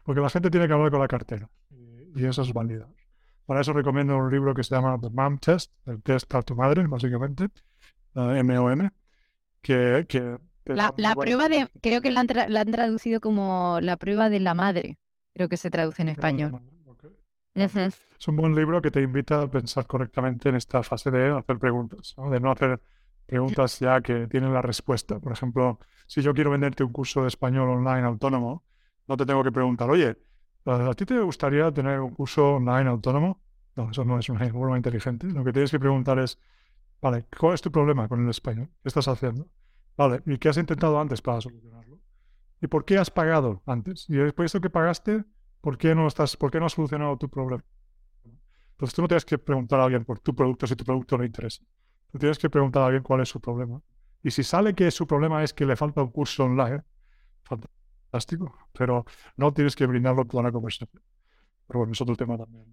Porque 0.03 0.21
la 0.21 0.29
gente 0.29 0.51
tiene 0.51 0.67
que 0.67 0.73
hablar 0.73 0.91
con 0.91 0.99
la 0.99 1.07
cartera. 1.07 1.49
Y 2.13 2.25
eso 2.25 2.41
es 2.41 2.51
validar. 2.53 2.89
Para 3.45 3.61
eso 3.61 3.73
recomiendo 3.73 4.17
un 4.17 4.31
libro 4.31 4.53
que 4.53 4.63
se 4.63 4.75
llama 4.75 4.97
The 5.01 5.09
Mom 5.09 5.37
Test, 5.37 5.71
el 5.85 6.01
test 6.01 6.33
a 6.35 6.41
tu 6.41 6.55
madre, 6.55 6.85
básicamente, 6.87 7.49
M-O-M, 8.15 8.89
que, 9.61 10.05
que 10.07 10.37
la, 10.65 11.15
prueba 11.15 11.49
de, 11.49 11.67
creo 11.81 12.01
que 12.01 12.11
la 12.11 12.21
han, 12.21 12.71
traducido 12.71 13.19
como 13.19 13.79
la 13.81 13.97
prueba 13.97 14.29
de 14.29 14.39
la 14.39 14.53
madre, 14.53 14.97
creo 15.33 15.49
que 15.49 15.57
se 15.57 15.69
traduce 15.69 16.01
en 16.01 16.09
español. 16.09 16.61
Es 17.53 18.27
un 18.27 18.35
buen 18.35 18.55
libro 18.55 18.81
que 18.81 18.91
te 18.91 19.01
invita 19.01 19.41
a 19.41 19.47
pensar 19.49 19.85
correctamente 19.85 20.49
en 20.49 20.55
esta 20.55 20.83
fase 20.83 21.11
de 21.11 21.29
hacer 21.37 21.57
preguntas, 21.57 22.15
de 22.17 22.39
no 22.39 22.51
hacer 22.51 22.79
preguntas 23.25 23.79
ya 23.79 24.01
que 24.01 24.27
tienen 24.27 24.53
la 24.53 24.61
respuesta. 24.61 25.19
Por 25.19 25.31
ejemplo, 25.31 25.79
si 26.07 26.21
yo 26.21 26.33
quiero 26.33 26.51
venderte 26.51 26.83
un 26.83 26.91
curso 26.91 27.23
de 27.23 27.27
español 27.27 27.69
online 27.69 28.05
autónomo, 28.07 28.63
no 29.07 29.17
te 29.17 29.25
tengo 29.25 29.43
que 29.43 29.51
preguntar, 29.51 29.89
oye, 29.89 30.17
¿a 30.65 30.93
ti 30.93 31.05
te 31.05 31.19
gustaría 31.19 31.71
tener 31.71 31.99
un 31.99 32.11
curso 32.11 32.55
online 32.55 32.89
autónomo? 32.89 33.41
No, 33.75 33.89
eso 33.89 34.05
no 34.05 34.19
es 34.19 34.29
una 34.29 34.47
forma 34.51 34.77
inteligente. 34.77 35.27
Lo 35.27 35.43
que 35.43 35.51
tienes 35.51 35.71
que 35.71 35.79
preguntar 35.79 36.19
es, 36.19 36.39
vale, 37.01 37.25
¿cuál 37.37 37.53
es 37.53 37.61
tu 37.61 37.71
problema 37.71 38.07
con 38.07 38.23
el 38.23 38.29
español? 38.29 38.69
¿Qué 38.81 38.87
estás 38.87 39.07
haciendo? 39.07 39.47
Vale, 39.97 40.21
¿y 40.25 40.37
qué 40.37 40.49
has 40.49 40.57
intentado 40.57 40.99
antes 40.99 41.21
para 41.21 41.41
solucionarlo? 41.41 41.99
¿Y 42.61 42.67
por 42.67 42.85
qué 42.85 42.97
has 42.97 43.09
pagado 43.09 43.63
antes? 43.65 44.07
Y 44.09 44.13
después 44.13 44.45
de 44.51 44.57
eso 44.57 44.61
que 44.61 44.69
pagaste, 44.69 45.25
¿por 45.61 45.77
qué 45.77 45.95
no 45.95 46.07
estás, 46.07 46.37
por 46.37 46.51
qué 46.51 46.59
no 46.59 46.67
has 46.67 46.73
solucionado 46.73 47.17
tu 47.17 47.29
problema? 47.29 47.63
Entonces 48.71 48.95
tú 48.95 49.01
no 49.01 49.07
tienes 49.07 49.25
que 49.25 49.37
preguntar 49.37 49.79
a 49.79 49.83
alguien 49.83 50.05
por 50.05 50.19
tu 50.19 50.35
producto 50.35 50.65
si 50.65 50.75
tu 50.75 50.83
producto 50.83 51.17
le 51.17 51.25
interesa. 51.25 51.63
Tú 52.11 52.17
tienes 52.17 52.37
que 52.37 52.49
preguntar 52.49 52.83
a 52.83 52.85
alguien 52.87 53.03
cuál 53.03 53.21
es 53.21 53.29
su 53.29 53.39
problema. 53.39 53.81
Y 54.23 54.31
si 54.31 54.43
sale 54.43 54.73
que 54.73 54.89
su 54.91 55.07
problema 55.07 55.43
es 55.43 55.53
que 55.53 55.65
le 55.65 55.75
falta 55.75 56.01
un 56.01 56.09
curso 56.09 56.45
online, 56.45 56.83
fantástico, 58.11 58.53
pero 58.73 59.05
no 59.37 59.53
tienes 59.53 59.75
que 59.75 59.85
brindarlo 59.85 60.25
toda 60.25 60.43
la 60.43 60.51
conversación. 60.51 60.89
Pero 61.67 61.79
bueno, 61.79 61.93
es 61.93 62.01
otro 62.01 62.15
tema 62.15 62.37
también. 62.37 62.65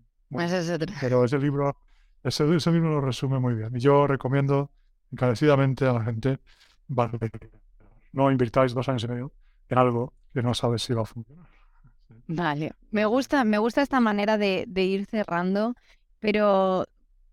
Pero 1.00 1.24
ese 1.24 1.38
libro, 1.38 1.76
ese, 2.22 2.54
ese, 2.54 2.72
libro 2.72 2.90
lo 2.90 3.00
resume 3.00 3.38
muy 3.38 3.54
bien. 3.54 3.74
Y 3.76 3.80
yo 3.80 4.06
recomiendo 4.06 4.70
encarecidamente 5.12 5.86
a 5.86 5.92
la 5.92 6.04
gente, 6.04 6.38
no 8.12 8.30
invirtáis 8.30 8.74
dos 8.74 8.88
años 8.88 9.04
y 9.04 9.08
medio 9.08 9.32
en 9.68 9.78
algo 9.78 10.12
que 10.34 10.42
no 10.42 10.54
sabes 10.54 10.82
si 10.82 10.92
va 10.92 11.02
a 11.02 11.06
funcionar. 11.06 11.46
Vale, 12.26 12.72
me 12.90 13.06
gusta, 13.06 13.44
me 13.44 13.58
gusta 13.58 13.80
esta 13.80 14.00
manera 14.00 14.36
de, 14.36 14.64
de 14.66 14.82
ir 14.82 15.06
cerrando, 15.06 15.74
pero 16.18 16.84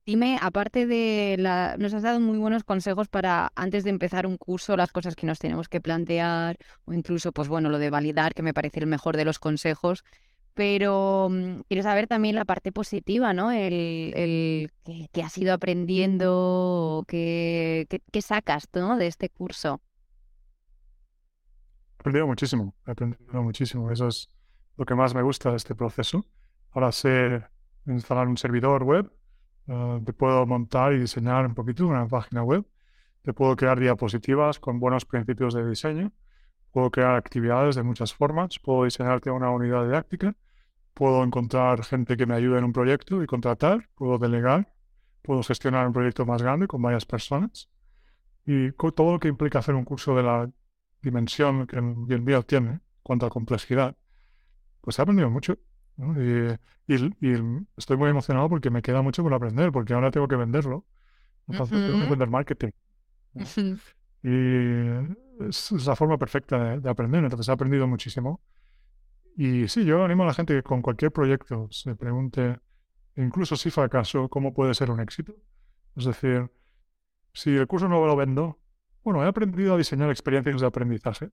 Dime, 0.05 0.37
aparte 0.39 0.85
de 0.85 1.35
la, 1.39 1.77
nos 1.79 1.91
has 1.95 2.03
dado 2.03 2.19
muy 2.19 2.37
buenos 2.37 2.63
consejos 2.63 3.07
para 3.07 3.51
antes 3.55 3.83
de 3.83 3.89
empezar 3.89 4.27
un 4.27 4.37
curso, 4.37 4.77
las 4.77 4.91
cosas 4.91 5.15
que 5.15 5.25
nos 5.25 5.39
tenemos 5.39 5.67
que 5.67 5.81
plantear, 5.81 6.57
o 6.85 6.93
incluso, 6.93 7.31
pues 7.31 7.47
bueno, 7.47 7.69
lo 7.69 7.79
de 7.79 7.89
validar, 7.89 8.35
que 8.35 8.43
me 8.43 8.53
parece 8.53 8.81
el 8.81 8.85
mejor 8.85 9.17
de 9.17 9.25
los 9.25 9.39
consejos. 9.39 10.03
Pero 10.53 11.27
mm, 11.31 11.61
quiero 11.67 11.81
saber 11.81 12.05
también 12.05 12.35
la 12.35 12.45
parte 12.45 12.71
positiva, 12.71 13.33
¿no? 13.33 13.51
El, 13.51 14.13
el 14.15 14.71
que, 15.11 15.23
has 15.23 15.35
ido 15.39 15.53
aprendiendo, 15.53 17.03
que, 17.07 17.87
que, 18.11 18.21
sacas 18.21 18.69
¿no? 18.75 18.97
de 18.97 19.07
este 19.07 19.29
curso. 19.29 19.81
He 21.97 22.01
aprendido 22.01 22.27
muchísimo, 22.27 22.75
he 22.85 22.91
aprendido 22.91 23.41
muchísimo. 23.41 23.89
Eso 23.89 24.07
es 24.07 24.29
lo 24.77 24.85
que 24.85 24.93
más 24.93 25.15
me 25.15 25.23
gusta 25.23 25.49
de 25.49 25.57
este 25.57 25.73
proceso. 25.73 26.27
Ahora 26.71 26.91
sé 26.91 27.43
instalar 27.87 28.27
un 28.27 28.37
servidor 28.37 28.83
web, 28.83 29.11
Ah, 29.67 29.99
te 30.05 30.13
puedo 30.13 30.45
montar 30.45 30.93
y 30.93 30.99
diseñar 30.99 31.45
un 31.45 31.55
poquito 31.55 31.87
una 31.87 32.07
página 32.07 32.43
web. 32.43 32.65
Te 33.23 33.33
puedo 33.33 33.55
crear 33.55 33.79
diapositivas 33.79 34.59
con 34.59 34.79
buenos 34.79 35.05
principios 35.05 35.53
de 35.53 35.67
diseño. 35.67 36.11
Puedo 36.71 36.91
crear 36.91 37.15
actividades 37.15 37.75
de 37.75 37.83
muchas 37.83 38.13
formas. 38.13 38.59
Puedo 38.59 38.83
diseñarte 38.83 39.31
una 39.31 39.49
unidad 39.49 39.85
didáctica. 39.85 40.35
Puedo 40.93 41.23
encontrar 41.23 41.83
gente 41.83 42.17
que 42.17 42.25
me 42.25 42.35
ayude 42.35 42.59
en 42.59 42.65
un 42.65 42.73
proyecto 42.73 43.23
y 43.23 43.27
contratar. 43.27 43.89
Puedo 43.95 44.17
delegar. 44.19 44.73
Puedo 45.23 45.41
gestionar 45.41 45.87
un 45.87 45.93
proyecto 45.93 46.25
más 46.25 46.41
grande 46.41 46.67
con 46.67 46.81
varias 46.81 47.05
personas. 47.05 47.69
Y 48.45 48.71
todo 48.73 49.13
lo 49.13 49.19
que 49.19 49.27
implica 49.27 49.59
hacer 49.59 49.73
un 49.73 49.85
curso 49.85 50.15
de 50.15 50.21
la 50.21 50.51
dimensión 51.01 51.65
que 51.65 51.77
el 51.77 52.21
mío 52.21 52.43
tiene, 52.43 52.69
en 52.69 52.81
cuanto 53.01 53.25
a 53.25 53.29
complejidad, 53.29 53.95
pues 54.81 54.99
he 54.99 55.01
aprendido 55.01 55.31
mucho. 55.31 55.57
Y, 55.97 56.93
estoy 57.77 57.97
muy 57.97 58.09
emocionado 58.09 58.49
porque 58.49 58.69
me 58.69 58.81
queda 58.81 59.01
mucho 59.01 59.23
por 59.23 59.33
aprender, 59.33 59.71
porque 59.71 59.93
ahora 59.93 60.11
tengo 60.11 60.27
que 60.27 60.35
venderlo. 60.35 60.85
Entonces 61.47 61.79
tengo 61.79 62.03
que 62.03 62.09
vender 62.09 62.29
marketing. 62.29 62.71
Y 64.27 65.45
es, 65.47 65.85
la 65.85 65.95
forma 65.95 66.17
perfecta 66.17 66.79
de, 66.79 66.89
aprender. 66.89 67.23
Entonces 67.23 67.47
he 67.47 67.51
aprendido 67.51 67.85
muchísimo. 67.85 68.41
Y 69.37 69.67
sí, 69.67 69.85
yo 69.85 70.03
animo 70.03 70.23
a 70.23 70.25
la 70.25 70.33
gente 70.33 70.55
que 70.55 70.63
con 70.63 70.81
cualquier 70.81 71.11
proyecto 71.11 71.67
se 71.69 71.95
pregunte, 71.95 72.57
incluso 73.15 73.55
si 73.55 73.69
fracaso, 73.69 74.27
cómo 74.27 74.51
puede 74.51 74.73
ser 74.73 74.89
un 74.89 74.99
éxito. 74.99 75.35
Es 75.95 76.05
decir, 76.05 76.49
si 77.33 77.55
el 77.55 77.67
curso 77.67 77.87
no 77.87 78.03
lo 78.03 78.15
vendo, 78.15 78.59
bueno, 79.03 79.23
he 79.23 79.27
aprendido 79.27 79.75
a 79.75 79.77
diseñar 79.77 80.09
experiencias 80.09 80.61
de 80.61 80.67
aprendizaje. 80.67 81.29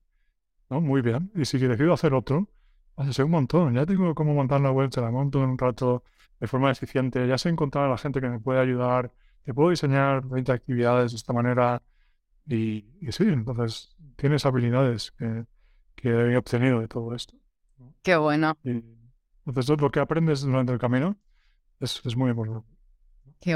¿no? 0.69 0.79
Muy 0.79 1.01
bien. 1.01 1.31
Y 1.33 1.45
si 1.45 1.57
decido 1.57 1.93
hacer 1.93 2.13
otro, 2.13 2.47
Hace 2.95 3.23
un 3.23 3.31
montón. 3.31 3.73
Ya 3.73 3.85
tengo 3.85 4.13
cómo 4.13 4.33
montar 4.33 4.61
la 4.61 4.71
web, 4.71 4.91
se 4.91 5.01
la 5.01 5.11
monto 5.11 5.43
en 5.43 5.51
un 5.51 5.57
rato 5.57 6.03
de 6.39 6.47
forma 6.47 6.71
eficiente. 6.71 7.27
Ya 7.27 7.37
sé 7.37 7.49
encontrar 7.49 7.85
a 7.85 7.89
la 7.89 7.97
gente 7.97 8.21
que 8.21 8.29
me 8.29 8.39
puede 8.39 8.59
ayudar. 8.59 9.11
Te 9.43 9.53
puedo 9.53 9.71
diseñar 9.71 10.27
20 10.27 10.51
actividades 10.51 11.11
de 11.11 11.17
esta 11.17 11.33
manera. 11.33 11.81
Y, 12.47 12.85
sí, 13.09 13.23
entonces 13.23 13.95
tienes 14.15 14.45
habilidades 14.45 15.11
que, 15.11 15.45
que 15.95 16.09
he 16.09 16.37
obtenido 16.37 16.79
de 16.79 16.87
todo 16.87 17.15
esto. 17.15 17.35
Qué 18.01 18.15
bueno. 18.15 18.57
Y, 18.63 18.83
entonces 19.45 19.79
lo 19.79 19.89
que 19.89 19.99
aprendes 19.99 20.41
durante 20.41 20.71
el 20.71 20.79
camino 20.79 21.17
es, 21.79 22.01
es 22.05 22.15
muy 22.15 22.29
importante. 22.29 22.72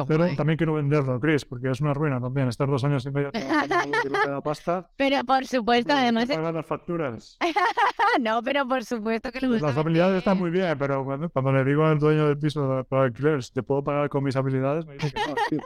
Pero 0.07 0.35
también 0.35 0.57
quiero 0.57 0.73
venderlo, 0.73 1.19
Chris, 1.19 1.45
porque 1.45 1.69
es 1.69 1.81
una 1.81 1.93
ruina 1.93 2.19
también 2.19 2.47
estar 2.47 2.67
dos 2.67 2.83
años 2.83 3.05
y 3.05 3.11
medio 3.11 3.31
la 3.33 4.41
pasta. 4.41 4.89
Pero 4.97 5.23
por 5.23 5.45
supuesto, 5.45 5.93
además. 5.93 6.27
Pagar 6.27 6.53
las 6.53 6.65
facturas. 6.65 7.37
no, 8.21 8.43
pero 8.43 8.67
por 8.67 8.83
supuesto 8.83 9.31
que 9.31 9.41
lo 9.41 9.49
Las 9.49 9.77
habilidades 9.77 10.19
están 10.19 10.37
muy 10.37 10.49
bien, 10.49 10.77
pero 10.77 11.05
cuando, 11.31 11.51
le 11.51 11.63
digo 11.63 11.85
al 11.85 11.99
dueño 11.99 12.27
del 12.27 12.37
piso 12.37 12.85
para 12.89 13.03
alquiler, 13.03 13.43
¿te 13.45 13.63
puedo 13.63 13.83
pagar 13.83 14.09
con 14.09 14.23
mis 14.23 14.35
habilidades? 14.35 14.85
Me 14.85 14.93
dice 14.93 15.11
que 15.11 15.21
no, 15.27 15.35
tío. 15.49 15.59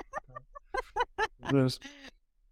Entonces, 1.43 1.79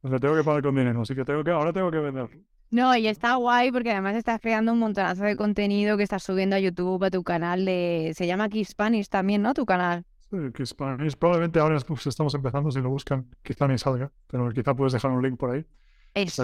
pues 0.02 0.14
le 0.14 0.20
tengo 0.20 0.36
que 0.36 0.44
pagar 0.44 0.64
con 0.64 0.76
dinero, 0.76 1.02
así 1.02 1.16
que, 1.16 1.26
tengo 1.26 1.44
que 1.44 1.52
ahora 1.52 1.74
tengo 1.74 1.92
que 1.92 2.00
venderlo. 2.00 2.40
No, 2.72 2.96
y 2.96 3.08
está 3.08 3.36
guay 3.36 3.72
porque 3.72 3.92
además 3.92 4.16
estás 4.16 4.40
creando 4.40 4.74
un 4.74 4.80
montonazo 4.80 5.24
de 5.24 5.36
contenido 5.36 5.98
que 5.98 6.04
estás 6.04 6.22
subiendo 6.24 6.56
a 6.56 6.60
YouTube, 6.60 7.04
a 7.04 7.10
tu 7.10 7.24
canal 7.24 7.66
de... 7.66 8.14
Se 8.16 8.28
llama 8.28 8.48
Key 8.48 8.64
Spanish 8.64 9.08
también, 9.08 9.42
¿no? 9.42 9.56
Tu 9.56 9.66
canal. 9.66 10.06
Que 10.30 10.66
Spanish. 10.66 11.16
Probablemente 11.16 11.60
ahora 11.60 11.80
pues, 11.80 12.06
estamos 12.06 12.34
empezando, 12.36 12.70
si 12.72 12.80
lo 12.80 12.90
buscan, 12.90 13.28
quizá 13.42 13.68
ni 13.68 13.78
salga, 13.78 14.12
pero 14.28 14.50
quizá 14.52 14.76
puedes 14.76 14.94
dejar 14.94 15.12
un 15.12 15.24
link 15.24 15.38
por 15.38 15.52
ahí. 15.52 15.66
Es, 16.14 16.40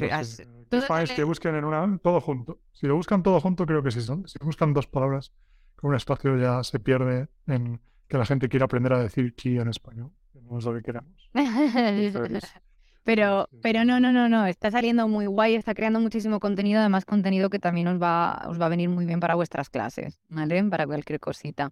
que 1.15 1.23
busquen 1.23 1.55
en 1.55 1.65
una, 1.65 1.97
todo 1.99 2.21
junto. 2.21 2.59
Si 2.71 2.87
lo 2.87 2.95
buscan 2.95 3.23
todo 3.23 3.39
junto, 3.39 3.65
creo 3.65 3.83
que 3.83 3.91
sí 3.91 4.01
son. 4.01 4.27
Si 4.27 4.37
buscan 4.41 4.73
dos 4.73 4.87
palabras, 4.87 5.31
con 5.75 5.89
un 5.89 5.95
espacio 5.95 6.37
ya 6.37 6.63
se 6.63 6.79
pierde 6.79 7.27
en 7.47 7.79
que 8.07 8.17
la 8.17 8.25
gente 8.25 8.49
quiera 8.49 8.65
aprender 8.65 8.93
a 8.93 8.99
decir 8.99 9.35
ki 9.35 9.57
en 9.57 9.69
español. 9.69 10.11
no 10.33 10.57
es 10.57 10.65
lo 10.65 10.73
que 10.73 10.81
queramos. 10.81 11.29
pero, 13.03 13.49
pero 13.61 13.85
no, 13.85 13.99
no, 13.99 14.11
no, 14.11 14.29
no. 14.29 14.45
Está 14.45 14.71
saliendo 14.71 15.07
muy 15.07 15.25
guay, 15.25 15.55
está 15.55 15.73
creando 15.73 15.99
muchísimo 15.99 16.39
contenido, 16.39 16.79
además 16.79 17.05
contenido 17.05 17.49
que 17.49 17.59
también 17.59 17.87
os 17.87 18.01
va, 18.01 18.45
os 18.47 18.59
va 18.59 18.67
a 18.67 18.69
venir 18.69 18.89
muy 18.89 19.05
bien 19.05 19.19
para 19.19 19.35
vuestras 19.35 19.69
clases, 19.69 20.19
¿vale? 20.29 20.63
Para 20.65 20.85
cualquier 20.85 21.19
cosita. 21.19 21.71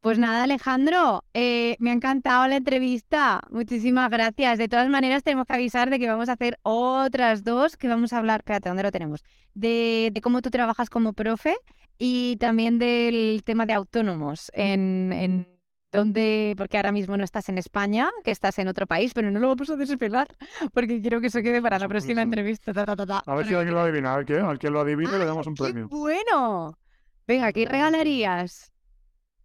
Pues 0.00 0.18
nada, 0.18 0.44
Alejandro, 0.44 1.24
eh, 1.34 1.76
me 1.78 1.90
ha 1.90 1.92
encantado 1.92 2.48
la 2.48 2.56
entrevista. 2.56 3.42
Muchísimas 3.50 4.08
gracias. 4.08 4.56
De 4.56 4.66
todas 4.66 4.88
maneras, 4.88 5.22
tenemos 5.22 5.46
que 5.46 5.52
avisar 5.52 5.90
de 5.90 5.98
que 5.98 6.08
vamos 6.08 6.30
a 6.30 6.32
hacer 6.32 6.58
otras 6.62 7.44
dos 7.44 7.76
que 7.76 7.86
vamos 7.86 8.14
a 8.14 8.18
hablar, 8.18 8.40
espérate, 8.40 8.70
¿dónde 8.70 8.82
lo 8.82 8.92
tenemos? 8.92 9.22
De, 9.52 10.10
cómo 10.22 10.40
tú 10.40 10.48
trabajas 10.50 10.88
como 10.88 11.12
profe 11.12 11.54
y 11.98 12.38
también 12.38 12.78
del 12.78 13.42
tema 13.44 13.66
de 13.66 13.74
autónomos 13.74 14.50
en, 14.54 15.12
en 15.12 15.46
dónde, 15.92 16.54
porque 16.56 16.78
ahora 16.78 16.92
mismo 16.92 17.18
no 17.18 17.24
estás 17.24 17.50
en 17.50 17.58
España, 17.58 18.08
que 18.24 18.30
estás 18.30 18.58
en 18.58 18.68
otro 18.68 18.86
país, 18.86 19.12
pero 19.12 19.30
no 19.30 19.38
lo 19.38 19.48
vamos 19.48 19.68
a 19.68 19.76
desvelar 19.76 20.28
porque 20.72 21.02
quiero 21.02 21.20
que 21.20 21.26
eso 21.26 21.42
quede 21.42 21.60
para 21.60 21.78
la 21.78 21.88
próxima 21.88 22.22
entrevista. 22.22 22.72
ta, 22.72 22.86
ta, 22.86 22.96
ta, 22.96 23.04
ta. 23.04 23.22
A 23.26 23.34
ver 23.34 23.46
si 23.46 23.54
alguien 23.54 23.74
lo 23.74 23.80
adivina. 23.82 24.14
Al 24.14 24.24
que, 24.24 24.38
al 24.38 24.58
que 24.58 24.70
lo 24.70 24.80
adivine 24.80 25.18
le 25.18 25.26
damos 25.26 25.46
un 25.46 25.54
¡Qué 25.54 25.64
premio. 25.64 25.88
bueno! 25.88 26.78
Venga, 27.26 27.52
¿qué 27.52 27.66
regalarías? 27.66 28.69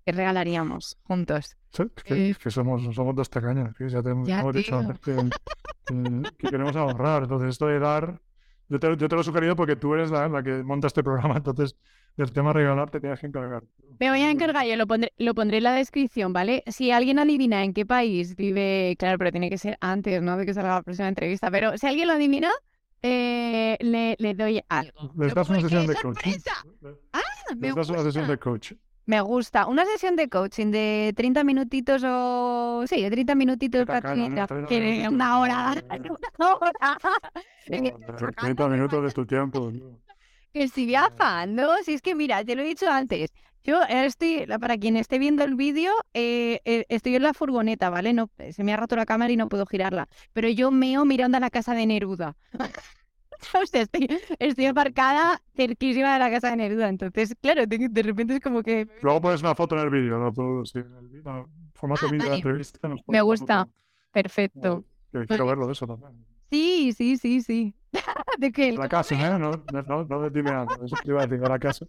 ¿Qué 0.06 0.12
regalaríamos 0.12 0.98
juntos? 1.04 1.58
Sí, 1.72 1.84
es 1.96 2.04
que, 2.04 2.30
es 2.30 2.38
que 2.38 2.52
somos, 2.52 2.84
somos 2.94 3.16
dos 3.16 3.30
tacañas, 3.30 3.74
que 3.76 3.90
ya 3.90 4.04
te 4.04 4.10
Ya, 4.26 4.40
hemos 4.40 4.54
dicho 4.56 4.78
antes 4.78 5.00
que, 5.00 5.16
que- 5.88 6.32
que 6.38 6.48
queremos 6.50 6.76
ahorrar. 6.76 7.24
Entonces, 7.24 7.50
esto 7.50 7.66
de 7.68 7.80
dar. 7.80 8.22
Yo 8.70 8.80
te, 8.80 8.88
yo 8.98 9.08
te 9.10 9.16
lo 9.16 9.22
he 9.22 9.24
sugerido 9.24 9.56
porque 9.56 9.76
tú 9.76 9.94
eres 9.96 10.12
la, 10.12 10.28
la 10.28 10.44
que 10.44 10.64
monta 10.64 10.88
este 10.88 11.04
programa, 11.04 11.38
entonces 11.38 11.76
del 12.18 12.32
tema 12.32 12.54
regalar 12.54 12.90
te 12.90 13.00
tienes 13.00 13.20
que 13.20 13.28
encargar. 13.28 13.64
Me 14.00 14.10
voy 14.10 14.22
a 14.22 14.32
encargar, 14.32 14.66
yo 14.68 14.76
lo 14.76 14.88
pondré, 14.88 15.12
lo 15.18 15.34
pondré 15.36 15.58
en 15.58 15.64
la 15.64 15.74
descripción, 15.74 16.34
¿vale? 16.34 16.64
Si 16.68 16.90
alguien 16.92 17.20
adivina 17.20 17.64
en 17.64 17.74
qué 17.74 17.86
país 17.86 18.36
vive, 18.36 18.96
claro, 18.98 19.18
pero 19.20 19.32
tiene 19.32 19.50
que 19.50 19.58
ser 19.60 19.78
antes, 19.82 20.22
¿no? 20.22 20.38
De 20.38 20.46
que 20.46 20.54
salga 20.54 20.76
la 20.76 20.82
próxima 20.84 21.08
entrevista, 21.08 21.50
pero 21.52 21.78
si 21.78 21.86
alguien 21.88 22.08
lo 22.08 22.14
adivina, 22.14 22.52
eh, 23.04 23.78
le, 23.82 24.16
le 24.18 24.34
doy 24.34 24.64
algo. 24.70 25.12
Les 25.18 25.34
das 25.36 25.50
una 25.50 25.60
Porque 25.60 25.70
sesión 25.76 25.88
de 25.88 25.96
sorpresa. 25.96 26.52
Ah, 27.14 27.22
me 27.56 27.68
Les 27.68 27.76
das 27.76 27.90
una 27.90 28.02
sesión 28.04 28.24
gusta. 28.24 28.32
de 28.34 28.40
coaching. 28.40 28.76
Me 29.08 29.22
gusta. 29.22 29.68
Una 29.68 29.86
sesión 29.86 30.16
de 30.16 30.30
coaching 30.30 30.72
de 30.72 31.14
30 31.16 31.44
minutitos 31.44 32.02
o... 32.06 32.84
Sí, 32.88 33.02
de 33.02 33.12
30 33.12 33.36
minutitos 33.36 33.86
que- 33.86 33.94
¿no? 33.94 34.48
30 34.48 34.48
que 34.68 34.80
minutitos. 34.82 35.12
una 35.14 35.40
hora. 35.40 35.76
Una 36.40 36.56
hora. 36.56 36.98
Joder, 37.68 38.36
30 38.36 38.68
minutos 38.68 39.04
de 39.04 39.12
tu 39.12 39.26
tiempo. 39.26 39.72
Que 40.54 40.64
estoy 40.64 40.86
viajando. 40.86 41.76
Si 41.84 41.94
es 41.94 42.02
que 42.02 42.16
mira, 42.16 42.44
te 42.44 42.56
lo 42.56 42.62
he 42.64 42.66
dicho 42.66 42.90
antes. 42.90 43.32
Yo 43.64 43.82
estoy, 43.90 44.46
la- 44.46 44.60
para 44.60 44.78
quien 44.78 44.96
esté 44.96 45.18
viendo 45.20 45.44
el 45.44 45.56
vídeo, 45.56 45.92
eh, 46.14 46.60
eh, 46.66 46.86
estoy 46.90 47.16
en 47.16 47.24
la 47.24 47.34
furgoneta, 47.34 47.90
¿vale? 47.90 48.14
No, 48.14 48.30
se 48.52 48.64
me 48.64 48.74
ha 48.74 48.78
roto 48.78 48.96
la 48.96 49.06
cámara 49.06 49.32
y 49.34 49.38
no 49.38 49.50
puedo 49.50 49.66
girarla. 49.66 50.08
Pero 50.34 50.48
yo 50.50 50.70
meo 50.72 51.04
mirando 51.06 51.38
a 51.38 51.40
la 51.42 51.50
casa 51.50 51.74
de 51.74 51.86
Neruda. 51.88 52.36
O 53.62 53.66
sea, 53.66 53.82
estoy, 53.82 54.08
estoy 54.40 54.66
aparcada 54.66 55.42
cerquísima 55.56 56.14
de 56.14 56.20
la 56.20 56.30
casa 56.32 56.50
de 56.52 56.58
Neruda. 56.58 56.90
Entonces, 56.90 57.36
claro, 57.42 57.66
de, 57.66 57.88
de 57.90 58.04
repente 58.04 58.36
es 58.36 58.40
como 58.42 58.62
que 58.64 58.88
Luego 59.02 59.22
pones 59.22 59.42
una 59.42 59.56
foto 59.56 59.76
en 59.76 59.82
el 59.84 59.90
vídeo. 59.90 60.18
¿no? 60.18 60.32
Tú, 60.34 60.66
sí, 60.66 60.80
en 60.80 60.96
el 60.96 61.08
vídeo, 61.08 61.24
no, 61.32 61.50
formato 61.74 62.06
Ah, 62.08 62.12
vídeo 62.12 62.30
de 62.30 62.36
entrevista. 62.36 62.88
nos 62.88 63.02
Me 63.08 63.22
gusta. 63.22 63.68
perfecto. 64.12 64.84
Que 65.12 65.26
quiero 65.26 65.46
verlo 65.46 65.66
de 65.68 65.74
eso 65.74 65.88
también. 65.88 66.26
Sí, 66.52 66.94
sí, 66.94 67.18
sí, 67.18 67.42
sí. 67.42 67.74
De 68.40 68.52
que 68.52 68.72
La 68.74 68.88
casa, 68.90 69.16
¿eh? 69.16 69.40
No, 69.40 69.52
no, 69.72 70.06
no, 70.06 70.30
de 70.30 70.40
Eso 70.86 70.96
te 71.04 71.10
iba 71.10 71.24
a 71.24 71.28
decir, 71.28 71.46
a 71.46 71.50
la 71.50 71.60
casa. 71.60 71.86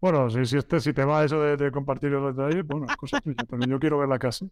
Bueno, 0.00 0.28
si, 0.30 0.44
si, 0.46 0.56
este, 0.56 0.80
si 0.80 0.92
te 0.92 1.04
va 1.04 1.24
eso 1.24 1.40
de, 1.40 1.56
de 1.56 1.70
compartir 1.70 2.10
los 2.10 2.36
detalles, 2.36 2.66
bueno, 2.66 2.86
es 2.88 2.96
cosa 2.96 3.20
tuya. 3.20 3.36
Pero 3.48 3.64
yo 3.66 3.78
quiero 3.78 3.98
ver 3.98 4.08
la 4.08 4.18
casa. 4.18 4.46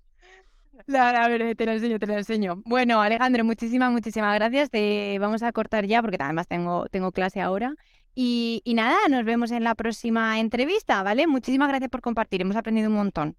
La, 0.90 1.28
verdad, 1.28 1.54
te 1.56 1.66
lo 1.66 1.72
enseño, 1.72 1.98
te 1.98 2.06
lo 2.06 2.14
enseño. 2.14 2.62
Bueno, 2.64 3.00
Alejandro, 3.00 3.44
muchísimas, 3.44 3.92
muchísimas 3.92 4.34
gracias. 4.34 4.70
Te 4.70 5.18
vamos 5.18 5.42
a 5.42 5.52
cortar 5.52 5.86
ya 5.86 6.02
porque 6.02 6.16
además 6.18 6.48
tengo, 6.48 6.86
tengo 6.90 7.12
clase 7.12 7.40
ahora. 7.40 7.74
Y, 8.14 8.60
y 8.64 8.74
nada, 8.74 8.96
nos 9.08 9.24
vemos 9.24 9.52
en 9.52 9.64
la 9.64 9.74
próxima 9.74 10.40
entrevista, 10.40 11.02
¿vale? 11.02 11.26
Muchísimas 11.26 11.68
gracias 11.68 11.90
por 11.90 12.00
compartir, 12.00 12.42
hemos 12.42 12.56
aprendido 12.56 12.88
un 12.88 12.96
montón. 12.96 13.36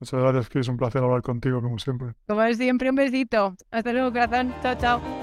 Muchas 0.00 0.20
gracias, 0.20 0.48
que 0.48 0.58
es 0.58 0.68
un 0.68 0.76
placer 0.76 1.02
hablar 1.02 1.22
contigo, 1.22 1.62
como 1.62 1.78
siempre. 1.78 2.14
Como 2.26 2.52
siempre, 2.54 2.90
un 2.90 2.96
besito. 2.96 3.54
Hasta 3.70 3.92
luego, 3.92 4.10
corazón. 4.10 4.52
Chao, 4.62 4.74
chao. 4.76 5.21